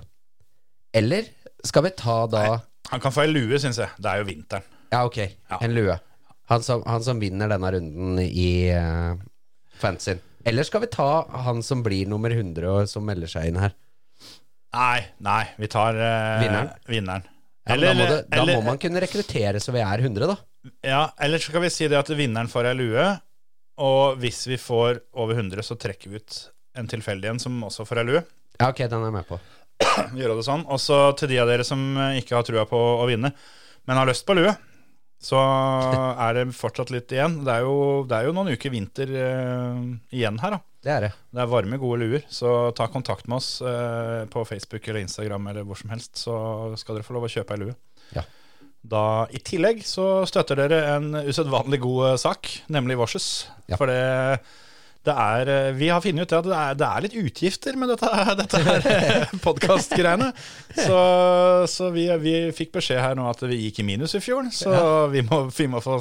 Eller 0.95 1.27
skal 1.65 1.85
vi 1.85 1.91
ta 1.97 2.23
da 2.31 2.41
Han 2.91 3.01
kan 3.01 3.13
få 3.13 3.23
ei 3.25 3.31
lue, 3.31 3.57
syns 3.61 3.79
jeg. 3.81 3.89
Det 3.97 4.09
er 4.11 4.21
jo 4.21 4.27
vinteren. 4.27 4.65
Ja, 4.93 5.03
ok, 5.07 5.17
Ja. 5.49 5.57
en 5.65 5.73
lue. 5.73 5.95
Han 6.51 6.61
som, 6.63 6.83
han 6.85 7.01
som 7.03 7.19
vinner 7.19 7.49
denne 7.49 7.71
runden 7.73 8.19
i 8.21 8.69
uh, 8.73 9.15
fanzine. 9.81 10.21
Eller 10.45 10.63
skal 10.67 10.83
vi 10.83 10.89
ta 10.93 11.07
han 11.47 11.63
som 11.65 11.81
blir 11.83 12.05
nummer 12.07 12.29
100 12.29 12.67
og 12.69 12.89
som 12.89 13.05
melder 13.07 13.27
seg 13.31 13.49
inn 13.49 13.57
her? 13.57 13.73
Nei, 14.75 14.99
nei, 15.25 15.43
vi 15.57 15.69
tar 15.71 15.97
uh, 15.97 16.41
Vinneren? 16.43 16.69
vinneren. 16.91 17.25
Ja, 17.65 17.77
da, 17.81 17.93
må 17.97 18.05
det, 18.11 18.19
da 18.29 18.43
må 18.45 18.59
man 18.61 18.77
kunne 18.77 19.01
rekruttere 19.01 19.57
så 19.63 19.73
vi 19.73 19.81
er 19.81 20.03
100, 20.05 20.27
da. 20.29 20.35
Ja, 20.85 20.99
eller 21.25 21.41
så 21.41 21.49
skal 21.49 21.63
vi 21.65 21.71
si 21.73 21.87
det 21.89 21.97
at 21.97 22.11
vinneren 22.13 22.49
får 22.51 22.69
ei 22.69 22.75
lue, 22.77 23.07
og 23.81 24.19
hvis 24.21 24.45
vi 24.47 24.59
får 24.61 25.01
over 25.19 25.35
100, 25.35 25.63
så 25.65 25.77
trekker 25.79 26.11
vi 26.11 26.21
ut 26.21 26.39
en 26.75 26.87
tilfeldig 26.91 27.31
en 27.31 27.41
som 27.41 27.63
også 27.67 27.85
får 27.87 28.01
ei 28.01 28.07
lue. 28.11 28.23
Ja, 28.59 28.69
ok, 28.69 28.85
den 28.85 29.01
er 29.01 29.09
jeg 29.09 29.17
med 29.17 29.27
på. 29.27 29.39
gjøre 30.19 30.37
det 30.39 30.45
sånn. 30.47 30.63
Og 30.71 30.79
så 30.81 30.99
til 31.19 31.33
de 31.33 31.41
av 31.43 31.51
dere 31.51 31.65
som 31.67 31.81
ikke 32.15 32.37
har 32.37 32.47
trua 32.47 32.65
på 32.69 32.79
å 32.79 33.07
vinne, 33.09 33.33
men 33.85 33.99
har 33.99 34.07
lyst 34.09 34.25
på 34.27 34.35
lue, 34.37 34.53
så 35.21 35.41
er 36.27 36.39
det 36.39 36.45
fortsatt 36.55 36.93
litt 36.93 37.11
igjen. 37.15 37.41
Det 37.45 37.57
er 37.57 37.67
jo, 37.67 38.05
det 38.07 38.19
er 38.19 38.29
jo 38.29 38.37
noen 38.37 38.53
uker 38.55 38.73
vinter 38.73 39.11
uh, 39.15 39.83
igjen 40.13 40.39
her, 40.43 40.57
da. 40.57 40.63
Det 40.85 40.93
er 40.93 41.05
det. 41.07 41.11
Det 41.33 41.41
er 41.41 41.49
varme, 41.49 41.79
gode 41.81 42.03
luer, 42.03 42.25
så 42.29 42.69
ta 42.77 42.85
kontakt 42.93 43.25
med 43.25 43.39
oss 43.39 43.57
uh, 43.65 44.23
på 44.29 44.43
Facebook 44.45 44.85
eller 44.85 45.01
Instagram 45.01 45.47
eller 45.49 45.65
hvor 45.65 45.79
som 45.79 45.89
helst, 45.95 46.19
så 46.21 46.35
skal 46.77 46.99
dere 46.99 47.07
få 47.07 47.15
lov 47.17 47.25
å 47.25 47.31
kjøpe 47.31 47.55
ei 47.55 47.63
lue. 47.63 47.77
Ja. 48.13 48.21
Da, 48.85 49.25
I 49.33 49.41
tillegg 49.41 49.81
så 49.87 50.25
støtter 50.29 50.59
dere 50.59 50.81
en 50.95 51.15
usedvanlig 51.25 51.79
god 51.83 52.11
eh, 52.11 52.19
sak, 52.21 52.51
nemlig 52.73 52.99
Vorses. 52.99 53.29
Ja. 53.69 53.79
For 53.79 53.89
det, 53.89 53.97
det 53.97 54.64
er 55.13 55.51
eh, 55.51 55.71
Vi 55.77 55.89
har 55.91 56.01
funnet 56.01 56.25
ut 56.25 56.33
at 56.39 56.47
det 56.47 56.55
er, 56.57 56.77
det 56.79 56.87
er 56.89 57.05
litt 57.05 57.17
utgifter 57.21 57.77
med 57.77 57.91
dette, 57.93 58.09
dette 58.41 58.61
her 58.65 59.27
podkastgreiene. 59.43 60.31
Så, 60.75 60.99
så 61.71 61.89
vi, 61.95 62.07
vi 62.23 62.35
fikk 62.55 62.73
beskjed 62.79 63.01
her 63.03 63.15
nå 63.19 63.27
at 63.29 63.43
vi 63.47 63.59
gikk 63.67 63.83
i 63.83 63.87
minus 63.87 64.15
i 64.17 64.23
fjor, 64.23 64.47
så 64.55 64.73
vi, 65.13 65.21
må, 65.27 65.45
vi 65.55 65.67
må 65.71 65.81
få 65.83 65.99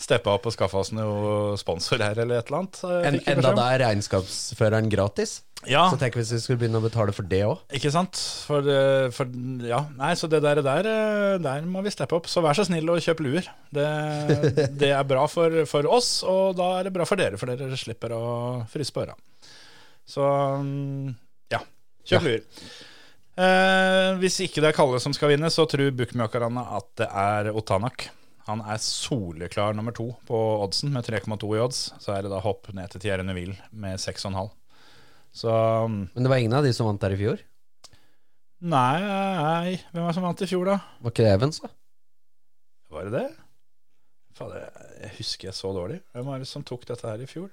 steppe 0.00 0.32
opp 0.32 0.48
og 0.48 0.54
skaffe 0.56 0.80
oss 0.80 0.92
noe 0.96 1.56
sponsor 1.60 2.02
her 2.04 2.16
eller 2.22 2.40
et 2.40 2.48
eller 2.50 2.62
annet. 2.64 2.80
eh, 2.86 3.10
En, 3.12 3.20
enda 3.36 3.52
det 3.56 3.68
er 3.74 3.84
regnskapsføreren 3.88 4.88
gratis. 4.92 5.42
Ja. 5.66 5.86
Så 5.90 5.96
tenk 5.98 6.14
hvis 6.18 6.28
vi 6.30 6.38
skulle 6.38 6.60
begynne 6.60 6.78
å 6.78 6.84
betale 6.84 7.14
for 7.16 7.26
det 7.26 7.40
òg. 7.48 7.62
Ikke 7.74 7.90
sant? 7.90 8.18
For, 8.46 8.62
eh, 8.70 9.06
for 9.14 9.30
ja, 9.66 9.80
nei, 9.98 10.10
så 10.20 10.28
det 10.30 10.42
der, 10.44 10.60
der, 10.62 10.86
eh, 10.86 11.38
der 11.42 11.64
må 11.66 11.80
vi 11.82 11.90
steppe 11.90 12.14
opp. 12.18 12.28
Så 12.30 12.42
vær 12.44 12.54
så 12.54 12.66
snill 12.68 12.86
og 12.92 13.00
kjøp 13.02 13.22
luer. 13.24 13.48
Det, 13.74 13.86
det 14.82 14.92
er 14.94 15.08
bra 15.08 15.24
for, 15.32 15.56
for 15.66 15.88
oss, 15.90 16.20
og 16.28 16.54
da 16.60 16.68
er 16.76 16.86
det 16.86 16.92
bra 16.94 17.08
for 17.08 17.18
dere, 17.18 17.40
for 17.40 17.50
dere 17.50 17.80
slipper 17.80 18.14
å 18.14 18.22
fryse 18.70 18.94
på 18.94 19.04
øra. 19.04 19.16
Så 20.06 20.26
mm, 20.62 21.14
ja, 21.52 21.62
kjøp 22.06 22.28
luer. 22.28 22.44
Eh, 23.36 24.10
hvis 24.22 24.38
ikke 24.46 24.62
det 24.64 24.70
er 24.70 24.76
Kalle 24.76 25.00
som 25.02 25.14
skal 25.16 25.34
vinne, 25.34 25.50
så 25.52 25.66
tror 25.68 25.92
bookmakerne 25.96 26.62
at 26.78 26.88
det 27.02 27.08
er 27.10 27.50
Otanak. 27.52 28.08
Han 28.46 28.62
er 28.62 28.78
soleklar 28.78 29.74
nummer 29.74 29.94
to 29.94 30.12
på 30.28 30.38
oddsen 30.62 30.92
med 30.94 31.08
3,2 31.08 31.50
i 31.56 31.62
odds. 31.64 31.80
Så 32.02 32.14
er 32.14 32.22
det 32.24 32.30
da 32.32 32.38
hopp 32.44 32.70
ned 32.76 32.92
til 32.92 33.02
Thierry 33.02 33.26
Neville 33.26 33.58
med 33.74 33.98
6,5. 33.98 34.52
Så 35.36 35.52
mm, 35.52 35.98
Men 36.14 36.22
det 36.22 36.32
var 36.32 36.40
ingen 36.40 36.56
av 36.56 36.64
de 36.64 36.72
som 36.72 36.88
vant 36.88 37.02
der 37.02 37.16
i 37.16 37.20
fjor? 37.20 37.42
Nei, 38.66 39.00
nei, 39.04 39.74
hvem 39.92 40.06
var 40.06 40.14
det 40.14 40.16
som 40.16 40.24
vant 40.24 40.40
i 40.40 40.48
fjor, 40.48 40.64
da? 40.70 40.78
Var 41.04 41.12
ikke 41.12 41.26
det 41.26 41.34
Evans, 41.36 41.58
da? 41.60 41.68
Var 42.94 43.10
det 43.10 43.18
det? 43.18 43.26
Fader, 44.36 44.70
jeg 45.02 45.12
husker 45.18 45.50
jeg 45.50 45.58
så 45.58 45.72
dårlig. 45.76 45.98
Hvem 46.14 46.30
var 46.30 46.40
det 46.40 46.48
som 46.48 46.64
tok 46.64 46.86
dette 46.88 47.04
her 47.08 47.20
i 47.20 47.28
fjor? 47.28 47.50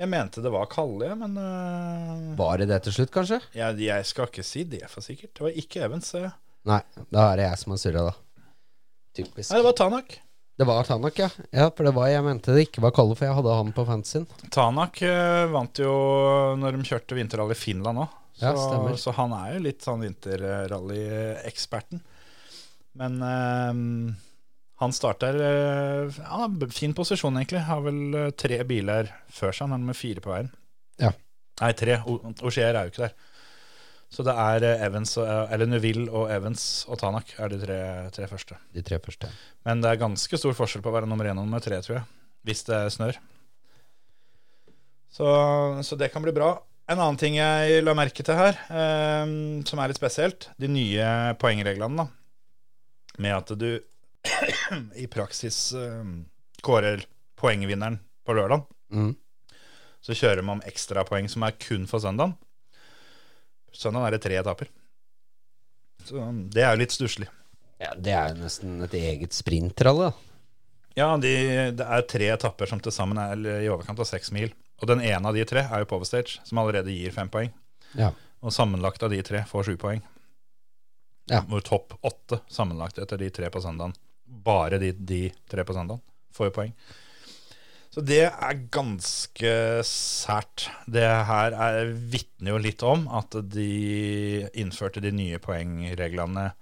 Jeg 0.00 0.08
mente 0.08 0.40
det 0.40 0.48
var 0.52 0.64
Kalle, 0.72 1.10
men 1.20 1.34
uh, 1.36 2.32
Var 2.38 2.62
det 2.62 2.70
det 2.70 2.78
til 2.86 2.94
slutt, 2.96 3.10
kanskje? 3.12 3.36
jeg, 3.52 3.76
jeg 3.84 4.06
skal 4.08 4.30
ikke 4.30 4.44
si 4.48 4.64
det 4.64 4.86
for 4.88 5.04
sikkert. 5.04 5.34
Det 5.36 5.44
var 5.44 5.58
ikke 5.60 5.82
Evans. 5.84 6.08
Uh. 6.16 6.30
Nei, 6.70 6.80
da 7.12 7.20
er 7.26 7.34
det 7.40 7.44
jeg 7.50 7.58
som 7.60 7.72
har 7.74 7.80
surra, 7.82 8.02
da. 8.08 8.14
Typisk. 9.20 9.50
Nei, 9.50 9.58
det 9.60 9.66
var 9.66 9.76
Tanak. 9.76 10.08
Det 10.60 10.64
var 10.68 10.84
Tanak, 10.88 11.14
ja. 11.20 11.28
Ja, 11.56 11.66
for 11.68 11.84
det 11.88 11.92
var, 11.96 12.08
Jeg 12.12 12.24
mente 12.24 12.52
det 12.56 12.62
ikke 12.68 12.82
var 12.84 12.92
Kalle, 12.96 13.14
for 13.16 13.24
jeg 13.28 13.36
hadde 13.36 13.58
han 13.60 13.72
på 13.76 13.84
fansen. 13.88 14.24
Tanak 14.52 14.94
uh, 15.04 15.44
vant 15.52 15.76
jo 15.84 15.92
når 16.60 16.70
de 16.76 16.88
kjørte 16.88 17.16
vinterrally 17.20 17.52
i 17.56 17.60
Finland 17.60 17.96
òg. 18.06 18.10
Så, 18.40 18.46
Ja, 18.46 18.52
så 18.96 19.10
han 19.18 19.32
er 19.36 19.48
jo 19.58 19.60
litt 19.66 19.84
sånn 19.84 20.00
vinterrally-eksperten. 20.06 22.00
Men 23.00 23.12
øh, 23.22 23.74
han 24.80 24.94
starter 24.96 25.36
ja, 26.08 26.46
fin 26.72 26.94
posisjon, 26.96 27.36
egentlig. 27.36 27.60
Har 27.66 27.82
vel 27.84 27.98
øh, 28.16 28.30
tre 28.32 28.62
biler 28.64 29.10
før 29.28 29.52
seg. 29.52 29.66
Han 29.66 29.76
er 29.76 29.82
nummer 29.82 29.98
fire 29.98 30.22
på 30.24 30.32
veien. 30.32 30.48
Ja. 31.00 31.10
Nei, 31.60 31.74
tre. 31.76 31.98
Auxier 32.06 32.72
er 32.72 32.86
jo 32.86 32.94
ikke 32.94 33.04
der. 33.04 33.18
Så 34.10 34.24
det 34.26 34.32
er 34.32 34.64
eh, 34.66 34.86
Evans, 34.88 35.12
eller 35.20 35.68
Neville 35.70 36.08
og 36.08 36.32
Evans 36.34 36.64
og 36.90 36.98
Tanak 37.02 37.34
er 37.38 37.52
de 37.52 37.60
tre, 37.62 37.82
tre 38.16 38.30
første. 38.30 38.56
De 38.74 38.82
tre 38.86 38.98
første. 39.02 39.28
Men 39.68 39.84
det 39.84 39.92
er 39.92 40.00
ganske 40.00 40.40
stor 40.40 40.56
forskjell 40.56 40.82
på 40.82 40.90
å 40.90 40.96
være 40.96 41.10
nummer 41.10 41.28
én 41.28 41.36
og 41.36 41.44
nummer 41.44 41.62
tre, 41.62 41.78
tror 41.84 42.00
jeg. 42.00 42.08
Hvis 42.48 42.64
det 42.66 42.80
snør. 42.96 43.20
Så, 45.12 45.28
så 45.84 45.98
det 46.00 46.10
kan 46.14 46.24
bli 46.24 46.34
bra. 46.34 46.54
En 46.90 46.98
annen 46.98 47.20
ting 47.20 47.36
jeg 47.36 47.84
la 47.84 47.94
merke 47.94 48.24
til 48.26 48.34
her, 48.34 48.56
eh, 48.72 49.36
som 49.68 49.78
er 49.78 49.92
litt 49.92 50.00
spesielt, 50.00 50.48
de 50.58 50.72
nye 50.72 51.36
poengreglene, 51.38 52.02
da. 52.02 52.08
Med 53.20 53.36
at 53.36 53.54
du 53.60 53.68
i 54.96 55.06
praksis 55.10 55.72
eh, 55.76 56.12
kårer 56.62 57.04
poengvinneren 57.40 57.98
på 58.26 58.36
lørdag. 58.36 58.64
Mm. 58.92 59.14
Så 60.00 60.16
kjører 60.16 60.44
man 60.46 60.62
ekstrapoeng 60.68 61.28
som 61.28 61.44
er 61.44 61.56
kun 61.60 61.86
for 61.90 62.02
søndagen. 62.02 62.36
Søndagen 63.72 64.08
er 64.08 64.16
det 64.16 64.22
tre 64.24 64.38
etapper. 64.40 64.70
Så 66.04 66.24
det 66.52 66.64
er 66.64 66.74
jo 66.74 66.82
litt 66.82 66.94
stusslig. 66.94 67.28
Ja, 67.80 67.94
det 67.96 68.12
er 68.12 68.32
jo 68.32 68.42
nesten 68.42 68.80
et 68.84 68.96
eget 68.96 69.36
sprintralle, 69.36 70.10
da. 70.10 70.26
Ja, 70.98 71.12
de, 71.22 71.32
det 71.78 71.86
er 71.86 72.08
tre 72.08 72.26
etapper 72.34 72.68
som 72.68 72.80
til 72.82 72.92
sammen 72.92 73.20
er 73.20 73.62
i 73.62 73.70
overkant 73.70 74.00
av 74.02 74.08
seks 74.08 74.32
mil. 74.34 74.50
Og 74.80 74.88
den 74.90 75.02
ene 75.04 75.28
av 75.28 75.36
de 75.36 75.44
tre 75.48 75.62
er 75.62 75.82
jo 75.82 75.88
på 75.88 76.00
overstage, 76.00 76.40
som 76.44 76.60
allerede 76.60 76.92
gir 76.92 77.14
fem 77.14 77.30
poeng. 77.32 77.52
Ja. 77.96 78.10
Og 78.40 78.52
sammenlagt 78.56 79.04
av 79.04 79.12
de 79.12 79.20
tre 79.24 79.44
får 79.48 79.68
sju 79.68 79.76
poeng. 79.80 80.02
Ja. 81.30 81.44
Hvor 81.48 81.62
topp 81.64 81.94
åtte 82.04 82.40
sammenlagt 82.50 82.98
etter 82.98 83.20
de 83.20 83.28
tre 83.32 83.50
på 83.52 83.62
søndagen, 83.62 83.94
bare 84.30 84.80
de, 84.82 84.92
de 84.94 85.22
tre 85.50 85.64
på 85.66 85.76
søndagen, 85.76 86.02
får 86.36 86.50
jo 86.50 86.56
poeng. 86.56 86.74
Så 87.90 88.02
det 88.06 88.22
er 88.28 88.60
ganske 88.70 89.52
sært. 89.86 90.68
Det 90.86 91.02
her 91.02 91.56
er, 91.58 91.90
vitner 91.90 92.54
jo 92.54 92.60
litt 92.62 92.84
om 92.86 93.08
at 93.18 93.34
de 93.50 94.46
innførte 94.62 95.02
de 95.02 95.10
nye 95.14 95.40
poengreglene 95.42 96.52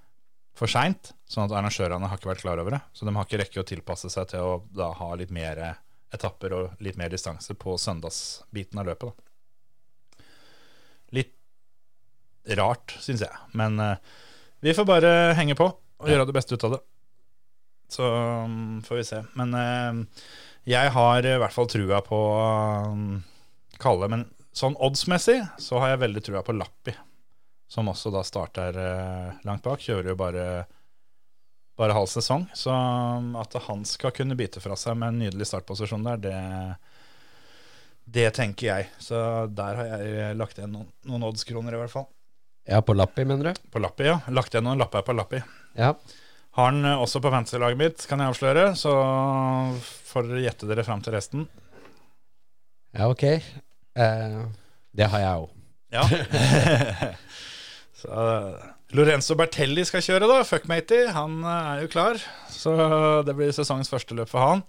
for 0.59 0.73
seint, 0.73 1.13
sånn 1.29 1.45
at 1.45 1.55
arrangørene 1.55 2.09
har 2.09 2.19
ikke 2.19 2.33
vært 2.33 2.43
klar 2.47 2.63
over 2.63 2.75
det. 2.75 2.81
Så 2.97 3.05
de 3.05 3.13
har 3.15 3.29
ikke 3.29 3.43
rekke 3.43 3.61
å 3.61 3.69
tilpasse 3.69 4.11
seg 4.11 4.33
til 4.33 4.47
å 4.47 4.57
da 4.75 4.89
ha 4.97 5.11
litt 5.21 5.35
mer 5.35 5.61
etapper 6.15 6.55
og 6.57 6.83
litt 6.83 6.97
mer 6.97 7.13
distanse 7.13 7.53
på 7.55 7.77
søndagsbiten 7.79 8.81
av 8.81 8.89
løpet. 8.89 9.13
Da. 9.13 10.25
Litt 11.21 12.57
rart, 12.57 12.97
syns 13.05 13.23
jeg. 13.27 13.45
Men 13.53 13.77
eh, 13.85 14.01
vi 14.65 14.73
får 14.75 14.89
bare 14.89 15.13
henge 15.37 15.57
på 15.59 15.69
og 15.69 16.09
gjøre 16.09 16.25
det 16.29 16.37
beste 16.37 16.57
ut 16.57 16.65
av 16.65 16.79
det. 16.79 16.81
Så 17.89 18.05
um, 18.45 18.79
får 18.85 19.01
vi 19.01 19.05
se. 19.09 19.23
Men 19.39 19.55
uh, 19.57 20.25
jeg 20.69 20.95
har 20.95 21.27
i 21.27 21.37
hvert 21.41 21.55
fall 21.55 21.69
trua 21.71 22.01
på 22.05 22.19
mm, 22.95 23.13
Kalle. 23.81 24.09
Men 24.13 24.27
sånn 24.57 24.77
oddsmessig 24.77 25.41
så 25.61 25.81
har 25.83 25.95
jeg 25.95 26.03
veldig 26.05 26.25
trua 26.27 26.43
på 26.45 26.57
Lappi, 26.57 26.93
som 27.71 27.89
også 27.89 28.13
da 28.13 28.25
starter 28.27 28.77
uh, 28.77 29.39
langt 29.49 29.65
bak. 29.65 29.81
Kjører 29.85 30.13
jo 30.13 30.19
bare 30.21 30.49
bare 31.79 31.95
halv 31.95 32.11
sesong. 32.11 32.49
Så 32.59 32.75
um, 32.75 33.35
at 33.39 33.55
han 33.69 33.85
skal 33.87 34.13
kunne 34.15 34.37
bite 34.39 34.61
fra 34.63 34.77
seg 34.79 34.99
med 34.99 35.13
en 35.13 35.21
nydelig 35.23 35.47
startposisjon 35.49 36.07
der, 36.09 36.23
det, 36.25 36.39
det 38.19 38.29
tenker 38.37 38.73
jeg. 38.73 38.89
Så 38.99 39.19
der 39.55 39.79
har 39.79 40.07
jeg 40.07 40.39
lagt 40.41 40.59
igjen 40.59 40.75
noen, 40.75 40.89
noen 41.07 41.29
oddskroner, 41.31 41.77
i 41.77 41.83
hvert 41.85 41.95
fall. 41.95 42.09
Ja, 42.69 42.83
på 42.85 42.93
Lappi, 42.99 43.25
mener 43.25 43.53
du? 43.53 43.69
På 43.73 43.81
Lappi, 43.81 44.09
ja. 44.11 44.19
Lagt 44.35 44.53
igjen 44.53 44.67
noen 44.67 44.83
lapper 44.83 45.07
på 45.07 45.15
Lappi. 45.17 45.39
Ja. 45.79 45.95
Har 46.59 46.73
han 46.73 46.85
eh, 46.85 46.99
også 46.99 47.21
på 47.23 47.31
fantasy-laget 47.31 47.79
mitt, 47.79 48.05
kan 48.11 48.19
jeg 48.19 48.33
avsløre. 48.33 48.73
Så 48.75 48.91
får 50.11 50.27
dere 50.27 50.43
gjette 50.43 50.67
dere 50.67 50.85
fram 50.87 51.05
til 51.05 51.15
resten. 51.15 51.45
Ja, 52.97 53.07
ok. 53.07 53.23
Eh, 53.29 54.41
det 54.99 55.07
har 55.13 55.23
jeg 55.23 55.45
òg. 55.45 55.53
Ja. 55.95 56.03
så 58.01 58.25
Lorenzo 58.99 59.37
Bertelli 59.39 59.85
skal 59.87 60.03
kjøre, 60.03 60.27
da. 60.27 60.41
Fuckmatey. 60.49 61.07
Han 61.15 61.39
eh, 61.45 61.69
er 61.77 61.85
jo 61.85 61.93
klar. 61.95 62.19
Så 62.51 62.75
det 63.23 63.39
blir 63.39 63.55
sesongens 63.55 63.93
første 63.93 64.19
løp 64.19 64.33
for 64.33 64.43
han. 64.43 64.65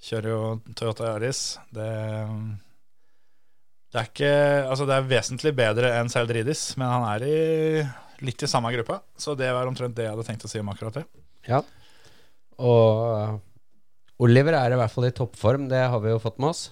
Kjører 0.00 0.32
jo 0.32 0.40
Toyota 0.80 1.10
Yaris. 1.10 1.42
Det, 1.76 1.90
det 3.92 4.00
er 4.00 4.08
ikke 4.14 4.34
Altså, 4.64 4.88
det 4.88 4.96
er 4.96 5.12
vesentlig 5.12 5.52
bedre 5.60 5.92
enn 6.00 6.08
Seldridis, 6.08 6.70
men 6.80 6.88
han 6.88 7.08
er 7.12 7.28
i 7.28 7.38
litt 8.24 8.42
i 8.42 8.48
samme 8.50 8.72
gruppa. 8.74 9.00
Så 9.16 9.34
det 9.38 9.50
var 9.52 9.68
omtrent 9.68 9.96
det 9.96 10.06
jeg 10.06 10.14
hadde 10.14 10.26
tenkt 10.28 10.46
å 10.46 10.50
si 10.50 10.62
om 10.62 10.70
akkurat 10.72 11.00
det. 11.00 11.04
Ja. 11.48 11.60
Og 12.56 13.02
uh, 13.04 13.36
Oliver 14.24 14.56
er 14.56 14.72
i 14.72 14.80
hvert 14.80 14.92
fall 14.92 15.08
i 15.10 15.14
toppform, 15.14 15.68
det 15.68 15.82
har 15.92 16.00
vi 16.00 16.14
jo 16.14 16.22
fått 16.22 16.40
med 16.40 16.54
oss. 16.54 16.68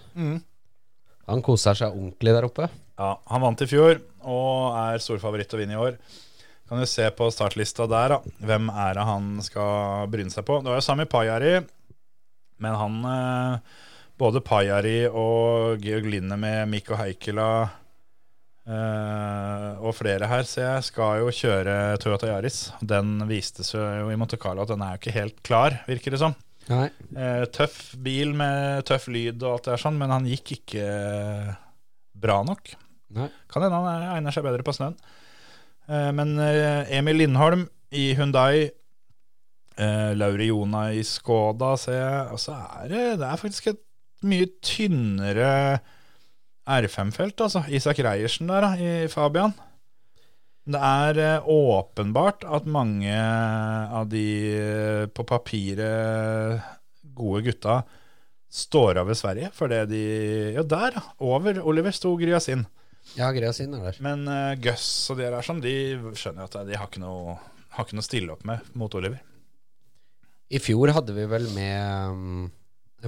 Han 1.29 1.45
koser 1.45 1.77
seg 1.77 1.93
ordentlig 1.93 2.35
der 2.37 2.47
oppe. 2.49 2.69
Ja, 2.99 3.17
Han 3.33 3.43
vant 3.45 3.65
i 3.65 3.69
fjor 3.69 3.99
og 4.25 4.77
er 4.79 5.03
storfavoritt 5.03 5.51
til 5.51 5.59
å 5.59 5.63
vinne 5.65 5.77
i 5.77 5.81
år. 5.81 5.99
Kan 6.69 6.81
du 6.81 6.89
se 6.89 7.05
på 7.13 7.29
startlista 7.33 7.85
der, 7.91 8.15
da. 8.15 8.37
Hvem 8.49 8.71
er 8.73 8.97
det 8.97 9.05
han 9.05 9.33
skal 9.45 10.09
bryne 10.13 10.33
seg 10.33 10.47
på? 10.49 10.63
Det 10.65 10.73
var 10.73 10.81
jo 10.81 10.87
Sami 10.87 11.05
Pajari, 11.11 11.59
men 12.65 12.79
han 12.81 13.01
eh, 13.11 13.83
Både 14.15 14.41
Pajari 14.47 15.09
og 15.11 15.83
Georg 15.83 16.07
Linne 16.07 16.37
med 16.39 16.69
Mikko 16.71 16.95
Heikkila 16.95 17.49
eh, 18.69 19.71
og 19.85 19.95
flere 19.99 20.29
her, 20.31 20.47
ser 20.49 20.67
jeg, 20.69 20.87
skal 20.91 21.23
jo 21.23 21.35
kjøre 21.35 21.77
Toyota 22.03 22.31
Yaris. 22.31 22.59
Den 22.81 23.19
viste 23.31 23.67
seg 23.67 24.01
jo 24.03 24.11
i 24.13 24.19
Monte 24.21 24.41
Carlo 24.41 24.65
at 24.65 24.73
den 24.73 24.85
er 24.85 24.97
jo 24.97 25.03
ikke 25.03 25.19
helt 25.19 25.43
klar, 25.47 25.81
virker 25.89 26.17
det 26.17 26.23
som. 26.23 26.37
Eh, 26.69 27.45
tøff 27.53 27.93
bil 28.01 28.33
med 28.37 28.87
tøff 28.89 29.11
lyd 29.13 29.43
og 29.43 29.51
alt 29.51 29.67
det 29.67 29.75
der 29.75 29.85
sånn, 29.85 30.01
men 30.01 30.15
han 30.15 30.29
gikk 30.29 30.57
ikke 30.59 30.89
bra 32.25 32.41
nok. 32.47 32.73
Nei. 33.15 33.29
Kan 33.53 33.65
hende 33.65 33.83
han 33.85 34.09
egner 34.17 34.35
seg 34.35 34.47
bedre 34.47 34.65
på 34.67 34.75
snøen. 34.75 34.97
Uh, 35.85 36.11
Men 36.17 36.39
eh, 36.41 36.97
Emil 36.97 37.21
Lindholm 37.21 37.67
i 37.95 38.09
Hundai, 38.19 38.71
eh, 39.77 40.13
Lauri 40.17 40.49
Jona 40.49 40.89
i 40.97 41.03
Skoda, 41.07 41.75
ser 41.79 41.99
jeg. 42.01 42.23
Og 42.35 42.41
så 42.43 42.57
er 42.81 42.89
det, 42.91 43.03
det 43.21 43.29
er 43.29 43.43
faktisk 43.43 43.69
et 43.75 43.83
mye 44.25 44.49
tynnere 44.65 45.53
R5-felt, 46.65 47.41
altså. 47.45 47.65
Isak 47.69 48.01
Reiersen 48.05 48.49
der, 48.49 48.65
da, 48.65 48.75
i 48.77 49.09
Fabian. 49.13 49.53
Det 50.65 50.81
er 50.81 51.19
eh, 51.21 51.49
åpenbart 51.51 52.47
at 52.49 52.65
mange 52.65 53.13
av 53.13 54.09
de 54.09 54.29
eh, 54.57 55.03
på 55.13 55.27
papiret 55.29 56.63
gode 57.15 57.43
gutta 57.45 57.83
står 58.55 59.03
av 59.03 59.11
ved 59.11 59.19
Sverige 59.19 59.51
fordi 59.53 59.83
de 59.91 60.05
Ja, 60.57 60.63
der. 60.63 60.97
Over 61.21 61.61
Oliver 61.61 61.93
sto 61.93 62.15
Gryasin. 62.17 62.65
Ja, 63.19 63.29
Gryasin 63.37 63.77
er 63.77 63.91
der. 63.91 64.01
Men 64.01 64.25
uh, 64.25 64.55
Gus 64.57 65.11
og 65.13 65.21
de 65.21 65.29
der 65.29 65.45
som, 65.45 65.61
de 65.61 65.75
skjønner 66.17 66.49
at 66.49 66.57
de 66.65 66.79
har 66.79 66.89
ikke 66.89 67.03
noe 67.03 67.37
har 67.75 67.85
ikke 67.85 67.99
noe 67.99 68.05
å 68.05 68.07
stille 68.07 68.33
opp 68.33 68.45
med 68.49 68.75
mot 68.79 68.95
Oliver. 68.97 69.21
I 70.55 70.61
fjor 70.63 70.93
hadde 70.95 71.15
vi 71.17 71.27
vel 71.29 71.49
med 71.57 72.15
um, 72.15 72.45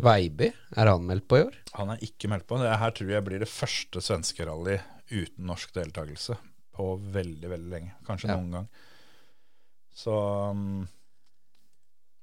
Veiby. 0.03 0.51
Er 0.77 0.91
han 0.91 1.07
meldt 1.09 1.27
på 1.31 1.39
i 1.41 1.45
år? 1.47 1.55
Han 1.79 1.91
er 1.95 2.03
ikke 2.05 2.29
meldt 2.33 2.47
på. 2.49 2.59
Det 2.61 2.73
her 2.81 2.93
tror 2.97 3.11
jeg 3.15 3.25
blir 3.27 3.41
det 3.43 3.49
første 3.49 4.03
svenskerally 4.05 4.79
uten 5.11 5.47
norsk 5.49 5.73
deltakelse 5.77 6.37
på 6.77 6.91
veldig, 7.15 7.49
veldig 7.49 7.71
lenge. 7.73 7.93
Kanskje 8.07 8.29
Ja. 8.29 8.37
noen 8.37 8.51
gang. 8.53 8.69
Så 9.97 10.13
um, 10.53 10.87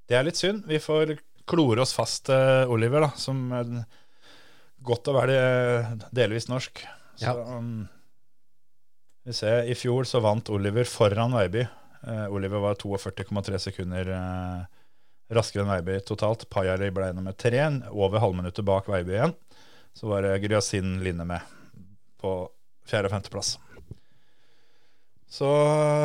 det 0.08 0.18
er 0.18 0.26
litt 0.28 0.38
synd. 0.38 0.66
Vi 0.70 0.78
får 0.78 1.16
klore 1.48 1.82
oss 1.82 1.94
fast 1.96 2.26
til 2.28 2.70
Oliver, 2.70 3.00
da, 3.08 3.10
som 3.18 3.40
er 3.52 3.72
godt 4.84 5.08
å 5.10 5.16
være 5.16 5.98
delvis 6.14 6.46
norsk. 6.48 6.84
Så, 7.16 7.24
Ja. 7.26 7.34
um, 7.58 7.88
vi 9.24 9.32
ser, 9.32 9.64
I 9.66 9.74
fjor 9.74 10.04
så 10.04 10.20
vant 10.22 10.50
Oliver 10.52 10.84
foran 10.84 11.32
Veiby. 11.32 11.66
Uh, 12.06 12.28
Oliver 12.30 12.60
var 12.60 12.74
42,3 12.76 13.58
sekunder 13.58 14.10
eh, 14.12 14.64
raskere 15.32 15.64
enn 15.64 15.72
Veiby 15.72 16.00
totalt. 16.06 16.48
Pajari 16.52 16.90
ble 16.94 17.12
nummer 17.16 17.36
tre, 17.36 17.62
over 17.92 18.22
halvminuttet 18.22 18.66
bak 18.66 18.90
Veiby 18.90 19.16
igjen. 19.16 19.36
Så 19.94 20.10
var 20.10 20.26
det 20.26 20.40
Gryasin 20.42 20.98
Linne 21.04 21.26
med 21.28 21.54
på 22.20 22.36
fjerde- 22.88 23.08
og 23.08 23.14
femteplass. 23.14 23.54
Så 25.30 25.48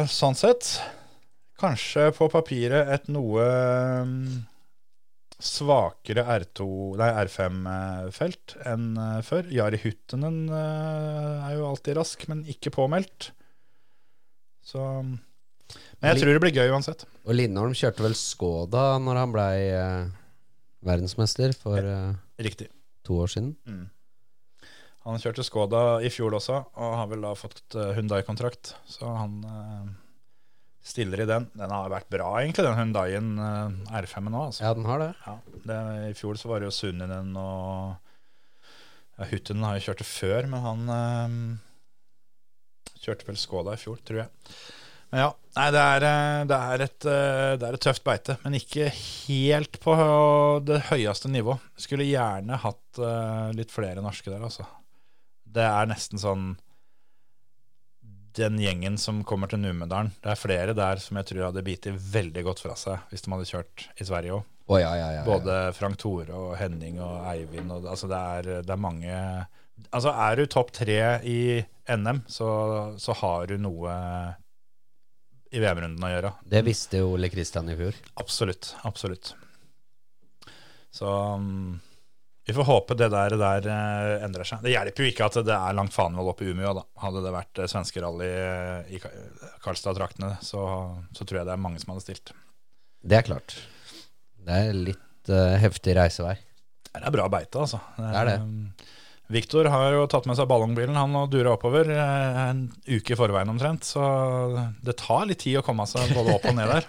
sånn 0.10 0.38
sett 0.38 0.80
Kanskje 1.60 2.06
på 2.16 2.30
papiret 2.32 2.88
et 2.94 3.10
noe 3.12 3.44
mm, 4.08 4.38
svakere 5.44 6.24
R2, 6.24 6.68
nei, 7.00 7.10
R5-felt 7.26 8.56
enn 8.68 8.94
eh, 8.96 9.18
før. 9.28 9.50
Jari 9.52 9.80
Huttenen 9.84 10.46
eh, 10.48 11.50
er 11.50 11.58
jo 11.58 11.68
alltid 11.68 12.00
rask, 12.00 12.24
men 12.32 12.46
ikke 12.48 12.72
påmeldt. 12.78 13.34
Så 14.64 14.86
Men 16.00 16.14
jeg 16.14 16.24
tror 16.24 16.36
det 16.36 16.41
blir 16.45 16.56
gøy 16.56 16.72
uansett. 16.72 17.06
Og 17.28 17.36
Lindholm 17.36 17.76
kjørte 17.76 18.06
vel 18.06 18.16
Skoda 18.16 18.84
når 19.04 19.20
han 19.20 19.34
blei 19.36 19.56
eh, 19.76 20.12
verdensmester 20.88 21.52
for 21.60 21.84
eh, 21.84 22.60
to 23.04 23.18
år 23.20 23.32
siden. 23.34 23.56
Mm. 23.68 23.88
Han 25.08 25.20
kjørte 25.24 25.43
Skoda 25.47 25.82
i 26.06 26.12
fjor 26.14 26.36
også, 26.38 26.62
og 26.80 26.95
har 27.02 27.10
vel 27.12 27.26
da 27.26 27.34
fått 27.38 27.64
eh, 27.76 27.91
Hyundai-kontrakt. 27.97 28.74
Så 28.88 29.10
han 29.12 29.39
eh, 29.43 29.89
stiller 30.86 31.24
i 31.24 31.30
den. 31.30 31.47
Den 31.58 31.74
har 31.76 31.91
vært 31.91 32.10
bra, 32.12 32.32
egentlig, 32.39 32.66
den 32.68 32.80
Hundaien 32.80 33.32
eh, 33.43 34.00
R5-en 34.02 34.32
nå. 34.32 34.45
Altså. 34.52 34.64
Ja, 34.68 34.74
den 34.78 34.88
har 34.88 35.04
det. 35.04 35.12
Ja, 35.26 35.38
det, 35.66 35.80
I 36.12 36.18
fjor 36.20 36.39
så 36.39 36.52
var 36.52 36.62
det 36.62 36.70
jo 36.70 36.76
Sunninen 36.80 37.32
og 37.39 37.95
ja, 39.20 39.28
Hutten 39.34 39.66
har 39.68 39.76
jo 39.76 39.88
kjørt 39.89 40.04
det 40.04 40.10
før, 40.10 40.52
men 40.52 40.64
han 40.64 40.93
eh, 40.95 41.39
kjørte 43.04 43.28
vel 43.28 43.39
Skoda 43.39 43.76
i 43.76 43.82
fjor, 43.82 44.00
tror 44.08 44.24
jeg. 44.24 44.54
Ja, 45.10 45.30
nei, 45.57 45.68
det 45.74 45.82
er, 45.82 46.05
eh, 46.05 46.39
det, 46.49 46.57
er 46.74 46.84
et, 46.86 47.05
eh, 47.10 47.51
det 47.57 47.66
er 47.66 47.76
et 47.76 47.84
tøft 47.84 48.03
beite, 48.05 48.38
men 48.43 48.57
ikke 48.60 48.89
helt 48.93 49.80
på 49.82 49.95
det 50.68 50.84
høyeste 50.91 51.32
nivå. 51.34 51.57
Skulle 51.82 52.05
gjerne 52.05 52.60
hatt 52.62 53.01
eh, 53.01 53.49
litt 53.57 53.74
flere 53.74 54.03
norske 54.05 54.30
der, 54.30 54.43
altså. 54.45 54.68
Det 55.49 55.66
er 55.66 55.89
nesten 55.89 56.22
sånn 56.22 56.51
den 58.38 58.60
gjengen 58.62 58.99
som 59.01 59.24
kommer 59.28 59.49
til 59.49 59.64
Numedalen. 59.64 60.14
Det 60.22 60.30
er 60.32 60.39
flere 60.39 60.76
der 60.78 61.01
som 61.01 61.18
jeg 61.18 61.32
tror 61.32 61.47
hadde 61.47 61.66
bitt 61.66 61.88
veldig 61.89 62.43
godt 62.45 62.62
fra 62.62 62.76
seg 62.78 63.10
hvis 63.10 63.26
de 63.26 63.34
hadde 63.34 63.47
kjørt 63.49 63.88
i 63.97 64.05
Sverige 64.05 64.38
òg. 64.38 64.43
Oh, 64.70 64.78
ja, 64.78 64.91
ja, 64.93 65.07
ja, 65.10 65.14
ja. 65.18 65.24
Både 65.26 65.55
Frank 65.74 65.97
Tore 65.97 66.30
og 66.38 66.51
Henning 66.60 66.99
og 67.01 67.24
Eivind. 67.32 67.74
Og, 67.74 67.88
altså 67.89 68.05
det, 68.12 68.20
er, 68.20 68.62
det 68.62 68.76
er 68.76 68.84
mange 68.84 69.16
Altså 69.95 70.12
Er 70.12 70.36
du 70.36 70.43
topp 70.45 70.70
tre 70.76 70.99
i 71.26 71.64
NM, 71.89 72.20
så, 72.30 72.49
så 73.01 73.16
har 73.18 73.47
du 73.49 73.55
noe 73.57 73.95
i 75.50 75.62
VM-runden 75.62 76.06
å 76.06 76.12
gjøre. 76.12 76.32
Det 76.45 76.64
visste 76.66 77.02
jo 77.02 77.14
Ole 77.16 77.30
Kristian 77.34 77.70
i 77.72 77.78
fjor. 77.78 77.97
Absolutt. 78.22 78.74
Absolutt. 78.88 79.34
Så 80.93 81.10
um, 81.10 81.80
vi 82.45 82.54
får 82.54 82.68
håpe 82.68 82.97
det 82.97 83.10
der, 83.14 83.36
der 83.38 83.70
uh, 83.70 84.26
endrer 84.26 84.47
seg. 84.47 84.62
Det 84.66 84.74
hjelper 84.74 85.06
jo 85.06 85.10
ikke 85.12 85.30
at 85.30 85.39
det 85.45 85.56
er 85.56 85.78
langt 85.78 85.93
faenvoll 85.93 86.32
oppe 86.32 86.45
i 86.45 86.54
Umeå. 86.54 86.74
da. 86.78 86.86
Hadde 87.04 87.24
det 87.26 87.34
vært 87.34 87.62
uh, 87.62 87.68
svenskerally 87.70 88.30
eh, 88.30 88.93
i 88.97 89.02
Karlstad-traktene, 89.64 90.36
så, 90.45 90.64
så 91.14 91.26
tror 91.26 91.41
jeg 91.41 91.50
det 91.50 91.56
er 91.56 91.66
mange 91.66 91.82
som 91.82 91.93
hadde 91.93 92.06
stilt. 92.08 92.34
Det 93.06 93.20
er 93.20 93.28
klart. 93.28 93.58
Det 94.45 94.62
er 94.66 94.80
litt 94.89 95.32
eh, 95.32 95.58
heftig 95.62 95.93
reisevei. 95.97 96.36
Det 96.89 97.06
er 97.06 97.14
bra 97.14 97.28
beite, 97.32 97.62
altså. 97.62 97.80
Det 98.00 98.10
er 98.18 98.32
det. 98.32 98.39
um, 98.41 98.89
Viktor 99.30 99.68
har 99.70 99.92
jo 99.94 100.08
tatt 100.10 100.26
med 100.26 100.38
seg 100.40 100.48
ballongbilen 100.50 100.98
han 100.98 101.14
og 101.20 101.28
dura 101.30 101.52
oppover 101.54 101.92
eh, 101.94 102.40
en 102.50 102.64
uke 102.90 103.14
i 103.14 103.18
forveien 103.20 103.52
omtrent. 103.52 103.86
Så 103.86 104.02
det 104.82 104.96
tar 104.98 105.28
litt 105.30 105.44
tid 105.44 105.60
å 105.60 105.66
komme 105.66 105.86
seg 105.90 106.10
både 106.18 106.34
opp 106.40 106.48
og 106.50 106.58
ned 106.58 106.72
der. 106.74 106.88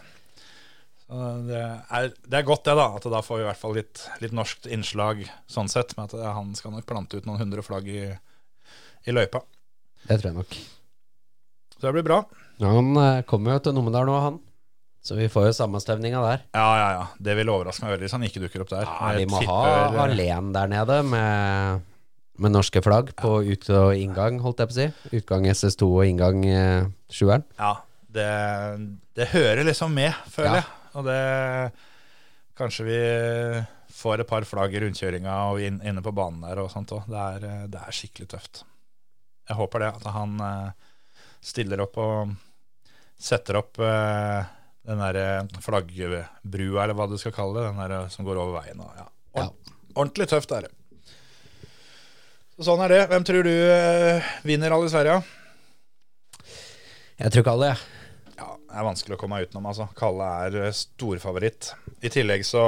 Så 1.04 1.28
det, 1.50 1.60
er, 1.90 2.08
det 2.30 2.38
er 2.40 2.46
godt 2.48 2.64
det, 2.68 2.76
da. 2.78 2.88
At 2.96 3.08
da 3.12 3.20
får 3.26 3.40
vi 3.40 3.44
i 3.44 3.48
hvert 3.50 3.60
fall 3.60 3.76
litt, 3.76 4.04
litt 4.24 4.34
norsk 4.36 4.68
innslag 4.72 5.24
sånn 5.50 5.68
sett. 5.68 5.92
Med 5.98 6.08
at 6.14 6.28
han 6.38 6.52
skal 6.56 6.72
nok 6.76 6.86
plante 6.88 7.20
ut 7.20 7.28
noen 7.28 7.42
hundre 7.42 7.64
flagg 7.66 7.88
i, 7.92 8.04
i 9.04 9.14
løypa. 9.16 9.42
Det 10.06 10.16
tror 10.22 10.30
jeg 10.30 10.38
nok. 10.40 10.54
Så 11.76 11.82
det 11.88 11.92
blir 11.98 12.06
bra. 12.08 12.22
Ja, 12.60 12.70
han 12.76 12.94
eh, 13.00 13.20
kommer 13.28 13.58
jo 13.58 13.66
til 13.66 13.76
Numedal 13.76 14.08
nå, 14.08 14.16
han. 14.24 14.40
Så 15.04 15.16
vi 15.16 15.28
får 15.32 15.46
jo 15.48 15.52
sammenstemninga 15.56 16.20
der. 16.24 16.42
Ja, 16.56 16.66
ja, 16.76 16.88
ja. 16.98 17.04
Det 17.20 17.36
vil 17.38 17.48
overraske 17.52 17.84
meg 17.86 17.94
veldig 17.94 18.04
hvis 18.08 18.14
han 18.16 18.24
ikke 18.26 18.42
dukker 18.42 18.64
opp 18.66 18.72
der. 18.72 18.88
Ja, 18.88 19.12
vi 19.16 19.24
må 19.28 19.38
må 19.40 19.46
ha 19.48 19.60
tipper- 19.64 20.02
Alen 20.04 20.50
der 20.52 20.68
nede 20.72 20.98
med, 21.08 21.86
med 22.40 22.54
norske 22.54 22.80
flagg 22.84 23.12
på 23.20 23.30
ut- 23.44 23.70
og 23.76 23.92
inngang, 24.00 24.38
holdt 24.44 24.62
jeg 24.62 24.70
på 24.70 24.74
å 24.74 24.78
si. 24.78 25.18
Utgang 25.20 25.46
SS2 25.50 25.88
og 25.90 26.04
inngang 26.08 26.44
eh, 26.48 26.86
sjueren. 27.12 27.44
Ja, 27.60 27.74
det, 28.10 28.28
det 29.18 29.28
hører 29.34 29.62
liksom 29.68 29.92
med, 29.94 30.14
føler 30.32 30.60
Ja. 30.60 30.62
jeg. 30.62 30.76
Og 30.98 31.04
det 31.06 31.20
Kanskje 32.60 32.84
vi 32.84 32.96
får 33.96 34.20
et 34.20 34.28
par 34.28 34.44
flagg 34.44 34.74
i 34.76 34.80
rundkjøringa 34.82 35.32
og 35.52 35.62
inn, 35.64 35.78
inne 35.86 36.02
på 36.04 36.12
banen 36.12 36.42
der 36.44 36.58
og 36.60 36.68
sånt 36.72 36.90
òg. 36.92 37.06
Det, 37.08 37.22
eh, 37.48 37.62
det 37.72 37.80
er 37.80 37.96
skikkelig 37.96 38.28
tøft. 38.34 38.62
Jeg 39.48 39.56
håper 39.56 39.80
det, 39.84 39.88
at 39.96 40.08
han 40.12 40.34
eh, 40.44 40.90
stiller 41.40 41.80
opp 41.86 41.96
og 42.02 42.34
setter 43.20 43.56
opp 43.62 43.80
eh, 43.84 44.44
den 44.90 45.00
derre 45.00 45.24
flaggbrua, 45.64 46.84
eller 46.84 46.96
hva 46.98 47.06
du 47.10 47.16
skal 47.20 47.32
kalle 47.36 47.60
det, 47.62 47.70
den 47.70 47.80
der 47.80 48.12
som 48.12 48.28
går 48.28 48.40
over 48.42 48.60
veien. 48.60 48.80
Og, 48.84 49.00
ja. 49.00 49.48
Ordentlig 49.94 50.28
tøft 50.30 50.52
er 50.56 50.68
det. 50.68 50.74
Så 52.60 52.66
sånn 52.66 52.82
er 52.84 52.92
det. 52.92 53.04
Hvem 53.08 53.24
tror 53.24 53.46
du 53.46 53.54
eh, 53.72 54.26
vinner 54.44 54.74
i 54.76 54.88
Sverige? 54.92 55.14
Jeg 57.16 57.32
tror 57.32 57.46
Kalle, 57.46 57.70
alle, 57.70 57.70
jeg. 57.70 58.34
Ja, 58.36 58.48
det 58.52 58.74
er 58.76 58.84
vanskelig 58.84 59.16
å 59.16 59.20
komme 59.22 59.38
meg 59.38 59.48
utenom, 59.48 59.68
altså. 59.70 59.86
Kalle 59.96 60.26
er 60.42 60.58
eh, 60.66 60.74
storfavoritt. 60.76 61.70
I 62.04 62.12
tillegg 62.12 62.44
så 62.44 62.64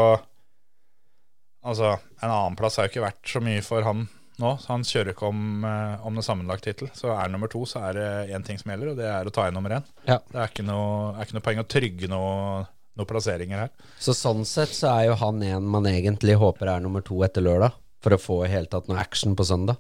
Altså, 1.62 1.92
en 2.24 2.32
annenplass 2.32 2.80
har 2.80 2.88
jo 2.88 2.90
ikke 2.90 3.04
vært 3.04 3.28
så 3.34 3.42
mye 3.44 3.60
for 3.62 3.84
han 3.86 4.06
nå. 4.40 4.54
Så 4.64 4.72
han 4.72 4.86
kjører 4.88 5.12
ikke 5.12 5.28
om, 5.28 5.44
eh, 5.68 6.08
om 6.08 6.16
det 6.16 6.24
sammenlagt 6.24 6.64
tittel. 6.64 6.88
Så 6.96 7.12
er 7.12 7.20
han 7.26 7.36
nummer 7.36 7.52
to, 7.52 7.60
så 7.68 7.84
er 7.90 8.00
det 8.00 8.08
én 8.32 8.48
ting 8.48 8.56
som 8.58 8.72
gjelder, 8.72 8.94
og 8.94 8.98
det 8.98 9.12
er 9.12 9.28
å 9.28 9.34
ta 9.36 9.44
igjen 9.44 9.60
nummer 9.60 9.76
én. 9.76 9.92
Ja. 10.08 10.22
Det 10.32 10.40
er 10.40 10.48
ikke 10.56 10.64
noe, 10.72 11.12
er 11.12 11.28
ikke 11.28 11.36
noe 11.36 11.46
poeng 11.50 11.60
å 11.60 11.68
trygge 11.76 12.10
noe, 12.10 12.64
noen 12.96 13.12
plasseringer 13.12 13.66
her. 13.66 13.76
Så 14.00 14.16
sånn 14.16 14.48
sett 14.48 14.72
så 14.72 14.88
er 14.96 15.10
jo 15.10 15.20
han 15.20 15.44
en 15.52 15.68
man 15.76 15.92
egentlig 15.92 16.40
håper 16.40 16.78
er 16.78 16.80
nummer 16.88 17.04
to 17.04 17.20
etter 17.28 17.44
lørdag. 17.44 17.76
For 18.02 18.14
å 18.16 18.20
få 18.20 18.36
i 18.46 18.50
hele 18.50 18.66
tatt 18.70 18.88
noe 18.90 18.98
action 19.00 19.36
på 19.38 19.46
søndag. 19.46 19.78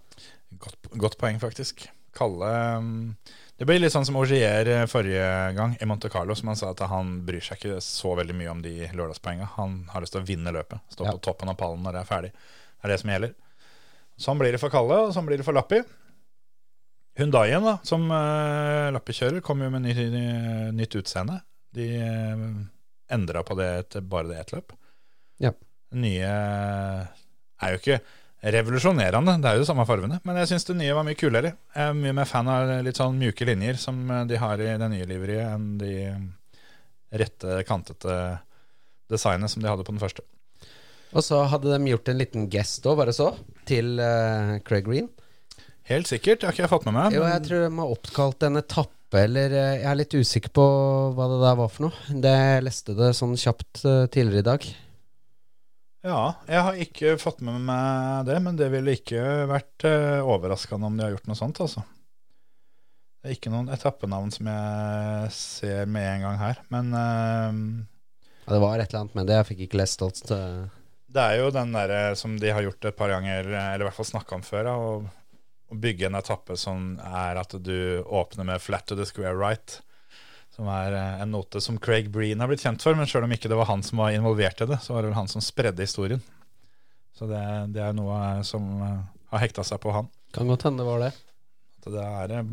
Godt, 0.62 0.90
godt 1.00 1.18
poeng, 1.18 1.40
faktisk. 1.42 1.86
Kalle 2.14 2.48
mm, 2.84 3.14
Det 3.56 3.66
blir 3.68 3.80
litt 3.80 3.94
sånn 3.94 4.04
som 4.04 4.18
Augier 4.20 4.68
eh, 4.68 4.84
forrige 4.90 5.28
gang 5.56 5.74
i 5.80 5.86
Monte 5.88 6.10
Carlo, 6.12 6.34
som 6.36 6.50
han 6.52 6.58
sa 6.60 6.70
at 6.74 6.82
han 6.90 7.14
bryr 7.26 7.40
seg 7.44 7.58
ikke 7.58 7.78
så 7.84 8.12
veldig 8.18 8.36
mye 8.36 8.50
om 8.52 8.60
de 8.64 8.74
lørdagspoengene. 8.92 9.48
Han 9.56 9.78
har 9.92 10.04
lyst 10.04 10.14
til 10.16 10.22
å 10.22 10.28
vinne 10.28 10.52
løpet. 10.54 10.82
Stå 10.92 11.06
Ja. 11.08 11.14
på 11.16 11.22
toppen 11.24 11.50
av 11.50 11.56
pallen 11.60 11.82
når 11.82 11.96
det 11.96 12.02
er 12.04 12.10
ferdig. 12.10 12.32
Det 12.34 12.84
er 12.88 12.92
det 12.94 13.00
som 13.00 13.12
gjelder. 13.14 13.34
Sånn 14.22 14.38
blir 14.42 14.52
det 14.52 14.60
for 14.60 14.70
Kalle, 14.74 14.98
og 15.06 15.14
sånn 15.16 15.26
blir 15.26 15.40
det 15.40 15.46
for 15.46 15.56
Lappi. 15.56 15.80
Hundaien, 17.18 17.64
da, 17.64 17.74
som 17.84 18.04
uh, 18.08 18.88
Lappi 18.92 19.12
kjører, 19.16 19.42
kom 19.44 19.60
jo 19.64 19.70
med 19.72 19.84
ny, 19.84 19.92
ny, 20.12 20.22
nytt 20.76 20.94
utseende. 21.00 21.40
De 21.76 21.88
uh, 22.00 22.46
endra 23.12 23.42
på 23.44 23.56
det 23.58 23.70
til 23.92 24.04
bare 24.08 24.30
det 24.30 24.38
ett 24.40 24.54
løp. 24.56 24.72
Ja. 25.42 25.52
Nye 25.92 26.30
er 27.62 27.74
jo 27.74 27.80
ikke 27.80 28.00
revolusjonerende. 28.52 29.36
Det 29.38 29.48
er 29.48 29.56
jo 29.56 29.62
de 29.62 29.70
samme 29.70 29.86
fargene, 29.86 30.18
men 30.26 30.38
jeg 30.40 30.50
syns 30.50 30.66
det 30.66 30.78
nye 30.80 30.94
var 30.98 31.06
mye 31.06 31.18
kulere. 31.18 31.54
Jeg 31.76 31.92
er 31.92 31.98
mye 31.98 32.14
mer 32.18 32.28
fan 32.28 32.50
av 32.50 32.72
litt 32.86 32.98
sånn 32.98 33.18
mjuke 33.20 33.46
linjer 33.46 33.78
som 33.80 34.00
de 34.28 34.40
har 34.42 34.62
i 34.62 34.70
det 34.82 34.90
nye 34.90 35.08
liveriet, 35.08 35.54
enn 35.54 35.76
de 35.80 35.94
rette, 37.22 37.62
kantete 37.68 38.16
designet 39.12 39.52
som 39.52 39.62
de 39.62 39.70
hadde 39.70 39.86
på 39.86 39.94
den 39.94 40.02
første. 40.02 40.24
Og 41.12 41.24
så 41.24 41.42
hadde 41.52 41.74
de 41.74 41.92
gjort 41.92 42.08
en 42.08 42.20
liten 42.20 42.48
gest 42.52 42.86
òg, 42.88 42.96
bare 43.02 43.14
så, 43.14 43.32
til 43.68 43.98
uh, 44.00 44.56
Craig 44.64 44.86
Green. 44.88 45.10
Helt 45.90 46.08
sikkert, 46.08 46.40
det 46.40 46.48
har 46.48 46.54
ikke 46.54 46.64
jeg 46.64 46.72
fått 46.72 46.86
med 46.88 46.96
meg. 46.96 47.16
Jo, 47.16 47.24
jeg 47.28 47.44
tror 47.46 47.64
de 47.66 47.70
har 47.76 47.94
oppkalt 47.96 48.46
en 48.48 48.60
etappe, 48.60 49.18
eller 49.18 49.52
eh, 49.52 49.80
Jeg 49.82 49.88
er 49.90 49.98
litt 49.98 50.14
usikker 50.14 50.52
på 50.56 50.64
hva 51.16 51.26
det 51.28 51.40
der 51.42 51.58
var 51.58 51.72
for 51.74 51.88
noe. 51.88 52.20
Det 52.22 52.32
jeg 52.32 52.64
leste 52.64 52.94
det 52.96 53.10
sånn 53.18 53.34
kjapt 53.36 53.82
eh, 53.82 54.06
tidligere 54.14 54.44
i 54.44 54.46
dag. 54.46 54.68
Ja, 56.02 56.34
jeg 56.50 56.62
har 56.66 56.78
ikke 56.82 57.14
fått 57.22 57.40
med 57.46 57.60
meg 57.62 58.26
det, 58.26 58.36
men 58.42 58.56
det 58.58 58.68
ville 58.72 58.96
ikke 58.98 59.22
vært 59.50 59.84
uh, 59.86 60.26
overraskende 60.26 60.88
om 60.88 60.96
de 60.98 61.04
har 61.06 61.12
gjort 61.14 61.28
noe 61.30 61.38
sånt, 61.38 61.60
altså. 61.62 61.84
Det 63.22 63.30
er 63.30 63.36
ikke 63.36 63.52
noen 63.54 63.70
etappenavn 63.70 64.32
som 64.34 64.48
jeg 64.50 65.32
ser 65.36 65.86
med 65.86 66.08
en 66.16 66.24
gang 66.26 66.40
her, 66.40 66.62
men 66.74 66.90
uh, 66.90 67.86
Ja, 68.42 68.54
det 68.56 68.62
var 68.64 68.82
et 68.82 68.90
eller 68.90 69.04
annet 69.04 69.18
med 69.20 69.30
det. 69.30 69.36
Jeg 69.38 69.50
fikk 69.52 69.64
ikke 69.68 69.78
lest 69.78 70.02
alt. 70.02 70.24
eh. 70.34 70.64
det 71.14 71.22
er 71.28 71.38
jo 71.38 71.52
den 71.54 71.70
derre 71.76 72.02
som 72.18 72.34
de 72.42 72.50
har 72.50 72.66
gjort 72.66 72.90
et 72.90 72.98
par 72.98 73.14
ganger, 73.14 73.46
eller 73.46 73.84
i 73.84 73.86
hvert 73.86 74.00
fall 74.00 74.10
snakka 74.10 74.40
om 74.40 74.42
før, 74.42 74.72
å 74.74 75.76
bygge 75.86 76.10
en 76.10 76.18
etappe 76.18 76.58
som 76.58 76.96
er 76.98 77.38
at 77.40 77.54
du 77.62 78.02
åpner 78.02 78.44
med 78.50 78.60
'flat 78.60 78.90
to 78.90 78.98
the 78.98 79.06
square 79.06 79.38
right'. 79.38 79.78
Som 80.52 80.68
er 80.68 80.92
eh, 80.92 81.22
en 81.24 81.32
note 81.32 81.62
som 81.64 81.78
Craig 81.80 82.10
Breen 82.12 82.42
har 82.42 82.50
blitt 82.50 82.64
kjent 82.64 82.82
for, 82.84 82.96
men 82.98 83.08
sjøl 83.08 83.24
om 83.24 83.32
ikke 83.32 83.48
det 83.48 83.56
var 83.56 83.70
han 83.70 83.84
som 83.86 84.02
var 84.02 84.12
involvert 84.12 84.60
i 84.60 84.68
det, 84.68 84.82
så 84.84 84.96
var 84.96 85.02
det 85.02 85.12
vel 85.12 85.20
han 85.22 85.30
som 85.32 85.44
spredde 85.44 85.86
historien. 85.86 86.20
Så 87.16 87.28
det, 87.30 87.40
det 87.72 87.80
er 87.84 87.96
noe 87.96 88.18
eh, 88.18 88.42
som 88.46 88.68
eh, 88.82 89.00
har 89.32 89.42
hekta 89.44 89.64
seg 89.64 89.80
på 89.82 89.94
han. 89.94 90.10
Kan 90.36 90.50
godt 90.50 90.66
hende 90.68 90.84
det 90.84 90.88
var 90.90 91.02
det. 91.06 91.10
At 91.82 91.88
det 91.92 92.04
er 92.04 92.52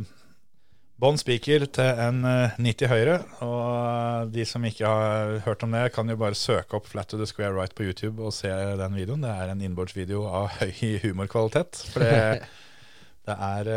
bånn 0.99 1.19
spiker 1.19 1.63
til 1.75 2.01
en 2.05 2.23
eh, 2.27 2.55
90 2.59 2.91
høyre. 2.91 3.17
Og 3.43 4.31
de 4.31 4.47
som 4.47 4.63
ikke 4.67 4.87
har 4.87 5.35
hørt 5.47 5.67
om 5.67 5.75
det, 5.75 5.89
kan 5.95 6.11
jo 6.11 6.19
bare 6.19 6.39
søke 6.39 6.79
opp 6.79 6.87
'Flat 6.87 7.11
to 7.11 7.19
the 7.19 7.27
Square 7.27 7.55
Right' 7.55 7.75
på 7.75 7.87
YouTube 7.87 8.23
og 8.23 8.35
se 8.35 8.51
den 8.79 8.95
videoen. 8.95 9.27
Det 9.27 9.35
er 9.35 9.51
en 9.51 9.67
innbordsvideo 9.67 10.23
av 10.27 10.55
høy 10.59 10.99
humorkvalitet. 11.03 11.83
For 11.91 12.03
det, 12.03 12.47
det 13.27 13.35
er 13.35 13.73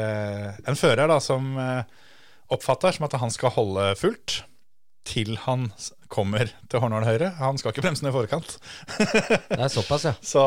en 0.62 0.79
fører 0.79 1.11
da 1.11 1.18
som 1.23 1.55
oppfatter 2.55 2.95
som 2.97 3.09
at 3.09 3.19
han 3.21 3.33
skal 3.35 3.55
holde 3.57 3.93
fullt 4.01 4.43
til 5.09 5.35
han 5.45 5.67
kommer 6.13 6.51
til 6.71 6.83
Hornålen 6.83 7.09
høyre. 7.09 7.33
Han 7.41 7.59
skal 7.59 7.73
ikke 7.73 7.83
bremse 7.85 8.05
ned 8.05 8.13
i 8.13 8.15
forkant. 8.15 8.55
Det 8.99 9.59
er 9.59 9.73
såpass, 9.73 10.07
ja. 10.07 10.15
Så, 10.33 10.43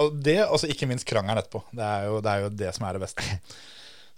og 0.00 0.16
det, 0.24 0.38
og 0.46 0.60
så 0.62 0.70
ikke 0.70 0.88
minst 0.88 1.08
krangelen 1.08 1.42
etterpå. 1.42 1.64
Det 1.74 1.84
er, 1.84 2.06
jo, 2.08 2.20
det 2.24 2.32
er 2.32 2.44
jo 2.46 2.52
det 2.62 2.72
som 2.76 2.86
er 2.88 2.96
det 2.96 3.04
beste. 3.04 3.26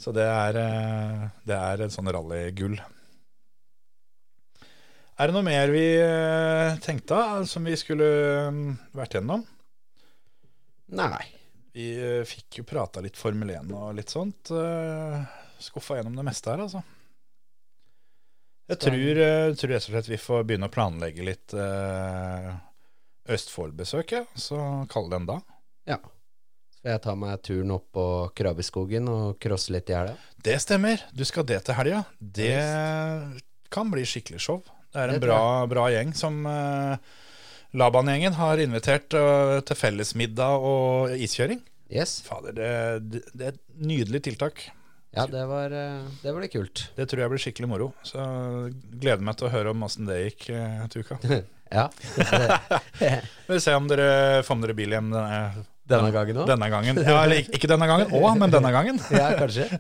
Så 0.03 0.15
det 0.15 0.27
er, 0.27 0.59
eh, 0.59 1.25
det 1.49 1.59
er 1.59 1.85
en 1.85 1.95
sånn 1.95 2.11
rallygull. 2.13 2.79
Er 5.21 5.29
det 5.29 5.37
noe 5.37 5.47
mer 5.47 5.71
vi 5.71 5.85
eh, 6.01 6.79
tenkte 6.83 7.19
av 7.19 7.45
som 7.47 7.67
vi 7.69 7.77
skulle 7.79 8.09
eh, 8.49 8.63
vært 8.97 9.19
gjennom? 9.19 9.45
Nei. 10.99 11.25
Vi 11.73 11.93
eh, 11.95 12.25
fikk 12.29 12.61
jo 12.61 12.69
prata 12.69 13.03
litt 13.05 13.21
Formel 13.21 13.53
1 13.55 13.71
og 13.77 13.93
litt 13.99 14.13
sånt. 14.13 14.51
Skuffa 15.63 15.99
gjennom 15.99 16.19
det 16.19 16.27
meste 16.27 16.53
her, 16.53 16.65
altså. 16.67 16.83
Jeg 18.71 18.79
tror, 18.87 19.19
eh, 19.21 19.53
tror 19.59 19.73
rett 19.75 19.85
og 19.85 19.91
slett 19.91 20.09
vi 20.09 20.21
får 20.21 20.45
begynne 20.49 20.69
å 20.71 20.73
planlegge 20.73 21.25
litt 21.27 21.55
eh, 21.59 22.51
Østfold-besøk, 23.33 24.15
ja. 24.17 24.25
Så 24.39 24.59
kall 24.91 25.11
det 25.11 25.21
en 25.21 25.29
dag. 25.29 25.57
Ja. 25.91 25.99
Skal 26.83 26.97
jeg 26.97 27.03
ta 27.05 27.15
meg 27.19 27.43
turen 27.47 27.75
opp 27.75 27.89
på 27.95 28.05
Krabbeskogen 28.39 29.11
og 29.11 29.37
crosse 29.43 29.75
litt 29.75 29.91
i 29.93 29.95
helga? 29.95 30.17
Det 30.43 30.57
stemmer. 30.63 31.05
Du 31.15 31.23
skal 31.29 31.47
det 31.47 31.61
til 31.67 31.79
helga. 31.79 32.05
Det 32.19 32.57
kan 33.73 33.93
bli 33.93 34.03
skikkelig 34.09 34.41
show. 34.43 34.63
Det 34.93 34.99
er 34.99 35.13
en 35.13 35.21
Det 35.21 35.27
bra, 35.29 35.43
bra 35.71 35.87
gjeng 35.95 36.11
som 36.19 36.43
uh, 36.45 36.99
Laban-gjengen 37.79 38.35
har 38.37 38.61
invitert 38.61 39.15
uh, 39.15 39.61
til 39.63 39.79
fellesmiddag 39.79 40.67
og 40.73 41.15
iskjøring. 41.15 41.63
Yes. 41.93 42.19
Fader, 42.27 42.57
det, 42.57 42.73
det, 43.13 43.23
det 43.31 43.47
er 43.47 43.55
et 43.55 43.63
nydelig 43.79 44.25
tiltak. 44.27 44.67
Ja, 45.13 45.27
det 45.29 45.43
var, 45.45 45.71
eh, 45.77 46.05
det 46.23 46.33
var 46.33 46.41
litt 46.41 46.53
kult. 46.55 46.87
Det 46.97 47.05
tror 47.11 47.21
jeg 47.21 47.31
blir 47.35 47.43
skikkelig 47.43 47.69
moro. 47.69 47.91
Så 48.07 48.23
gleder 48.97 49.21
meg 49.27 49.37
til 49.37 49.49
å 49.49 49.53
høre 49.53 49.75
om 49.75 49.83
åssen 49.85 50.07
det 50.09 50.23
gikk 50.31 50.49
eh, 50.57 50.87
til 50.93 51.05
uka. 51.07 51.19
Ja. 51.73 51.87
Vi 53.01 53.47
får 53.49 53.61
se 53.65 53.73
om 53.79 53.87
dere 53.89 54.43
får 54.45 54.57
med 54.59 54.67
dere 54.67 54.75
bil 54.77 54.91
hjem 54.93 55.07
denne, 55.09 55.63
denne 55.89 56.11
gangen 56.13 56.41
òg? 56.43 56.51
denne 56.51 56.67
gangen. 56.69 56.99
Ja, 57.01 57.23
eller 57.25 57.41
ikke- 57.41 57.55
ikke 57.57 57.71
denne 57.73 57.87
gangen 57.89 58.11
òg, 58.13 58.27
men 58.37 58.53
denne 58.53 58.73
gangen. 58.75 59.01
Ja, 59.21 59.31
kanskje. 59.41 59.71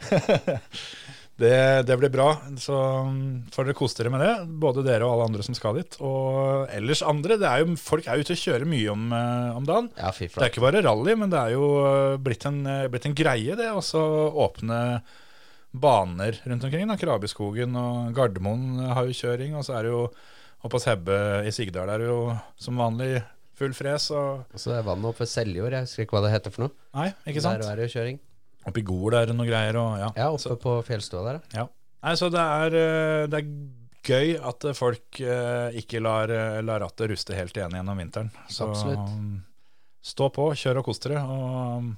Det, 1.40 1.82
det 1.88 1.96
blir 1.98 2.10
bra. 2.12 2.28
Så 2.60 2.76
mm, 3.08 3.48
får 3.54 3.66
dere 3.66 3.76
kose 3.78 3.96
dere 3.98 4.12
med 4.12 4.20
det, 4.22 4.32
både 4.62 4.84
dere 4.86 5.06
og 5.08 5.14
alle 5.14 5.28
andre 5.30 5.46
som 5.46 5.56
skal 5.56 5.78
dit. 5.80 5.96
Og 6.04 6.68
ellers 6.76 7.02
andre. 7.02 7.38
Det 7.40 7.48
er 7.48 7.62
jo, 7.64 7.74
folk 7.80 8.06
er 8.06 8.20
ute 8.20 8.36
og 8.36 8.42
kjører 8.42 8.68
mye 8.68 8.92
om, 8.92 9.06
eh, 9.16 9.56
om 9.56 9.66
dagen. 9.66 9.88
Ja, 9.96 10.12
Det 10.12 10.30
er 10.36 10.52
ikke 10.52 10.64
bare 10.66 10.84
rally, 10.84 11.16
men 11.18 11.32
det 11.32 11.40
er 11.40 11.54
jo 11.56 11.66
eh, 11.86 12.16
blitt 12.22 12.46
en, 12.50 12.60
eh, 12.68 12.86
blitt 12.92 13.08
en 13.08 13.16
greie, 13.16 13.56
det. 13.58 13.70
Også 13.72 14.02
åpne 14.44 15.02
baner 15.72 16.36
rundt 16.44 16.64
omkring. 16.68 16.86
da, 16.86 16.98
Krabiskogen 17.00 17.74
og 17.80 18.12
Gardermoen 18.14 18.82
har 18.92 19.08
jo 19.08 19.16
kjøring. 19.16 19.56
Og 19.56 19.64
så 19.66 19.78
er 19.78 19.88
det 19.88 19.94
jo 19.94 20.02
oppe 20.62 20.76
hos 20.78 20.86
Hebbe 20.86 21.16
i 21.48 21.54
Sigdal 21.54 21.90
er 21.90 22.04
det 22.04 22.10
jo 22.12 22.36
som 22.60 22.76
vanlig 22.78 23.22
full 23.58 23.72
fres. 23.76 24.10
Og, 24.12 24.44
Og 24.52 24.60
så 24.60 24.76
er 24.76 24.84
vannet 24.86 25.08
oppe 25.10 25.24
ved 25.24 25.32
Seljord. 25.32 25.72
Jeg 25.72 25.88
husker 25.88 26.04
ikke 26.06 26.18
hva 26.18 26.26
det 26.28 26.34
heter 26.36 26.54
for 26.54 26.66
noe. 26.68 26.76
nei, 26.94 27.08
ikke 27.26 27.42
sant? 27.42 27.64
Der 27.64 27.72
er 27.72 27.80
det 27.80 27.88
jo 27.88 27.96
kjøring. 27.98 28.20
Oppe 28.68 28.82
i 28.82 28.86
Gol 28.86 29.14
er 29.18 29.30
det 29.30 29.36
noe 29.36 29.48
greier. 29.48 29.78
Og, 29.80 29.94
ja. 30.00 30.10
Ja, 30.18 30.28
oppe 30.32 30.58
på 30.62 30.74
fjellstua 30.86 31.24
der. 31.28 31.40
ja. 31.56 31.68
Nei, 32.02 32.16
så 32.18 32.26
det 32.34 32.42
er, 32.42 32.74
eh, 32.74 33.24
det 33.30 33.38
er 33.38 33.50
gøy 34.02 34.32
at 34.42 34.64
eh, 34.66 34.74
folk 34.74 35.20
eh, 35.22 35.76
ikke 35.78 36.00
lar, 36.02 36.32
lar 36.66 36.82
rattet 36.82 37.12
ruste 37.12 37.36
helt 37.38 37.54
igjen 37.54 37.76
gjennom 37.78 38.00
vinteren. 38.02 38.32
Så 38.50 38.66
Absolutt. 38.66 39.12
um, 39.14 39.36
stå 40.02 40.26
på, 40.34 40.48
kjør 40.58 40.80
og 40.82 40.88
kos 40.88 40.98
dere. 41.04 41.22
Og 41.22 41.52
um, 41.78 41.92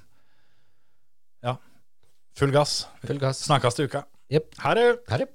ja, 1.45 1.57
full 2.37 2.53
gass. 2.53 2.83
Full 3.07 3.23
gass. 3.23 3.47
Snakkes 3.49 3.81
til 3.81 3.89
uka. 3.89 4.05
Yep. 4.33 4.53
Ha 4.65 4.77
det. 4.77 5.33